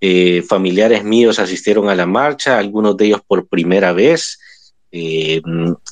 [0.08, 4.38] Eh, familiares míos asistieron a la marcha, algunos de ellos por primera vez.
[4.92, 5.42] Eh,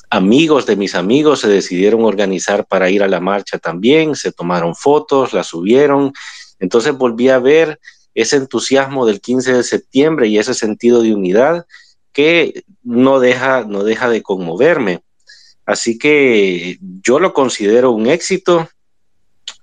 [0.09, 4.73] amigos de mis amigos se decidieron organizar para ir a la marcha también, se tomaron
[4.73, 6.13] fotos, la subieron.
[6.59, 7.77] Entonces volví a ver
[8.13, 11.65] ese entusiasmo del 15 de septiembre y ese sentido de unidad
[12.13, 15.01] que no deja, no deja de conmoverme.
[15.65, 18.69] Así que yo lo considero un éxito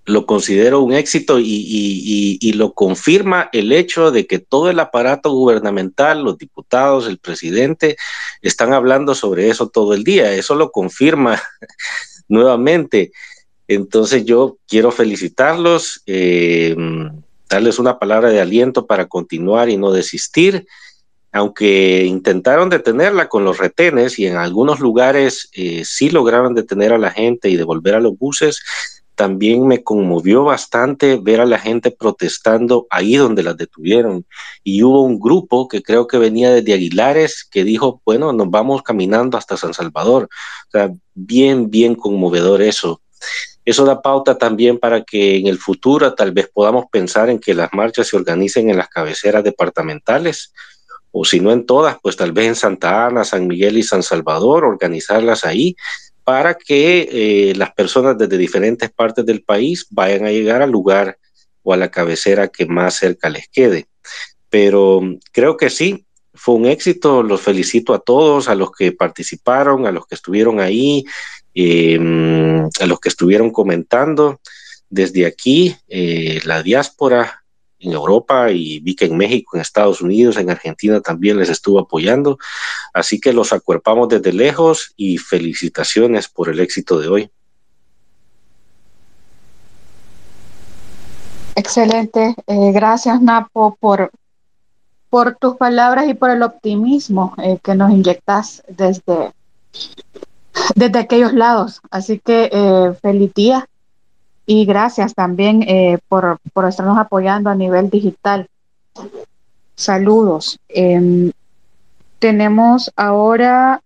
[0.05, 6.23] lo considero un éxito y, lo confirma el hecho de que todo el aparato gubernamental,
[6.23, 7.97] los diputados, el presidente,
[8.43, 10.33] están hablando sobre eso todo el día.
[10.33, 11.41] Eso lo confirma
[12.29, 13.13] nuevamente.
[13.69, 16.77] Entonces yo quiero felicitarlos, eh,
[17.49, 20.67] darles una palabra de aliento para continuar y no desistir
[21.35, 26.99] aunque intentaron detenerla con los retenes y en algunos lugares eh, sí lograron detener a
[26.99, 28.63] la gente y devolver a los buses,
[29.15, 34.27] también me conmovió bastante ver a la gente protestando ahí donde las detuvieron.
[34.65, 38.83] Y hubo un grupo que creo que venía desde Aguilares que dijo, bueno, nos vamos
[38.83, 40.29] caminando hasta San Salvador.
[40.69, 43.01] O sea, bien, bien conmovedor eso.
[43.65, 47.55] Eso da pauta también para que en el futuro tal vez podamos pensar en que
[47.55, 50.53] las marchas se organicen en las cabeceras departamentales
[51.13, 54.03] o si no en todas, pues tal vez en Santa Ana, San Miguel y San
[54.03, 55.77] Salvador, organizarlas ahí
[56.25, 61.19] para que eh, las personas desde diferentes partes del país vayan a llegar al lugar
[61.63, 63.87] o a la cabecera que más cerca les quede.
[64.49, 68.93] Pero mm, creo que sí, fue un éxito, los felicito a todos, a los que
[68.93, 71.05] participaron, a los que estuvieron ahí,
[71.55, 74.41] eh, mm, a los que estuvieron comentando.
[74.89, 77.42] Desde aquí, eh, la diáspora
[77.83, 81.79] en Europa y vi que en México, en Estados Unidos, en Argentina también les estuvo
[81.79, 82.39] apoyando.
[82.95, 87.31] Así que los acuerpamos desde lejos y felicitaciones por el éxito de hoy.
[91.55, 92.35] Excelente.
[92.47, 94.11] Eh, gracias, Napo, por,
[95.11, 99.33] por tus palabras y por el optimismo eh, que nos inyectas desde,
[100.75, 101.81] desde aquellos lados.
[101.91, 103.69] Así que eh, feliz día
[104.47, 108.49] y gracias también eh, por, por, estarnos apoyando a nivel digital.
[109.75, 110.59] Saludos.
[110.69, 111.33] Em,
[112.19, 113.83] tenemos ahora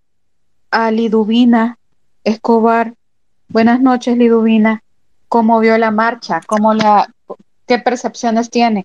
[0.70, 1.78] a Liduvina
[2.24, 2.94] Escobar.
[3.48, 4.82] Buenas noches, Liduvina.
[5.28, 6.40] ¿Cómo vio la marcha?
[6.46, 7.08] ¿Cómo la,
[7.66, 8.84] ¿Qué percepciones tiene?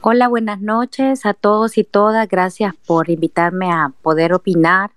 [0.00, 2.28] Hola, buenas noches a todos y todas.
[2.28, 4.90] Gracias por invitarme a poder opinar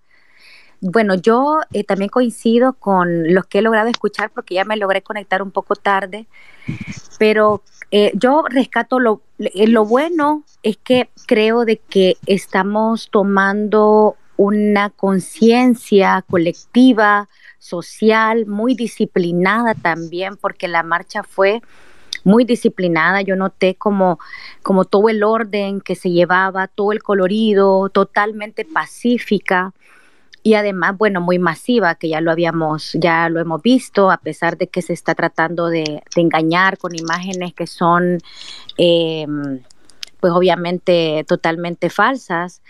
[0.81, 5.01] bueno, yo eh, también coincido con los que he logrado escuchar porque ya me logré
[5.01, 6.26] conectar un poco tarde,
[7.18, 14.15] pero eh, yo rescato lo, eh, lo bueno es que creo de que estamos tomando
[14.38, 17.27] una conciencia colectiva,
[17.57, 21.61] social, muy disciplinada también, porque la marcha fue
[22.23, 23.22] muy disciplinada.
[23.22, 24.18] Yo noté como,
[24.64, 29.73] como todo el orden que se llevaba, todo el colorido, totalmente pacífica
[30.41, 34.57] y además, bueno, muy masiva, que ya lo habíamos, ya lo hemos visto, a pesar
[34.57, 38.20] de que se está tratando de, engañar con imágenes que son,
[38.78, 39.61] em,
[40.20, 42.61] pues obviamente totalmente falsas.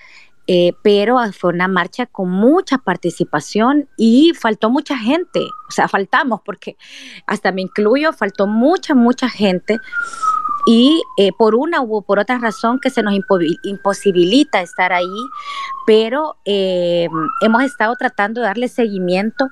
[0.52, 6.42] Eh, pero fue una marcha con mucha participación y faltó mucha gente, o sea, faltamos
[6.44, 6.76] porque
[7.28, 9.78] hasta me incluyo, faltó mucha, mucha gente
[10.72, 13.16] y eh, por una u por otra razón que se nos
[13.64, 15.08] imposibilita estar ahí,
[15.88, 17.08] pero eh,
[17.42, 19.48] hemos estado tratando de darle seguimiento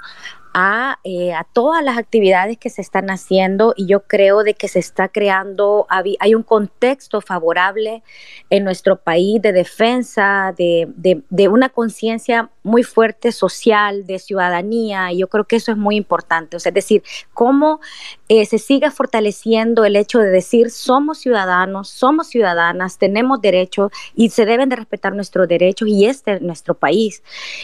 [1.04, 4.80] eh, a, todas las actividades que se están haciendo y yo creo de que se
[4.80, 8.02] está creando, hay un contexto favorable
[8.50, 15.20] en nuestro país de defensa, de, de, una conciencia muy fuerte social, de ciudadanía, y
[15.20, 16.58] yo creo que eso es muy importante.
[16.58, 17.04] O sea, es decir,
[17.34, 17.80] cómo
[18.28, 24.30] eh, se sigue fortaleciendo el hecho de decir somos ciudadanos, somos ciudadanas, tenemos derechos y
[24.32, 27.22] se deben de respetar nuestros derechos y este es nuestro país.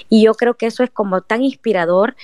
[0.10, 2.16] Y yo creo que eso es como tan inspirador.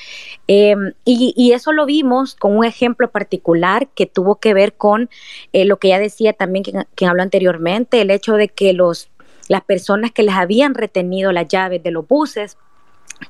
[0.61, 5.09] Em, y, eso lo vimos con un ejemplo particular que tuvo que ver con
[5.53, 9.09] eh, lo que ya decía también quien, habló anteriormente, el hecho de que los,
[9.47, 12.57] las personas que les habían retenido las llaves de los buses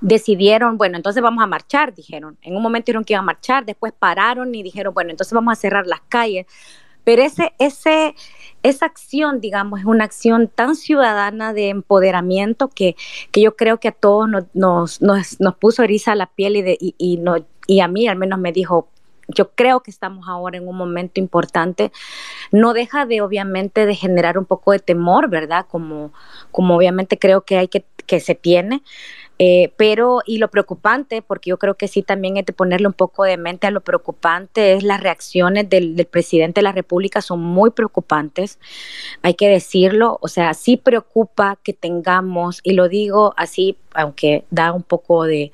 [0.02, 2.36] decidieron, bueno, entonces vamos a marchar, dijeron.
[2.42, 5.52] En un momento dijeron que iban a marchar, después pararon y dijeron, bueno, entonces vamos
[5.52, 6.48] a cerrar las calles.
[7.04, 8.16] Pero ese, ese,
[8.64, 12.96] esa acción, digamos, es una acción tan ciudadana de empoderamiento que,
[13.32, 15.02] que yo creo que a todos nos, nos,
[15.40, 17.38] nos, puso eriza la piel y, de, y, no,
[17.68, 18.90] y a mí al menos me dijo,
[19.28, 21.92] yo creo que estamos ahora en un momento importante.
[22.52, 25.66] No deja de, obviamente, de generar un poco de temor, ¿verdad?
[25.70, 26.12] Como,
[26.52, 28.82] como obviamente creo que hay que, que se tiene.
[29.42, 32.94] Eh, pero, y lo preocupante, porque yo creo que sí también hay que ponerle un
[32.94, 37.22] poco de mente a lo preocupante, es las reacciones del, del, presidente de la República
[37.22, 38.60] son muy preocupantes,
[39.22, 44.72] hay que decirlo, o sea, sí preocupa que tengamos, y lo digo así aunque da
[44.72, 45.52] un poco de,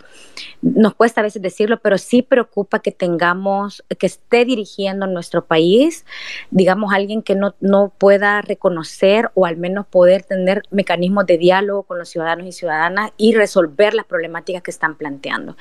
[0.62, 6.06] nos cuesta a veces decirlo, pero sí preocupa que tengamos, que esté dirigiendo nuestro país,
[6.52, 11.84] digamos, alguien que no, no pueda reconocer o al menos poder tener mecanismos de diálogo
[11.84, 15.58] con los ciudadanos y ciudadanas y resolver las problemáticas que están planteando.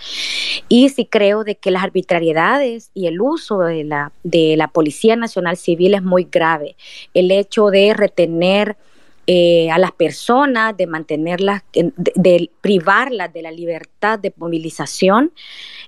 [0.68, 5.16] Y sí creo de que las arbitrariedades y el uso de la, de la Policía
[5.16, 6.76] Nacional Civil es muy grave.
[7.14, 8.76] El hecho de retener
[9.26, 15.32] eh, a las personas, de mantenerlas, de, privarlas de la libertad de movilización,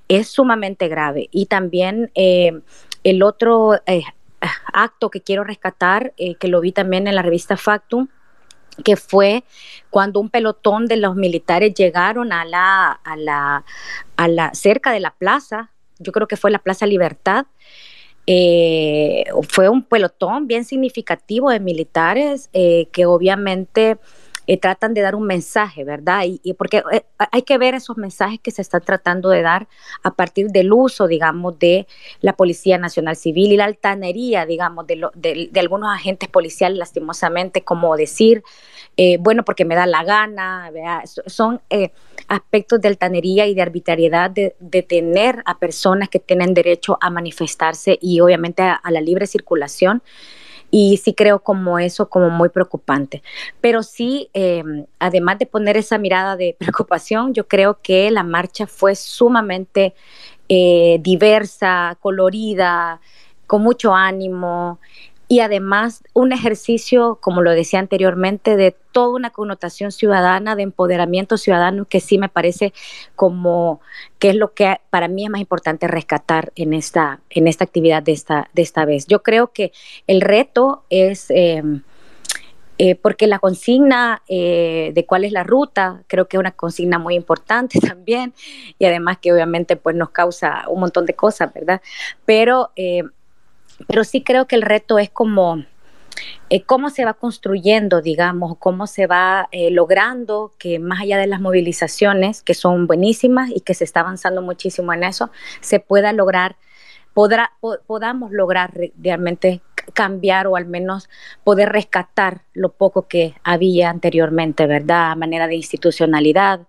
[0.09, 1.29] es sumamente grave.
[1.33, 2.61] Y también eh,
[3.05, 4.03] el otro eh,
[4.73, 8.09] acto que quiero rescatar, que lo vi también en la revista Factum,
[8.85, 9.45] que fue
[9.91, 13.65] cuando un pelotón de los militares llegaron a la, a la,
[14.17, 17.47] a la cerca de la plaza, yo creo que fue la Plaza Libertad,
[18.27, 23.99] eh, fue un pelotón bien significativo de militares eh, que obviamente
[24.47, 26.25] eh, tratan de dar un mensaje, ¿verdad?
[26.25, 26.83] Y, porque
[27.19, 29.69] hay que ver esos mensajes que se están tratando de dar
[30.03, 31.87] a partir del uso, digamos, de
[32.21, 37.97] la Policía Nacional Civil y la altanería, digamos, de, de algunos agentes policiales, lastimosamente, como
[37.97, 38.43] decir,
[38.99, 40.71] eh, bueno, porque me da la gana,
[41.27, 41.91] son eh,
[42.29, 44.55] aspectos de altanería y de arbitrariedad de,
[44.89, 50.03] tener a personas que tienen derecho a manifestarse y obviamente a, la libre circulación
[50.71, 53.23] y sí creo como eso como muy preocupante.
[53.61, 58.67] Pero sí, em, además de poner esa mirada de preocupación, yo creo que la marcha
[58.67, 59.95] fue sumamente
[60.49, 63.01] eh, diversa, colorida,
[63.47, 64.81] con mucho ánimo
[65.29, 71.37] y además un ejercicio, como lo decía anteriormente, de toda una connotación ciudadana, de empoderamiento
[71.37, 72.73] ciudadano, que sí me parece
[73.17, 73.81] como
[74.21, 78.03] que es lo que para mí es más importante rescatar en esta, en esta actividad
[78.03, 79.07] de esta, de esta vez.
[79.07, 79.73] Yo creo que
[80.07, 81.27] el reto es...
[81.31, 81.83] Em,
[82.79, 86.99] eh, porque la consigna eh, de cuál es la ruta, creo que es una consigna
[86.99, 88.35] muy importante también
[88.79, 91.81] y además que obviamente pues nos causa un montón de cosas, ¿verdad?
[92.27, 93.03] Pero eh,
[93.87, 95.65] pero sí creo que el reto es como
[96.49, 101.27] eh, cómo se va construyendo, digamos, cómo se va eh, logrando que más allá de
[101.27, 105.31] las movilizaciones, que son buenísimas y que se está avanzando muchísimo en eso,
[105.61, 106.57] se pueda lograr,
[107.15, 107.53] podrá,
[107.87, 109.61] podamos lograr realmente
[109.93, 111.09] cambiar o al menos
[111.45, 115.13] poder rescatar lo poco que había anteriormente, ¿verdad?
[115.13, 116.61] A manera de institucionalidad,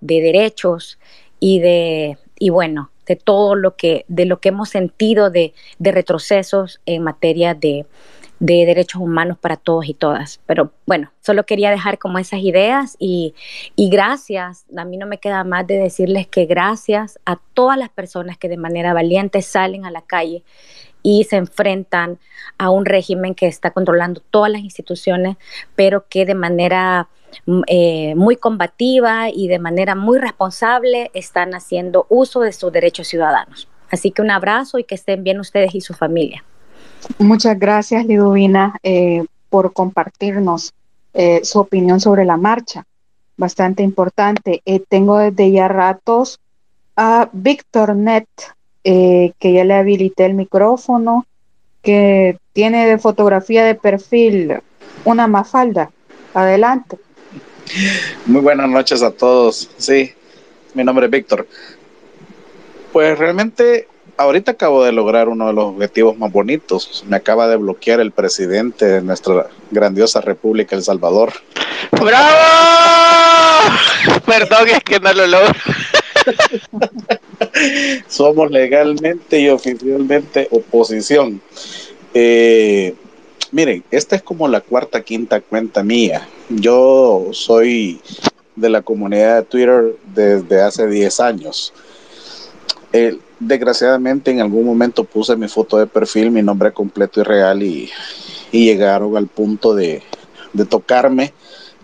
[0.00, 0.98] de derechos
[1.40, 6.80] y de, y bueno, de todo lo que, de lo que hemos sentido de, retrocesos
[6.86, 7.86] en materia de,
[8.38, 10.40] derechos humanos para todos y todas.
[10.46, 13.34] Pero bueno, solo quería dejar como esas ideas y,
[13.76, 17.88] y, gracias, a mí no me queda más de decirles que gracias a todas las
[17.88, 20.42] personas que de manera valiente salen a la calle
[21.02, 22.18] y se enfrentan
[22.58, 25.36] a un régimen que está controlando todas las instituciones,
[25.74, 27.08] pero que de manera
[27.66, 33.68] eh, muy combativa y de manera muy responsable están haciendo uso de sus derechos ciudadanos.
[33.90, 36.44] Así que un abrazo y que estén bien ustedes y su familia.
[37.18, 40.72] Muchas gracias, Liduvina, eh, por compartirnos
[41.14, 42.84] eh, su opinión sobre la marcha.
[43.36, 44.62] Bastante importante.
[44.88, 46.38] tengo desde ya ratos
[46.96, 48.28] a Víctor Net,
[48.84, 51.26] que ya le habilité el micrófono,
[51.82, 54.60] que tiene de fotografía de perfil
[55.04, 55.90] una mafalda.
[56.34, 56.98] Adelante.
[58.26, 59.70] Muy buenas noches a todos.
[59.76, 60.12] Sí,
[60.74, 61.46] mi nombre es Víctor.
[62.92, 67.04] Pues realmente ahorita acabo de lograr uno de los objetivos más bonitos.
[67.08, 71.32] Me acaba de bloquear el presidente de nuestra grandiosa República El Salvador.
[71.92, 72.28] ¡Bravo!
[74.26, 75.54] Perdón, es que no lo logro.
[78.08, 81.40] Somos legalmente y oficialmente oposición.
[82.14, 82.94] Eh,
[83.52, 86.26] Miren, esta es como la cuarta, quinta cuenta mía.
[86.56, 88.00] Yo soy
[88.56, 91.72] de la comunidad de Twitter desde hace 10 años.
[93.40, 97.90] desgraciadamente en algún momento puse mi foto de perfil, mi nombre completo y real y,
[98.50, 100.02] llegaron al punto de,
[100.68, 101.32] tocarme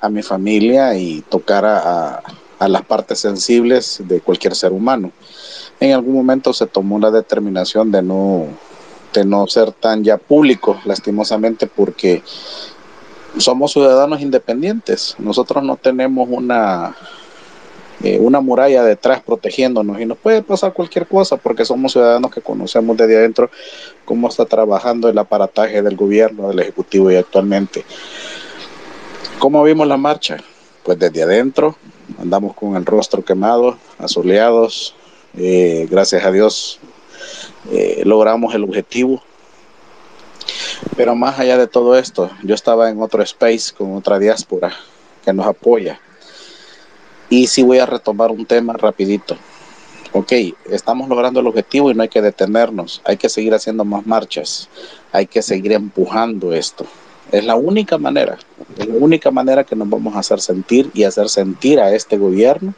[0.01, 2.23] a mi familia y tocar a,
[2.59, 5.12] a las partes sensibles de cualquier ser humano.
[5.81, 8.47] En algún momento se tomó la determinación de no
[9.12, 12.23] de no ser tan ya público, lastimosamente, porque
[13.39, 15.15] somos ciudadanos independientes.
[15.19, 16.97] Nosotros no tenemos una,
[18.02, 22.40] eh, una muralla detrás protegiéndonos y nos puede pasar cualquier cosa porque somos ciudadanos que
[22.40, 23.51] conocemos desde adentro
[24.05, 27.85] cómo está trabajando el aparataje del gobierno, del Ejecutivo y actualmente.
[29.39, 30.39] ¿Cómo vimos la marcha?
[30.82, 31.77] Pues desde adentro
[32.20, 34.94] andamos con el rostro quemado, asoleados.
[35.36, 36.81] Eh, gracias a Dios
[37.70, 39.23] eh, logramos el objetivo.
[40.97, 44.73] Pero más allá de todo esto, yo estaba en otro space con otra diáspora
[45.25, 46.01] que nos apoya.
[47.31, 49.37] Y si voy a retomar un tema rapidito.
[50.12, 50.33] Ok,
[50.70, 53.03] estamos logrando el objetivo y no hay que detenernos.
[53.05, 54.69] Hay que seguir haciendo más marchas.
[55.12, 56.87] Hay que seguir empujando esto.
[57.31, 58.39] Es la única manera,
[58.79, 62.16] es la única manera que nos vamos a hacer sentir y hacer sentir a este
[62.16, 62.73] gobierno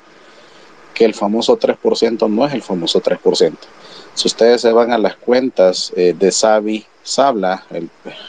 [0.92, 3.52] que el famoso 3% no es el famoso 3%.
[4.14, 7.64] Si ustedes se van a las cuentas eh, de Xavi Sabla,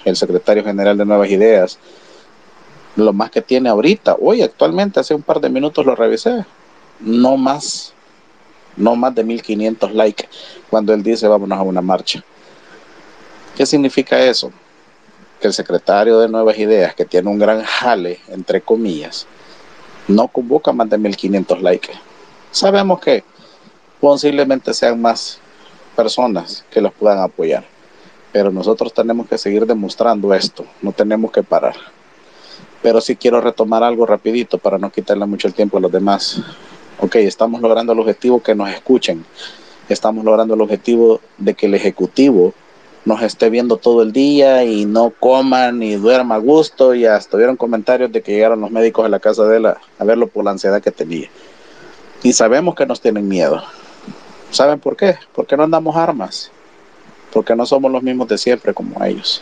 [0.06, 1.78] el, secretario general de Nuevas Ideas,
[2.96, 6.46] lo más que tiene ahorita, hoy actualmente, hace un par de minutos lo revisé,
[7.00, 7.94] no más,
[8.78, 10.28] no más de 1500 likes
[10.70, 12.24] cuando él dice vámonos a una marcha.
[13.56, 14.52] ¿Qué significa eso?
[15.40, 19.28] Que el secretario de Nuevas Ideas, que tiene un gran jale, entre comillas,
[20.08, 21.92] no convoca más de 1500 likes.
[22.52, 23.24] Sabemos que
[24.00, 25.40] posiblemente sean más
[25.96, 27.66] personas que los puedan apoyar,
[28.32, 31.76] pero nosotros tenemos que seguir demostrando esto, no tenemos que parar.
[32.82, 36.42] Pero sí quiero retomar algo rapidito para no quitarle mucho el tiempo a los demás.
[37.00, 39.26] Ok, estamos logrando el objetivo que nos escuchen.
[39.90, 42.54] Estamos logrando el objetivo de que el Ejecutivo
[43.06, 46.96] nos esté viendo todo el día y no coman ni duerma a gusto.
[46.96, 49.78] Y hasta tuvieron comentarios de que llegaron los médicos a la casa de él a,
[50.00, 51.30] a verlo por la ansiedad que tenía.
[52.24, 53.62] Y sabemos que nos tienen miedo.
[54.52, 55.16] ¿Saben por qué?
[55.34, 56.52] Porque no andamos armas.
[57.32, 59.42] Porque no somos los mismos de siempre como ellos.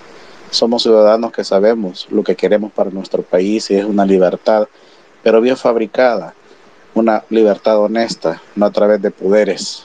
[0.52, 4.68] Somos ciudadanos que sabemos lo que queremos para nuestro país y es una libertad,
[5.24, 6.34] pero bien fabricada,
[6.94, 9.84] una libertad honesta, no a través de poderes.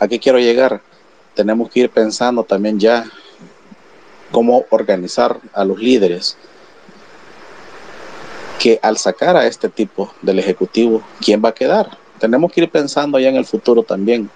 [0.00, 0.80] Aquí quiero llegar.
[1.34, 3.04] Tenemos que ir pensando también ya
[4.32, 6.36] cómo organizar a los líderes
[8.58, 11.98] que al sacar a este tipo del Ejecutivo, ¿quién va a quedar?
[12.18, 14.30] Tenemos que ir pensando ya en el futuro también.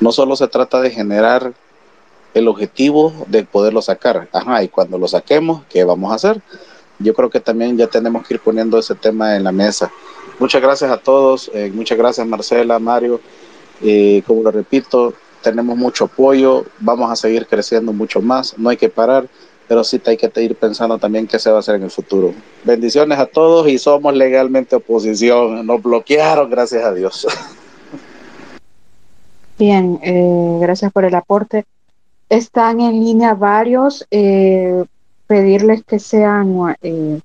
[0.00, 1.52] No solo se trata de generar
[2.34, 4.28] el objetivo de poderlo sacar.
[4.32, 6.42] Ajá, y cuando lo saquemos, ¿qué vamos a hacer?
[6.98, 9.90] Yo creo que también ya tenemos que ir poniendo ese tema en la mesa.
[10.38, 13.20] Muchas gracias a todos, eh, muchas gracias Marcela, Mario.
[13.82, 18.76] Eh, como lo repito, tenemos mucho apoyo, vamos a seguir creciendo mucho más, no hay
[18.76, 19.28] que parar,
[19.68, 22.34] pero sí hay que ir pensando también qué se va a hacer en el futuro.
[22.64, 27.26] Bendiciones a todos y somos legalmente oposición, nos bloquearon, gracias a Dios.
[29.64, 31.64] Bien, eh, gracias por el aporte.
[32.28, 34.06] Están en línea varios.
[34.10, 34.84] Eh,
[35.26, 37.18] pedirles que sean eh,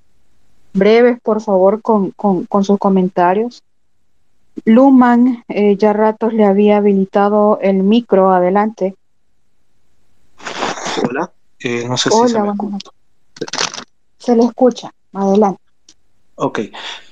[0.71, 2.13] breves, por favor, con,
[2.63, 3.61] sus comentarios.
[4.63, 5.43] Luman
[5.77, 8.31] ya ratos le había habilitado el micro.
[8.31, 8.95] Adelante.
[11.09, 11.29] Hola,
[11.89, 12.53] no sé si se, me
[14.17, 14.93] se le escucha.
[15.11, 15.61] Adelante.
[16.41, 16.59] Ok,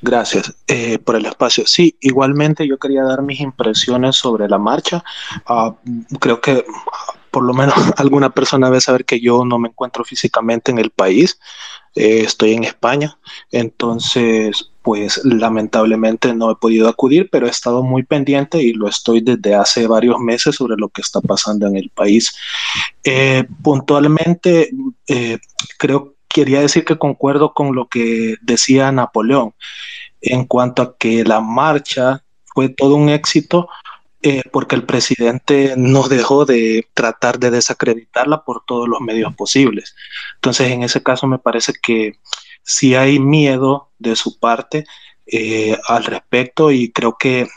[0.01, 0.55] gracias
[1.03, 1.67] por el espacio.
[1.67, 5.03] Sí, igualmente yo quería dar mis impresiones sobre la marcha.
[5.45, 5.75] Ah,
[6.19, 6.63] creo que
[7.37, 10.89] por lo menos alguna persona debe saber que yo no me encuentro físicamente en el
[10.89, 11.39] país,
[11.93, 13.19] eh, estoy en España,
[13.51, 19.21] entonces pues lamentablemente no he podido acudir, pero he estado muy pendiente y lo estoy
[19.21, 22.35] desde hace varios meses sobre lo que está pasando en el país.
[23.03, 24.71] Eh, puntualmente,
[25.07, 25.37] eh,
[25.77, 29.55] creo, quería decir que concuerdo con lo que decía Napoleón
[30.21, 32.23] en cuanto a que la marcha
[32.53, 33.67] fue todo un éxito
[34.21, 39.95] eh, porque el presidente no dejó de tratar de desacreditarla por todos los medios posibles.
[40.35, 42.19] Entonces, en ese caso me parece que
[42.61, 44.85] si hay miedo de su parte
[45.25, 47.47] eh, al respecto y creo que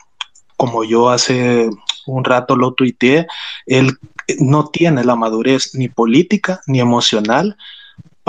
[0.57, 1.69] como yo hace
[2.07, 3.27] un rato lo tuiteé,
[3.67, 3.99] él
[4.39, 7.59] no tiene la madurez ni política ni emocional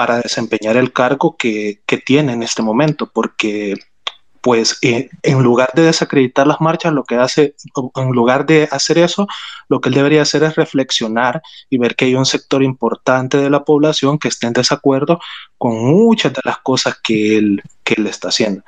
[0.01, 3.75] para desempeñar el cargo que, que tiene en este momento, porque
[4.41, 7.53] pues eh, en lugar de desacreditar las marchas, lo que hace,
[7.95, 9.27] en lugar de hacer eso,
[9.69, 13.51] lo que él debería hacer es reflexionar y ver que hay un sector importante de
[13.51, 15.19] la población que está en desacuerdo
[15.59, 18.63] con muchas de las cosas que él, que él está haciendo.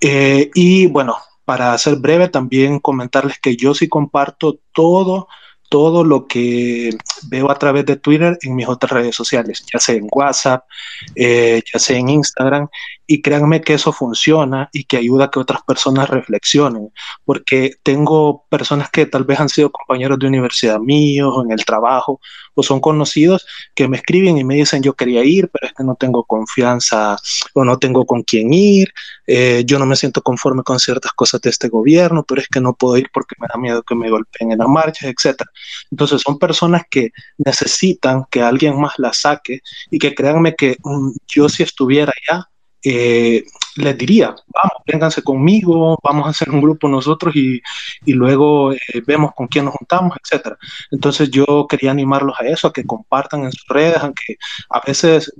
[0.00, 5.26] Eh, y bueno, para ser breve, también comentarles que yo sí comparto todo
[5.68, 6.90] todo lo que
[7.28, 10.64] veo a través de Twitter en mis otras redes sociales, ya sea en WhatsApp,
[11.14, 12.68] eh, ya sea en Instagram,
[13.10, 16.92] y créanme que eso funciona y que ayuda a que otras personas reflexionen,
[17.24, 22.20] porque tengo personas que tal vez han sido compañeros de universidad míos en el trabajo
[22.54, 25.84] o son conocidos que me escriben y me dicen yo quería ir, pero es que
[25.84, 27.16] no tengo confianza
[27.54, 28.92] o no tengo con quién ir,
[29.26, 32.60] eh, yo no me siento conforme con ciertas cosas de este gobierno, pero es que
[32.60, 35.44] no puedo ir porque me da miedo que me golpeen en las marchas, etc.
[35.90, 39.60] Entonces son personas que necesitan que alguien más las saque
[39.90, 42.48] y que créanme que mm, yo si estuviera allá,
[42.82, 43.44] eh,
[43.76, 47.60] les diría, vamos, vénganse conmigo, vamos a hacer un grupo nosotros y,
[48.04, 50.56] y luego eh, vemos con quién nos juntamos, etc.
[50.90, 54.36] Entonces yo quería animarlos a eso, a que compartan en sus redes, aunque
[54.70, 55.32] a veces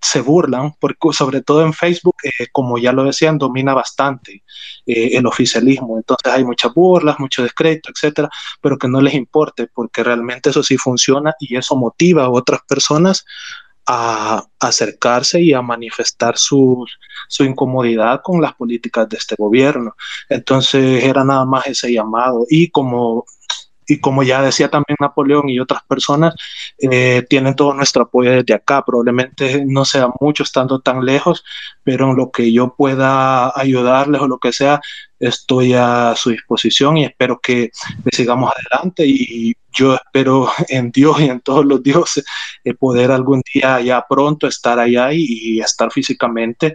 [0.00, 4.42] se burlan, porque sobre todo en Facebook, eh, como ya lo decían, domina bastante
[4.86, 5.96] el oficialismo.
[5.96, 8.28] Entonces hay muchas burlas, mucho descrédito, etc.
[8.60, 12.60] Pero que no les importe, porque realmente eso sí funciona y eso motiva a otras
[12.68, 13.24] personas
[13.86, 16.84] a acercarse y a manifestar su,
[17.28, 19.94] su, incomodidad con las políticas de este gobierno.
[20.28, 22.46] Entonces era nada más ese llamado.
[22.48, 23.26] Y como
[23.86, 26.34] y como ya decía también Napoleón y otras personas,
[26.78, 28.84] eh, tienen todo nuestro apoyo desde acá.
[28.84, 31.44] Probablemente no sea mucho estando tan lejos,
[31.82, 34.80] pero en lo que yo pueda ayudarles o lo que sea,
[35.28, 37.70] estoy a su disposición y espero que
[38.12, 42.24] sigamos adelante y yo espero en Dios y en todos los dioses
[42.62, 46.74] eh, poder algún día ya pronto estar allá y, estar físicamente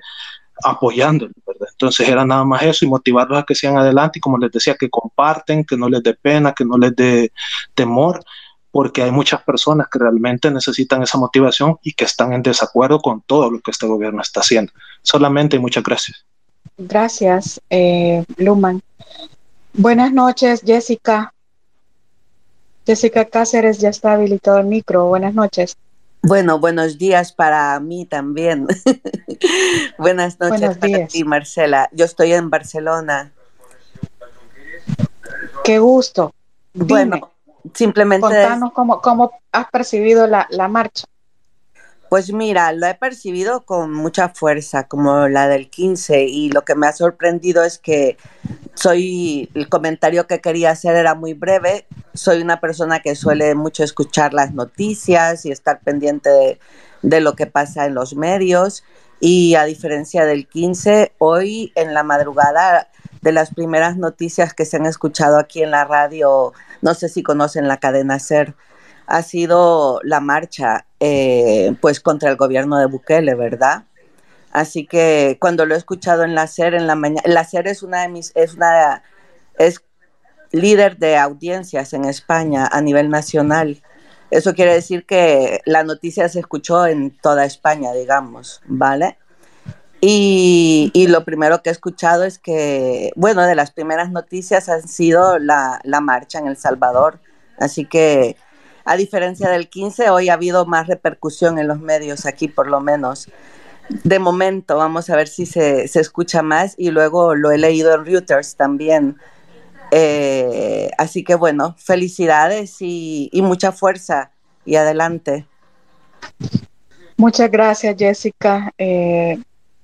[0.64, 1.68] apoyándolos, ¿verdad?
[1.72, 4.76] Entonces era nada más eso y motivarlos a que sigan adelante y como les decía,
[4.76, 7.32] que comparten, que no les dé pena, que no les dé
[7.74, 8.22] temor,
[8.72, 13.22] porque hay muchas personas que realmente necesitan esa motivación y que están en desacuerdo con
[13.22, 14.74] todo lo que este gobierno está haciendo.
[15.02, 16.26] Solamente y muchas gracias.
[16.80, 18.82] Gracias, eh, Luman.
[19.74, 21.34] Buenas noches, Jessica.
[22.86, 25.08] Jessica Cáceres ya está habilitado el micro.
[25.08, 25.76] Buenas noches.
[26.22, 28.66] Bueno, buenos días para mí también.
[29.98, 31.90] Buenas noches para ti, Marcela.
[31.92, 33.34] Yo estoy en Barcelona.
[35.66, 36.34] Qué gusto.
[36.74, 37.32] Bueno,
[37.74, 38.22] simplemente...
[38.22, 41.06] Contanos cómo, cómo has percibido la, la marcha.
[42.10, 46.74] Pues mira, lo he percibido con mucha fuerza, como la del 15, y lo que
[46.74, 48.18] me ha sorprendido es que
[48.74, 53.84] soy, el comentario que quería hacer era muy breve, soy una persona que suele mucho
[53.84, 56.58] escuchar las noticias y estar pendiente
[57.04, 58.84] de, lo que pasa en los medios,
[59.20, 62.88] y a diferencia del 15, hoy en la madrugada
[63.22, 67.22] de las primeras noticias que se han escuchado aquí en la radio, no sé si
[67.22, 68.56] conocen la cadena SER,
[69.10, 73.84] ha sido la marcha eh, pues contra el gobierno de Bukele, ¿verdad?
[74.52, 77.82] Así que cuando lo he escuchado en la SER en la mañana, la SER es
[77.82, 79.02] una de mis, es una,
[79.58, 79.82] es
[80.52, 83.82] líder de audiencias en España a nivel nacional.
[84.30, 89.18] Eso quiere decir que la noticia se escuchó en toda España, digamos, ¿vale?
[90.02, 94.88] Y, y, lo primero que he escuchado es que, bueno, de las primeras noticias han
[94.88, 97.20] sido la, la marcha en El Salvador.
[97.58, 98.38] Así que
[98.90, 102.82] a diferencia del 15, hoy ha habido más repercusión en los medios aquí por lo
[102.82, 103.28] menos.
[104.04, 108.04] De momento, vamos a ver si se, escucha más y luego lo he leído en
[108.04, 109.18] Reuters también.
[109.92, 114.32] Eh, así que bueno, felicidades y, mucha fuerza
[114.66, 115.46] y adelante.
[117.16, 118.74] Muchas gracias, Jessica.
[118.80, 119.40] Eh,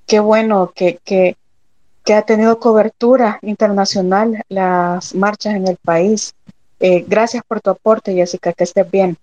[0.07, 1.35] qué bueno que, que,
[2.11, 6.33] ha tenido cobertura internacional las marchas en el país.
[6.79, 9.17] Eh, gracias por tu aporte, Jessica, que estés bien.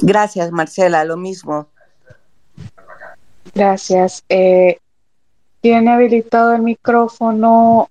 [0.00, 1.68] Gracias, Marcela, lo mismo.
[3.54, 4.24] Gracias.
[4.28, 4.78] Eh,
[5.60, 7.88] tiene habilitado el micrófono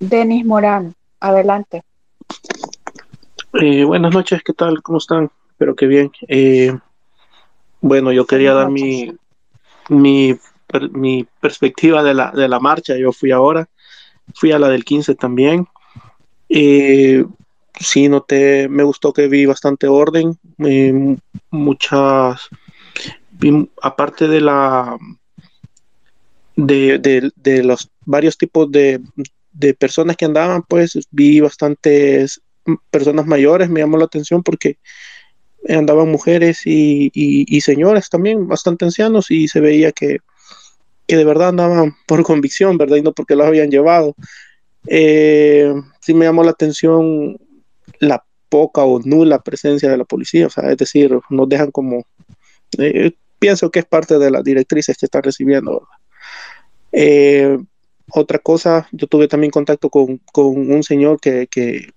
[0.00, 0.94] Denis Morán.
[1.20, 1.82] Adelante.
[3.60, 4.82] Eh, buenas noches, ¿qué tal?
[4.82, 5.30] ¿Cómo están?
[5.50, 6.10] Espero que bien.
[7.80, 9.16] bueno, yo quería dar mi,
[9.88, 10.38] mi,
[10.92, 12.96] mi perspectiva de la, de la marcha.
[12.96, 13.68] Yo fui ahora
[14.34, 15.66] fui a la del 15 también.
[16.48, 17.24] Eh,
[17.78, 21.16] sí, noté, me gustó que vi bastante orden, eh,
[21.50, 22.48] muchas,
[23.82, 24.96] aparte de la,
[26.56, 29.00] de, de, los varios tipos de,
[29.52, 32.40] de, personas que andaban, pues vi bastantes
[32.90, 34.78] personas mayores, me llamó la atención porque
[35.68, 40.18] andaban mujeres y, y, señores también, bastante ancianos, y se veía que
[41.08, 42.98] que de verdad andaban por convicción, ¿verdad?
[42.98, 44.14] Y no porque los habían llevado.
[44.86, 47.38] Eh, sí me llamó la atención
[47.98, 52.04] la poca o nula presencia de la policía, o sea, es decir, nos dejan como,
[52.78, 55.88] eh, pienso que es parte de las directrices que están recibiendo.
[56.92, 57.58] Eh,
[58.12, 61.90] otra cosa, yo tuve también contacto con, un señor que, que,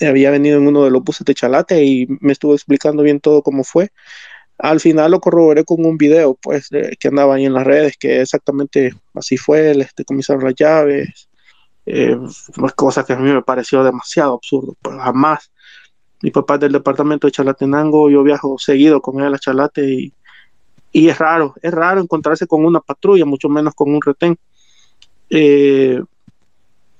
[0.00, 3.42] había venido en uno de los buses de Chalate y me estuvo explicando bien todo
[3.42, 3.90] cómo fue.
[4.58, 8.20] Al final lo corroboré con un video, pues, que andaba ahí en las redes, que
[8.20, 11.28] exactamente así fue, le decomisaron las llaves,
[11.86, 12.16] eh,
[12.76, 15.50] cosa que a mí me pareció demasiado absurdo, pues jamás.
[16.22, 20.12] Mi papá es del departamento de Chalatenango, yo viajo seguido con él a Chalate y,
[20.92, 24.38] y es raro, es raro encontrarse con una patrulla, mucho menos con un retén.
[25.28, 26.00] Eh,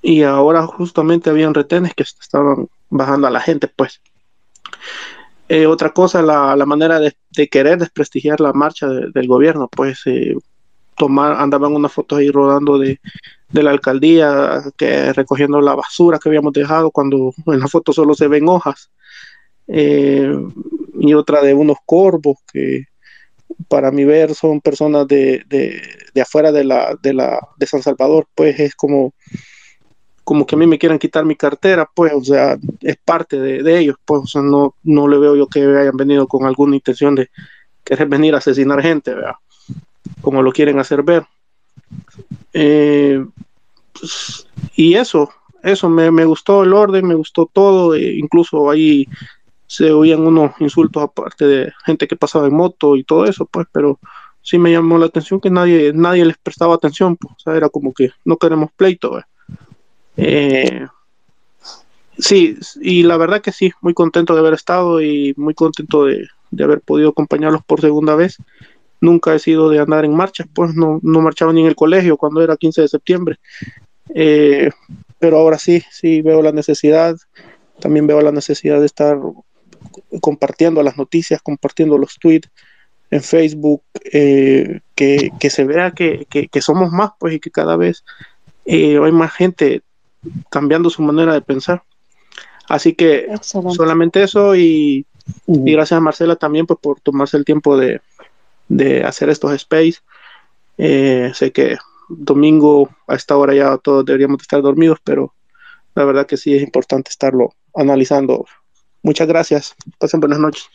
[0.01, 4.01] y ahora justamente habían retenes que estaban bajando a la gente, pues.
[5.47, 7.15] Eh, otra cosa, la, la manera de,
[7.49, 10.35] querer desprestigiar la marcha del gobierno, pues eh,
[10.97, 12.99] tomar, andaban unas fotos ahí rodando de,
[13.51, 18.27] la alcaldía, que recogiendo la basura que habíamos dejado, cuando en la foto solo se
[18.27, 18.89] ven hojas,
[19.67, 20.35] eh,
[20.99, 22.85] y otra de unos corvos que
[23.67, 25.81] para mi ver son personas de, de,
[26.13, 29.13] de afuera de la, de la de San Salvador, pues es como
[30.25, 33.79] como que a mí me quieran quitar mi cartera, pues, o sea, es parte de,
[33.79, 37.13] ellos, pues, o sea, no, no le veo yo que hayan venido con alguna intención
[37.13, 37.29] de
[37.83, 39.35] querer venir a asesinar gente, ¿verdad?
[40.21, 41.25] Como lo quieren hacer ver.
[42.53, 43.23] Eh,
[43.93, 45.29] pues, y eso,
[45.61, 49.07] eso, me, me, gustó el orden, me gustó todo, e incluso ahí
[49.67, 53.67] se oían unos insultos aparte de gente que pasaba en moto y todo eso, pues,
[53.71, 53.99] pero
[54.41, 57.69] sí me llamó la atención que nadie, nadie les prestaba atención, pues, o sea, era
[57.69, 59.19] como que no queremos pleito.
[60.17, 60.87] Eh,
[62.17, 66.27] sí, y la verdad que sí, muy contento de haber estado y muy contento de,
[66.51, 68.37] de, haber podido acompañarlos por segunda vez.
[69.01, 72.17] Nunca he sido de andar en marcha, pues no, no marchaba ni en el colegio
[72.17, 73.39] cuando era 15 de septiembre.
[74.13, 74.69] Eh,
[75.19, 77.15] pero ahora sí, sí veo la necesidad,
[77.79, 79.19] también veo la necesidad de estar
[80.21, 82.49] compartiendo las noticias, compartiendo los tweets
[83.11, 87.77] en Facebook, eh, que, que, se vea que, que, somos más, pues, y que cada
[87.77, 88.03] vez
[88.65, 89.83] hay más gente
[90.49, 91.83] cambiando su manera de pensar.
[92.67, 95.05] Así que solamente eso y,
[95.45, 98.01] y, gracias a Marcela también pues, por tomarse el tiempo de,
[98.67, 99.99] de hacer estos space.
[100.77, 101.77] Eh, sé que
[102.09, 105.33] domingo a esta hora ya todos deberíamos estar dormidos, pero
[105.93, 108.45] la verdad que sí es importante estarlo analizando
[109.05, 109.75] Muchas gracias.
[109.99, 110.67] Pasen buenas noches.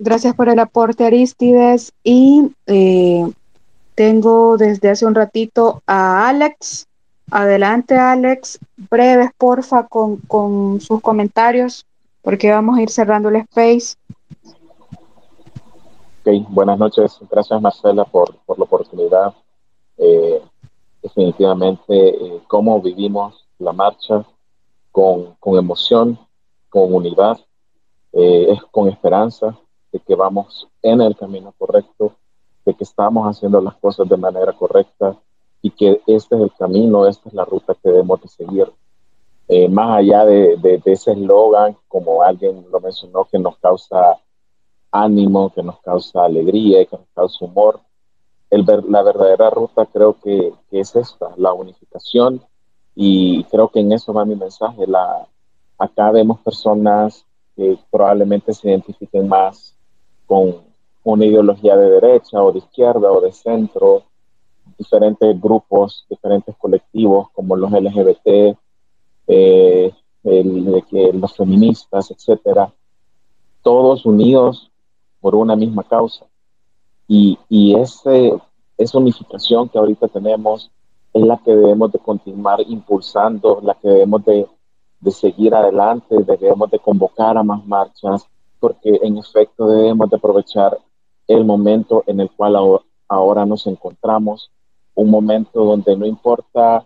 [0.00, 1.92] Gracias por el aporte, Aristides.
[2.02, 3.30] Y eh,
[3.94, 6.86] tengo desde hace un ratito a Alex.
[7.30, 8.58] Adelante, Alex.
[8.90, 11.84] Breves, porfa, con, con sus comentarios,
[12.22, 13.96] porque vamos a ir cerrando el space.
[16.20, 17.18] Ok, buenas noches.
[17.30, 19.34] Gracias, Marcela, por, por la oportunidad.
[19.96, 20.42] Eh,
[21.02, 24.24] definitivamente, eh, cómo vivimos la marcha
[24.92, 26.18] con, con emoción,
[26.70, 27.38] con unidad
[28.12, 29.56] eh, es con esperanza
[29.92, 32.14] de que vamos en el camino correcto,
[32.64, 35.16] de que estamos haciendo las cosas de manera correcta
[35.62, 38.72] y que este es el camino, esta es la ruta que debemos de seguir.
[39.48, 44.18] Eh, más allá de, de, ese eslogan, como alguien lo mencionó, que nos causa
[44.90, 47.80] ánimo, que nos causa alegría, que nos causa humor,
[48.50, 52.42] el la verdadera ruta creo que, que, es esta, la unificación,
[52.94, 54.86] y creo que en eso va mi mensaje.
[54.86, 55.26] La,
[55.78, 57.24] acá vemos personas
[57.56, 59.74] que probablemente se identifiquen más
[60.26, 60.56] con
[61.04, 64.02] una ideología de derecha o de izquierda o de centro,
[64.78, 68.56] diferentes grupos, diferentes colectivos como los LGBT,
[69.26, 69.92] eh,
[70.22, 72.72] los feministas, etcétera,
[73.62, 74.70] todos unidos
[75.20, 76.26] por una misma causa.
[77.06, 78.34] Y, y ese,
[78.76, 80.70] esa unificación que ahorita tenemos
[81.12, 84.46] es la que debemos de continuar impulsando, la que debemos de
[85.00, 88.26] de seguir adelante, debemos de convocar a más marchas,
[88.58, 90.78] porque en efecto debemos de aprovechar
[91.28, 94.50] el momento en el cual ahora nos encontramos,
[94.98, 96.84] un momento donde no importa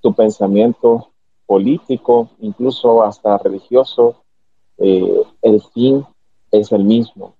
[0.00, 1.08] tu pensamiento
[1.44, 4.22] político, incluso hasta religioso,
[4.78, 6.06] eh, el fin
[6.52, 7.34] es el mismo,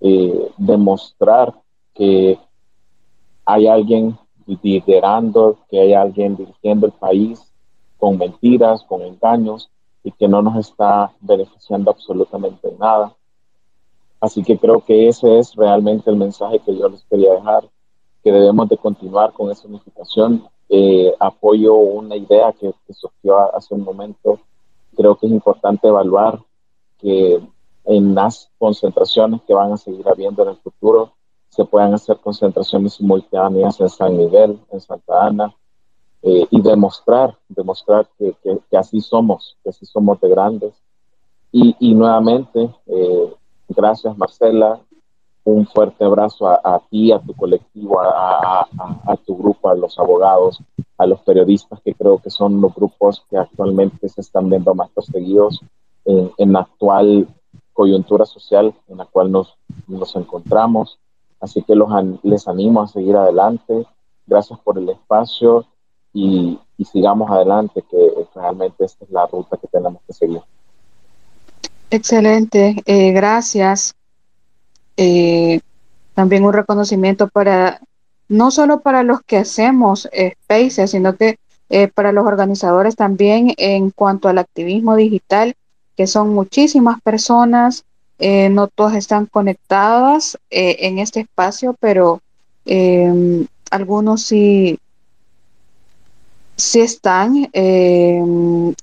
[0.00, 1.54] eh, demostrar
[1.94, 2.40] que
[3.44, 7.52] hay alguien liderando, que hay alguien dirigiendo el país,
[7.98, 9.70] con mentiras, con engaños
[10.02, 13.14] y que no nos está beneficiando absolutamente nada.
[14.20, 17.68] Así que creo que ese es realmente el mensaje que yo les quería dejar,
[18.22, 20.46] que debemos de continuar con esa unificación.
[20.68, 24.40] Eh, apoyo una idea que, que surgió hace un momento.
[24.96, 26.40] Creo que es importante evaluar
[26.98, 27.40] que
[27.84, 31.12] en las concentraciones que van a seguir habiendo en el futuro
[31.48, 35.54] se puedan hacer concentraciones simultáneas en San Miguel, en Santa Ana,
[36.22, 40.74] eh, y demostrar, demostrar que, que, así somos, que así somos de grandes.
[41.50, 43.34] Y, y nuevamente, eh,
[43.68, 44.80] gracias Marcela,
[45.50, 48.68] un fuerte abrazo a, a ti, a tu colectivo, a, a,
[49.06, 50.60] a, tu grupo, a los abogados,
[50.98, 54.90] a los periodistas, que creo que son los grupos que actualmente se están viendo más
[54.90, 55.60] perseguidos
[56.04, 57.28] en, en la actual
[57.72, 59.56] coyuntura social en la cual nos,
[59.86, 60.98] nos encontramos.
[61.40, 61.88] Así que los,
[62.24, 63.86] les animo a seguir adelante.
[64.26, 65.64] Gracias por el espacio
[66.12, 66.58] y,
[66.92, 70.40] sigamos adelante, que realmente esta es la ruta que tenemos que seguir.
[71.90, 73.97] Excelente, eh, gracias.
[74.98, 75.60] Eh,
[76.12, 77.80] también un reconocimiento para,
[78.28, 80.06] no solo para los que hacemos
[80.42, 81.38] Spaces, sino que
[81.70, 85.54] eh, para los organizadores también en cuanto al activismo digital,
[85.96, 87.84] que son muchísimas personas,
[88.20, 92.20] no todas están conectadas en este espacio, pero
[93.70, 94.78] algunos sí
[96.58, 97.48] Sí están.
[97.52, 98.20] Eh,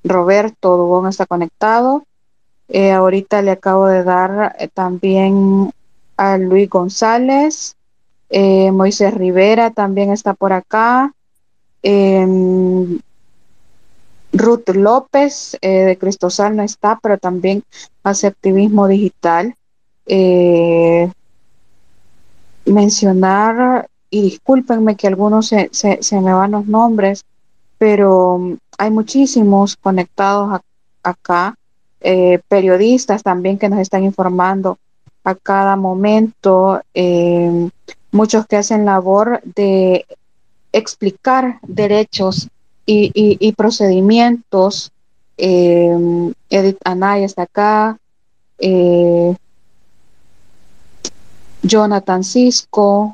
[0.05, 2.05] Roberto Dubón está conectado.
[2.69, 5.71] Eh, ahorita le acabo de dar eh, también
[6.17, 7.75] a Luis González.
[8.31, 11.13] Moisés Rivera también está por acá.
[11.83, 12.99] Em,
[14.33, 17.63] Ruth López de Cristosal no está, pero también
[18.03, 19.55] hace activismo digital.
[22.65, 27.25] mencionar, y discúlpenme que algunos se, se, se me van los nombres,
[27.77, 30.61] pero mm, hay muchísimos conectados
[31.03, 31.55] acá,
[32.01, 34.77] eh, periodistas también que nos están informando
[35.25, 37.69] a cada momento, eh,
[38.11, 40.05] muchos que hacen labor de
[40.71, 42.47] explicar derechos
[42.85, 44.91] y, procedimientos.
[45.37, 47.97] Eh, Edith Anaya está acá,
[51.63, 53.13] Jonathan Cisco,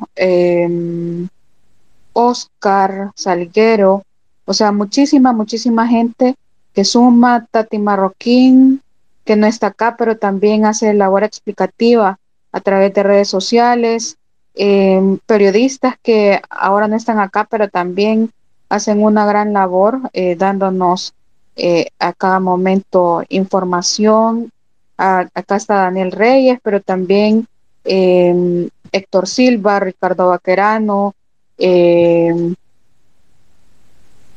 [2.13, 4.03] Oscar Salguero,
[4.45, 6.35] o sea, muchísima, muchísima gente
[6.73, 8.81] que suma, Tati Marroquín,
[9.25, 12.19] que no está acá, pero también hace labor explicativa
[12.51, 14.17] a través de redes sociales,
[14.53, 18.31] em, periodistas que ahora no están acá, pero también
[18.69, 21.13] hacen una gran labor eh, dándonos
[21.55, 24.51] eh, a cada momento información.
[24.97, 27.47] acá está Daniel Reyes, pero también
[27.83, 31.15] em, Héctor Silva, Ricardo Vaquerano,
[31.57, 32.55] em,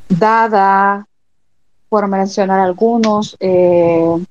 [0.09, 1.07] Dada,
[1.89, 4.25] por mencionar algunos, eh,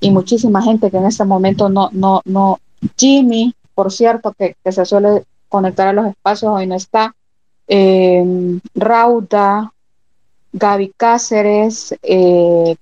[0.00, 2.60] y muchísima gente que en este momento no, no, no,
[2.96, 7.14] Jimmy, por cierto, que, se suele conectar a los espacios, hoy no está,
[7.66, 8.24] eh,
[8.74, 9.72] Rauda,
[10.52, 12.76] Gaby Cáceres, eh,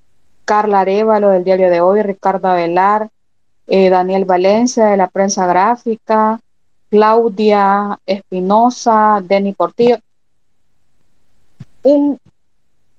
[0.44, 3.08] Carla Arevalo del diario de hoy, Ricardo Avelar,
[3.66, 6.38] Daniel Valencia de la prensa gráfica,
[6.88, 9.96] Claudia Espinosa, Denny Portillo,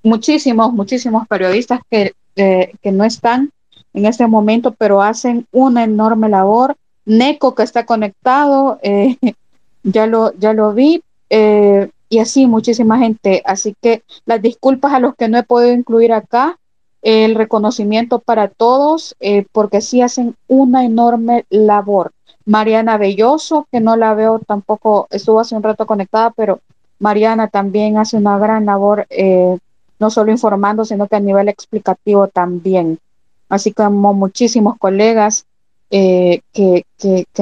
[0.04, 3.50] muchísimos, muchísimos periodistas que, que no están
[3.94, 6.76] en este momento, pero hacen una enorme labor.
[7.06, 9.18] Neco que está conectado, eh,
[9.84, 13.42] ya, lo, ya lo vi, eh, y así muchísima gente.
[13.46, 16.58] Así que las disculpas a los que no he podido incluir acá,
[17.02, 22.12] el reconocimiento para todos, eh, porque sí hacen una enorme labor.
[22.46, 26.60] Mariana Belloso, que no la veo tampoco, estuvo hace un rato conectada, pero
[27.00, 29.58] Mariana también hace una gran labor, eh,
[30.00, 33.00] no solo informando, sino que a nivel explicativo también.
[33.50, 35.46] Así como muchísimos colegas
[35.90, 36.86] eh, que,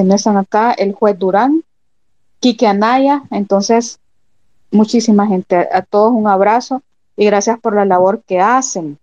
[0.04, 1.64] no están acá, el juez Durán,
[2.40, 3.98] Quique Anaya, entonces
[4.70, 5.56] muchísima gente.
[5.56, 6.82] A, todos un abrazo
[7.16, 8.98] y gracias por la labor que hacen.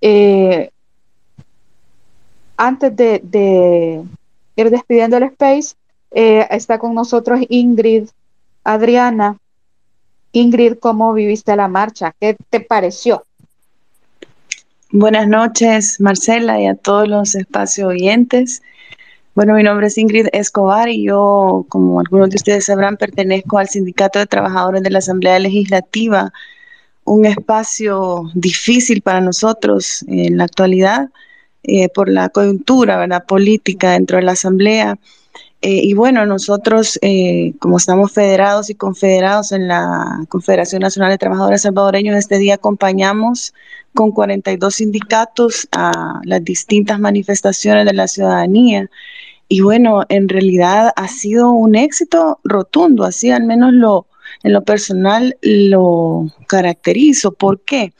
[0.00, 0.70] Eh,
[2.56, 4.04] antes de,
[4.56, 5.74] ir despidiendo el space,
[6.10, 8.08] está con nosotros Ingrid
[8.64, 9.38] Adriana.
[10.32, 12.14] Ingrid, ¿cómo viviste la marcha?
[12.18, 13.24] ¿Qué te pareció?
[14.94, 18.62] Buenas noches, Marcela, y a todos los espacios oyentes.
[19.34, 23.70] Bueno, mi nombre es Ingrid Escobar y yo, como algunos de ustedes sabrán, pertenezco al
[23.70, 26.30] Sindicato de Trabajadores de la Asamblea Legislativa,
[27.04, 31.08] un espacio difícil para nosotros en la actualidad
[31.62, 34.98] eh, por la coyuntura política dentro de la Asamblea
[35.64, 41.18] eh, y bueno, nosotros, eh, como estamos federados y confederados en la Confederación Nacional de
[41.18, 43.54] Trabajadores Salvadoreños, este día acompañamos
[43.94, 48.90] con 42 sindicatos a las distintas manifestaciones de la ciudadanía.
[49.46, 54.08] Y bueno, en realidad ha sido un éxito rotundo, así al menos lo,
[54.42, 57.30] en lo personal lo caracterizo.
[57.30, 57.92] ¿Por qué?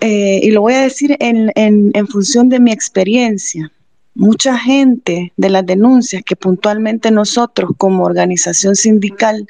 [0.00, 3.72] Eh, y lo voy a decir en, en función de mi experiencia
[4.20, 9.46] mucha gente de las denuncias que puntualmente nosotros como organización sindical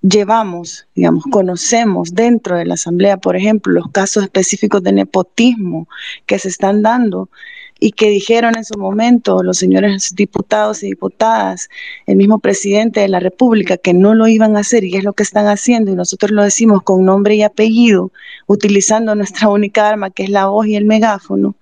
[0.00, 5.88] llevamos, digamos, conocemos dentro de la Asamblea, por ejemplo, los casos específicos de nepotismo
[6.24, 7.28] que se están dando
[7.80, 11.68] y que dijeron en su momento los señores diputados y diputadas,
[12.06, 15.12] el mismo presidente de la República, que no lo iban a hacer y es lo
[15.12, 18.10] que están haciendo y nosotros lo decimos con nombre y apellido,
[18.46, 21.56] utilizando nuestra única arma que es la voz y el megáfono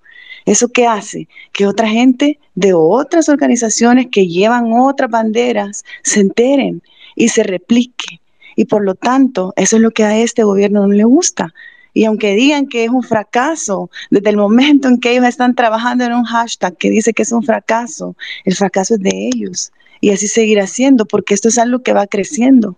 [0.47, 1.27] ¿Eso qué hace?
[1.51, 6.81] Que otra gente de otras organizaciones que llevan otras banderas se enteren
[7.17, 8.21] y se replique.
[8.55, 11.53] Y por lo tanto, eso es lo que a este gobierno no le gusta.
[11.93, 16.05] Y aunque digan que es un fracaso, desde el momento en que ellos están trabajando
[16.05, 18.15] en un hashtag que dice que es un fracaso,
[18.45, 19.73] el fracaso es de ellos.
[19.99, 22.77] Y así seguirá siendo, porque esto es algo que va creciendo.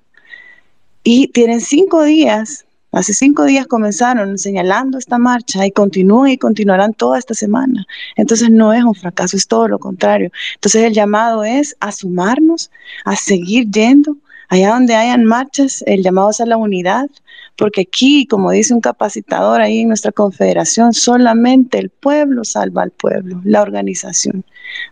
[1.04, 6.94] Y tienen cinco días Hace cinco días comenzaron señalando esta marcha y continúan y continuarán
[6.94, 7.86] toda esta semana.
[8.16, 10.32] Entonces no es un fracaso, es todo lo contrario.
[10.56, 12.72] Entonces el llamado es a sumarnos,
[13.06, 14.18] a seguir yendo.
[14.52, 17.08] Allá donde hayan marchas, el llamado es a la unidad,
[17.56, 22.90] porque aquí, como dice un capacitador ahí en nuestra confederación, solamente el pueblo salva al
[22.90, 24.44] pueblo, la organización.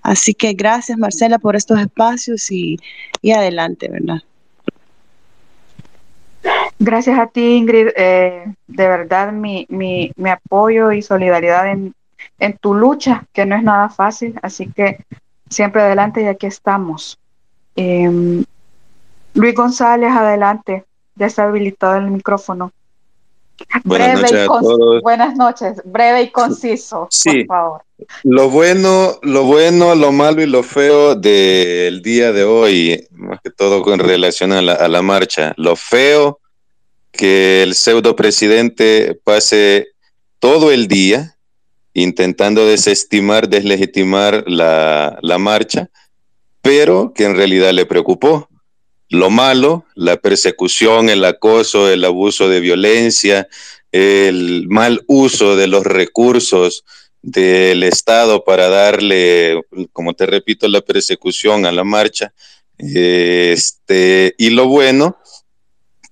[0.03, 2.77] Así que gracias Marcela por estos espacios y,
[3.23, 4.21] y adelante, ¿verdad?
[6.79, 7.89] Gracias a ti, Ingrid.
[7.95, 11.93] Eh, de verdad, mi, mi, mi, apoyo y solidaridad en,
[12.39, 14.39] en, tu lucha, que no es nada fácil.
[14.41, 15.03] Así que
[15.49, 17.17] siempre adelante y aquí estamos.
[17.75, 18.43] Em,
[19.33, 20.85] Luis González, adelante.
[21.15, 22.71] Ya está habilitado el micrófono.
[23.83, 25.01] Buenas noches a todos.
[25.01, 27.43] Buenas noches, breve y conciso, sí.
[27.43, 27.81] por favor.
[28.23, 33.49] Lo bueno, lo bueno, lo malo y lo feo del día de hoy, más que
[33.49, 35.53] todo con relación a la, a la marcha.
[35.57, 36.39] Lo feo,
[37.11, 39.87] que el pseudo presidente pase
[40.39, 41.37] todo el día
[41.93, 45.89] intentando desestimar, deslegitimar la, la marcha,
[46.61, 48.47] pero que en realidad le preocupó.
[49.09, 53.47] Lo malo, la persecución, el acoso, el abuso de violencia,
[53.91, 56.83] el mal uso de los recursos
[57.21, 59.61] del Estado para darle,
[59.93, 62.33] como te repito, la persecución a la marcha.
[62.77, 65.17] Este, y lo bueno,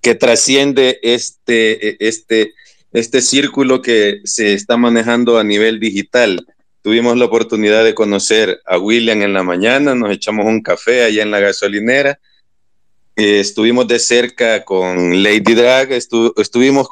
[0.02, 2.54] que trasciende este, este,
[2.92, 6.46] este círculo que se está manejando a nivel digital.
[6.82, 11.22] Tuvimos la oportunidad de conocer a William en la mañana, nos echamos un café allá
[11.22, 12.20] en la gasolinera,
[13.16, 16.88] eh, estuvimos de cerca con Lady Drag, estu estuvimos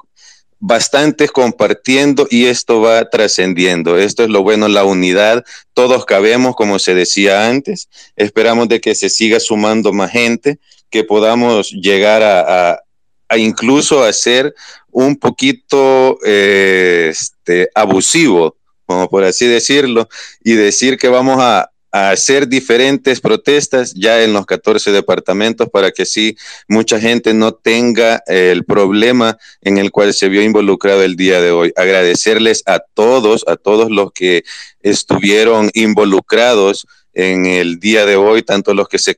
[0.59, 3.99] bastantes compartiendo y esto va trascendiendo.
[3.99, 5.45] Esto es lo bueno, la unidad,
[5.75, 7.89] todos cabemos, como se decía antes.
[8.17, 12.81] Esperamos de que se siga sumando más gente, que podamos llegar a, a,
[13.29, 14.55] a incluso a ser
[14.91, 18.57] un poquito eh, este, abusivo,
[18.87, 20.09] como por así decirlo,
[20.43, 25.93] y decir que vamos a, a hacer diferentes protestas ya en los 14 departamentos para
[25.93, 31.15] que sí mucha gente no tenga el problema en el cual se vio involucrado el
[31.15, 31.73] día de hoy.
[31.77, 34.43] Agradecerles a todos, a todos los que
[34.83, 39.17] estuvieron involucrados en el día de hoy, tanto los que se,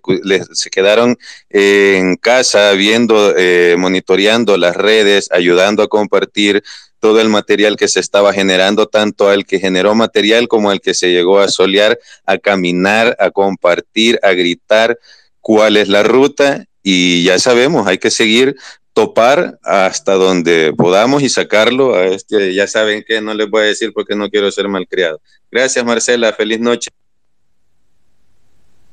[0.53, 1.17] se quedaron
[1.49, 6.63] en casa viendo, eh, monitoreando las redes, ayudando a compartir
[7.01, 10.95] todo el material que se estaba generando, tanto al que generó material como al que
[10.95, 14.99] se llegó a solear, a caminar, a compartir, a gritar
[15.41, 18.57] cuál es la ruta y ya sabemos, hay que seguir
[18.93, 23.67] topar hasta donde podamos y sacarlo a este, ya saben que no les voy a
[23.67, 25.21] decir porque no quiero ser malcriado.
[25.51, 26.91] Gracias Marcela, feliz noche.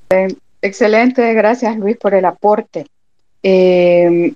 [0.09, 0.27] Eh,
[0.61, 2.85] excelente, gracias Luis por el aporte.
[3.41, 4.33] Eh,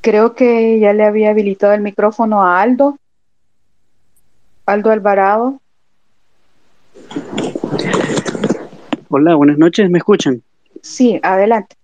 [0.00, 2.98] Creo que ya le había habilitado el micrófono a Aldo.
[4.64, 5.60] Aldo Alvarado.
[9.08, 10.42] Hola, buenas noches, ¿me escuchan?
[10.80, 11.76] Sí, adelante.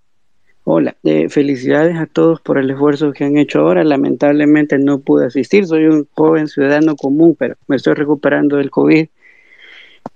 [0.64, 3.84] Hola, eh, felicidades a todos por el esfuerzo que han hecho ahora.
[3.84, 9.06] Lamentablemente no pude asistir, soy un joven ciudadano común, pero me estoy recuperando del COVID.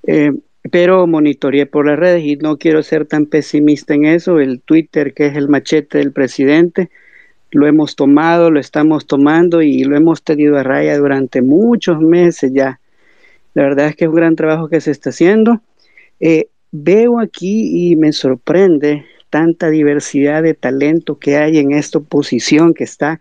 [0.07, 0.33] Eh,
[0.71, 4.41] pero monitoreé por las redes y no quiero ser tan pesimista en eso.
[4.41, 6.91] El Twitter, que es el machete del presidente,
[7.51, 12.53] lo hemos tomado, lo estamos tomando y lo hemos tenido a raya durante muchos meses
[12.53, 12.81] ya.
[13.55, 15.61] La verdad es que es un gran trabajo que se está haciendo.
[16.21, 22.75] Eh, veo aquí y me sorprende tanta diversidad de talento que hay en esta oposición
[22.75, 23.21] que está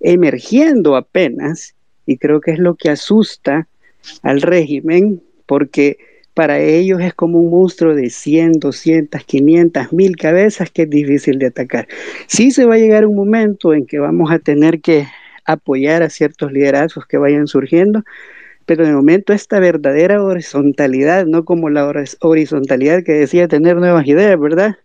[0.00, 1.74] emergiendo apenas
[2.04, 3.66] y creo que es lo que asusta
[4.22, 5.98] al régimen porque
[6.36, 11.38] para ellos es como un monstruo de 100, 200, 500, mil cabezas que es difícil
[11.38, 11.88] de atacar.
[12.26, 15.06] Sí se va a llegar un momento en que vamos a tener que
[15.46, 18.04] apoyar a ciertos liderazgos que vayan surgiendo,
[18.66, 21.90] pero de momento esta verdadera horizontalidad, no como la
[22.20, 24.76] horizontalidad que decía tener nuevas ideas, ¿verdad?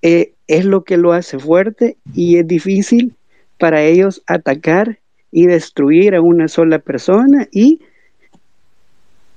[0.00, 3.12] Eh, es lo que lo hace fuerte y es difícil
[3.58, 5.00] para ellos atacar
[5.30, 7.80] y destruir a una sola persona y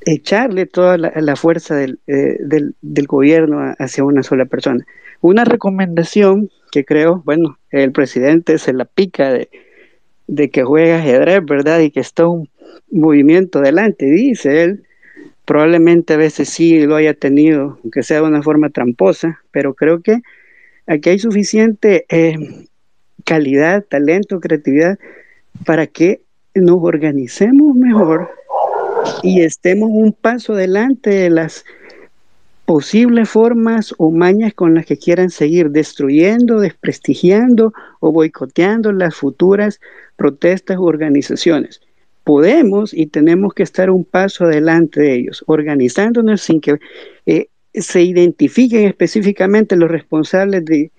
[0.06, 4.86] echarle toda la, fuerza del, eh, del, del, gobierno hacia una sola persona.
[5.22, 9.50] Una recomendación que creo, bueno, el presidente se la pica de,
[10.28, 11.80] de que juega ajedrez, ¿verdad?
[11.80, 12.50] Y que está un
[12.92, 14.84] movimiento delante, dice él.
[15.46, 20.02] Probablemente a veces sí lo haya tenido, aunque sea de una forma tramposa, pero creo
[20.02, 20.22] que
[20.88, 22.66] aquí hay suficiente eh,
[23.26, 24.98] calidad, talento, creatividad
[25.66, 26.22] para que
[26.56, 28.30] nos organicemos mejor
[29.24, 31.66] y estemos un paso adelante de las
[32.66, 39.80] posibles formas o mañas con las que quieran seguir destruyendo, desprestigiando o boicoteando las futuras
[40.16, 41.82] protestas u organizaciones.
[42.24, 46.80] Podemos y tenemos que estar un paso adelante de ellos, organizándonos sin que
[47.28, 50.92] eh, se identifiquen específicamente los responsables de,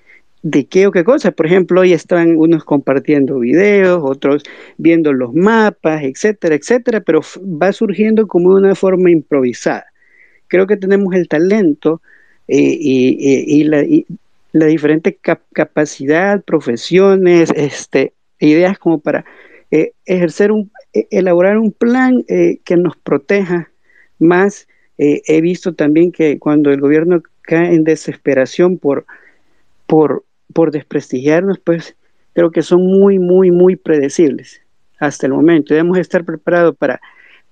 [0.42, 1.32] de qué o qué cosa.
[1.32, 4.44] Por ejemplo, hoy están unos compartiendo videos, otros
[4.76, 9.86] viendo los mapas, etcétera, etcétera, pero va surgiendo como de una forma improvisada.
[10.48, 12.00] Creo que tenemos el talento
[12.48, 15.18] eh, y, la, diferente
[15.52, 19.24] capacidad, profesiones, este, ideas como para
[19.70, 20.52] eh, ejercer
[20.92, 23.70] e, elaborar un plan eh, que nos proteja
[24.18, 24.68] más.
[24.98, 29.04] he visto también que cuando el gobierno cae en desesperación por,
[29.86, 31.96] por por desprestigiarnos, pues
[32.32, 34.62] creo que son muy, muy, muy predecibles.
[34.98, 35.74] hasta el momento.
[35.74, 36.98] Debemos estar preparados para,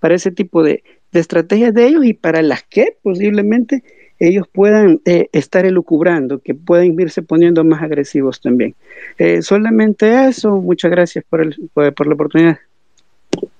[0.00, 0.82] para ese tipo de,
[1.12, 3.84] estrategias de ellos y para las que posiblemente
[4.18, 8.74] ellos puedan eh, estar elucubrando, que pueden irse poniendo más agresivos también.
[9.18, 12.58] Eh, solamente eso, muchas gracias por, el, por, la oportunidad.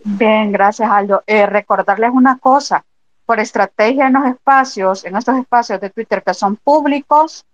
[0.05, 1.23] Bien, gracias Aldo.
[1.27, 2.85] Eh, recordarles una cosa,
[3.27, 7.45] por estrategia en los espacios, en estos espacios de Twitter que son públicos,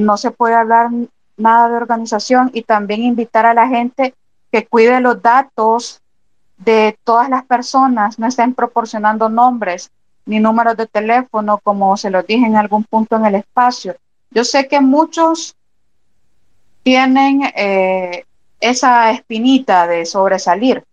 [0.00, 0.90] no se puede hablar
[1.36, 4.14] nada de organización y también invitar a la gente
[4.52, 6.00] que cuide los datos
[6.58, 9.90] de todas las personas, no estén proporcionando nombres
[10.26, 13.96] ni números de teléfono, como se los dije en algún punto en el espacio.
[14.30, 15.56] Yo sé que muchos
[16.82, 18.24] tienen eh,
[18.60, 20.84] esa espinita de sobresalir,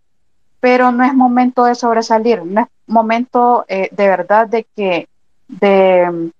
[0.60, 5.08] pero no es momento de sobresalir, no es momento eh, de verdad de que
[5.46, 6.30] de,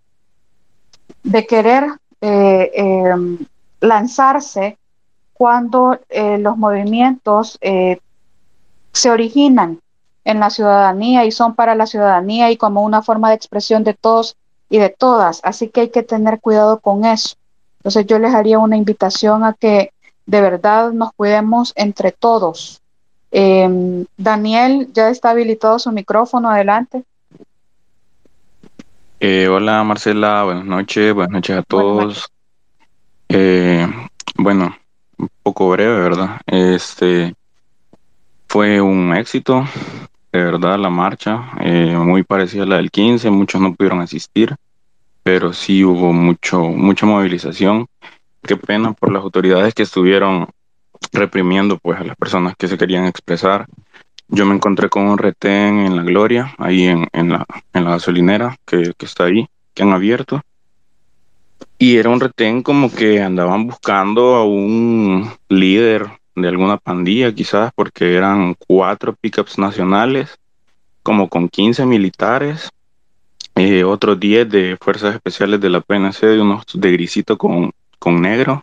[1.22, 1.84] de querer
[2.20, 3.38] eh, em,
[3.80, 4.78] lanzarse
[5.34, 8.00] cuando eh, los movimientos eh,
[8.92, 9.80] se originan
[10.24, 13.94] en la ciudadanía y son para la ciudadanía y como una forma de expresión de
[13.94, 14.36] todos
[14.68, 15.40] y de todas.
[15.44, 17.36] Así que hay que tener cuidado con eso.
[17.78, 19.92] Entonces yo les haría una invitación a que
[20.26, 22.82] de verdad nos cuidemos entre todos.
[23.30, 27.04] Em, Daniel, ya está habilitado su micrófono, adelante.
[29.20, 32.28] Eh, hola Marcela, buenas noches, buenas noches a todos.
[33.28, 33.84] Eh,
[34.36, 34.76] bueno,
[35.16, 36.40] un poco breve, ¿verdad?
[36.46, 37.34] Este
[38.46, 39.64] fue un éxito,
[40.30, 44.54] de verdad, la marcha, eh, muy parecida a la del 15, muchos no pudieron asistir,
[45.24, 47.88] pero sí hubo mucho, mucha movilización.
[48.42, 50.48] Qué pena por las autoridades que estuvieron
[51.12, 53.66] reprimiendo pues a las personas que se querían expresar.
[54.28, 57.90] Yo me encontré con un retén en la Gloria, ahí en, en, la, en la
[57.90, 60.42] gasolinera que, que está ahí, que han abierto.
[61.78, 67.72] Y era un retén como que andaban buscando a un líder de alguna pandilla, quizás,
[67.74, 70.38] porque eran cuatro pickups nacionales,
[71.02, 72.70] como con 15 militares,
[73.54, 78.20] eh, otros 10 de fuerzas especiales de la PNC, de unos de grisito con, con
[78.20, 78.62] negro,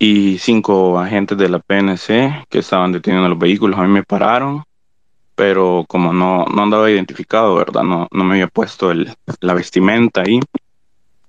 [0.00, 3.78] y cinco agentes de la PNC que estaban deteniendo los vehículos.
[3.78, 4.64] A mí me pararon,
[5.34, 7.82] pero como no, no andaba identificado, ¿verdad?
[7.82, 10.40] No, no me había puesto el, la vestimenta ahí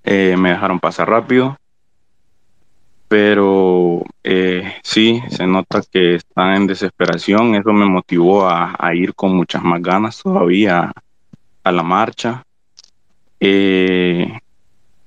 [0.04, 1.58] eh, me dejaron pasar rápido,
[3.10, 9.36] pero eh, sí, se nota que están en desesperación, eso me motivó a, ir con
[9.36, 10.94] muchas más ganas todavía
[11.64, 12.44] a la marcha.
[13.38, 14.40] Eh,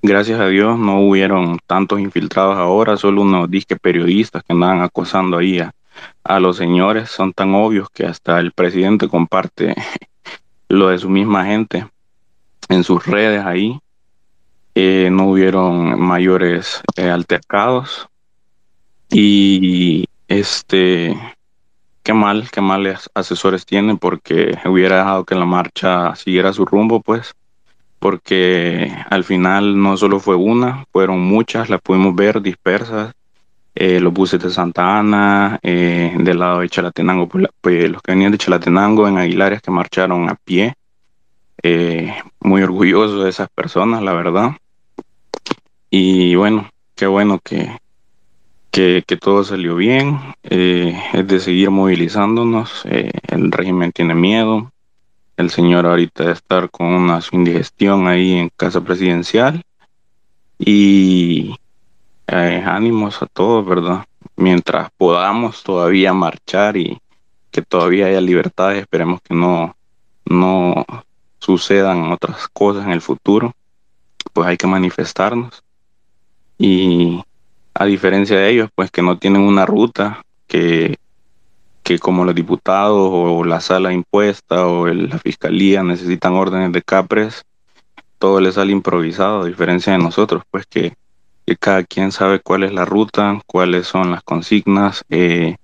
[0.04, 5.38] gracias a Dios no hubieron tantos infiltrados ahora, solo unos disque periodistas que andaban acosando
[5.38, 5.72] ahí a,
[6.22, 9.74] a los señores, son tan obvios que hasta el presidente comparte
[10.68, 11.86] lo de su misma gente
[12.68, 13.80] en sus redes ahí.
[14.74, 18.08] Eh, no hubieron mayores eh, altercados.
[19.08, 21.16] Y este
[22.02, 27.00] qué mal, qué mal asesores tienen porque hubiera dejado que la marcha siguiera su rumbo
[27.00, 27.34] pues
[28.04, 33.14] porque al final no solo fue una, fueron muchas, las pudimos ver dispersas,
[33.74, 38.32] eh, los buses de Santa Ana, del lado de Chalatenango, pues, pues, los que venían
[38.32, 40.74] de Chalatenango en Aguilares que marcharon a pie,
[42.40, 44.50] muy orgulloso de esas personas, la verdad.
[45.88, 47.70] Y bueno, qué bueno que,
[48.70, 50.18] que, todo salió bien.
[50.42, 52.82] Eh, es de seguir movilizándonos.
[52.84, 54.73] Eh, el régimen tiene miedo.
[55.36, 59.62] El señor ahorita de estar con una indigestión ahí en casa presidencial.
[60.58, 61.56] Y
[62.26, 64.04] eh, ánimos a todos, ¿verdad?
[64.36, 67.00] Mientras podamos todavía marchar y
[67.50, 69.76] que todavía haya libertad, esperemos que no,
[70.24, 70.84] no
[71.38, 73.52] sucedan otras cosas en el futuro,
[74.32, 75.62] pues hay que manifestarnos
[76.58, 77.22] y
[77.74, 80.96] a diferencia de ellos, pues que no tienen una ruta que,
[81.84, 87.44] que como los diputados o la sala impuesta o la fiscalía necesitan órdenes de capres,
[88.18, 90.96] todo les sale improvisado, a diferencia de nosotros, pues que,
[91.60, 95.56] cada quien sabe cuál es la ruta, cuáles son las consignas eh,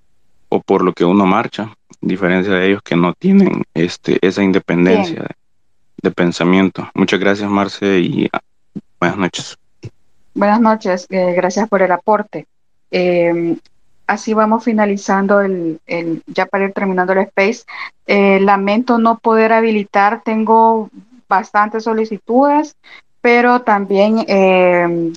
[0.51, 4.43] o por lo que uno marcha, a diferencia de ellos que no tienen este, esa
[4.43, 5.35] independencia de,
[6.03, 6.87] de, pensamiento.
[6.93, 8.29] Muchas gracias, Marce, y
[9.01, 9.57] buenas noches.
[10.35, 12.47] Buenas noches, eh, gracias por el aporte.
[12.91, 13.57] Eh,
[14.11, 15.81] así vamos finalizando el,
[16.27, 17.63] ya para ir terminando el space.
[18.09, 20.91] Eh, lamento no poder habilitar, tengo
[21.29, 22.77] bastantes solicitudes,
[23.21, 24.25] pero también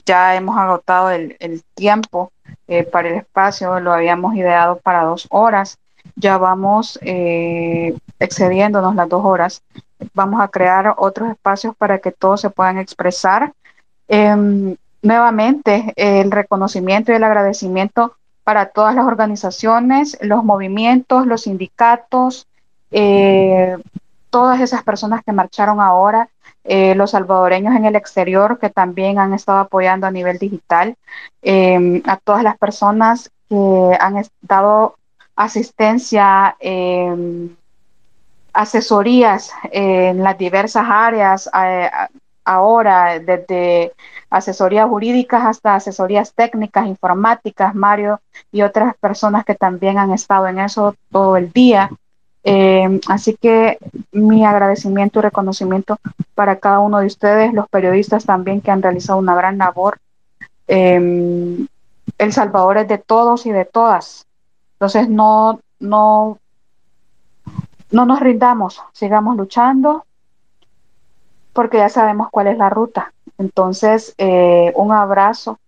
[0.06, 2.32] ya hemos agotado el, tiempo
[2.92, 5.80] para el espacio, lo habíamos ideado para dos horas,
[6.16, 7.00] ya vamos
[8.20, 9.64] excediéndonos las dos horas.
[10.14, 13.54] Vamos a crear otros espacios para que todos se puedan expresar.
[14.08, 22.48] Em, nuevamente el reconocimiento y el agradecimiento para todas las organizaciones, los movimientos, los sindicatos,
[22.92, 23.78] eh,
[24.30, 26.30] todas esas personas que marcharon ahora,
[26.66, 30.96] eh, los salvadoreños en el exterior que también han estado apoyando a nivel digital,
[31.42, 34.96] eh, a todas las personas que han dado
[35.36, 36.56] asistencia,
[38.54, 41.50] asesorías en las diversas áreas,
[42.46, 43.94] ahora desde
[44.30, 48.20] asesorías jurídicas hasta asesorías técnicas, informáticas, Mario
[48.52, 51.90] y otras personas que también han estado en eso todo el día.
[52.44, 53.78] Eh, así que
[54.12, 55.98] mi agradecimiento y reconocimiento
[56.36, 60.00] para cada uno de ustedes, los periodistas también que han realizado una gran labor.
[60.68, 61.68] Em,
[62.18, 64.26] el Salvador es de todos y de todas.
[64.74, 66.40] Entonces no, no,
[67.92, 70.06] no nos rindamos, sigamos luchando
[71.54, 73.14] porque ya sabemos cuál es la ruta.
[73.38, 75.60] Entonces, eh, un abrazo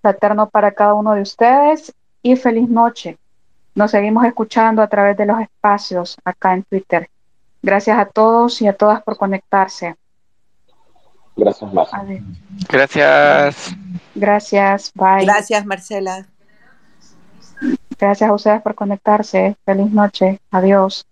[0.00, 3.18] fraterno para cada uno de ustedes y feliz noche.
[3.74, 7.08] Nos seguimos escuchando a través de los espacios acá en Twitter.
[7.62, 9.96] Gracias a todos y a todas por conectarse.
[11.36, 12.20] Gracias, Marcela.
[12.68, 13.74] Gracias.
[14.14, 15.24] Gracias, bye.
[15.24, 16.26] Gracias, Marcela.
[17.98, 19.56] Gracias a ustedes por conectarse.
[19.64, 20.40] Feliz noche.
[20.50, 21.06] Adiós.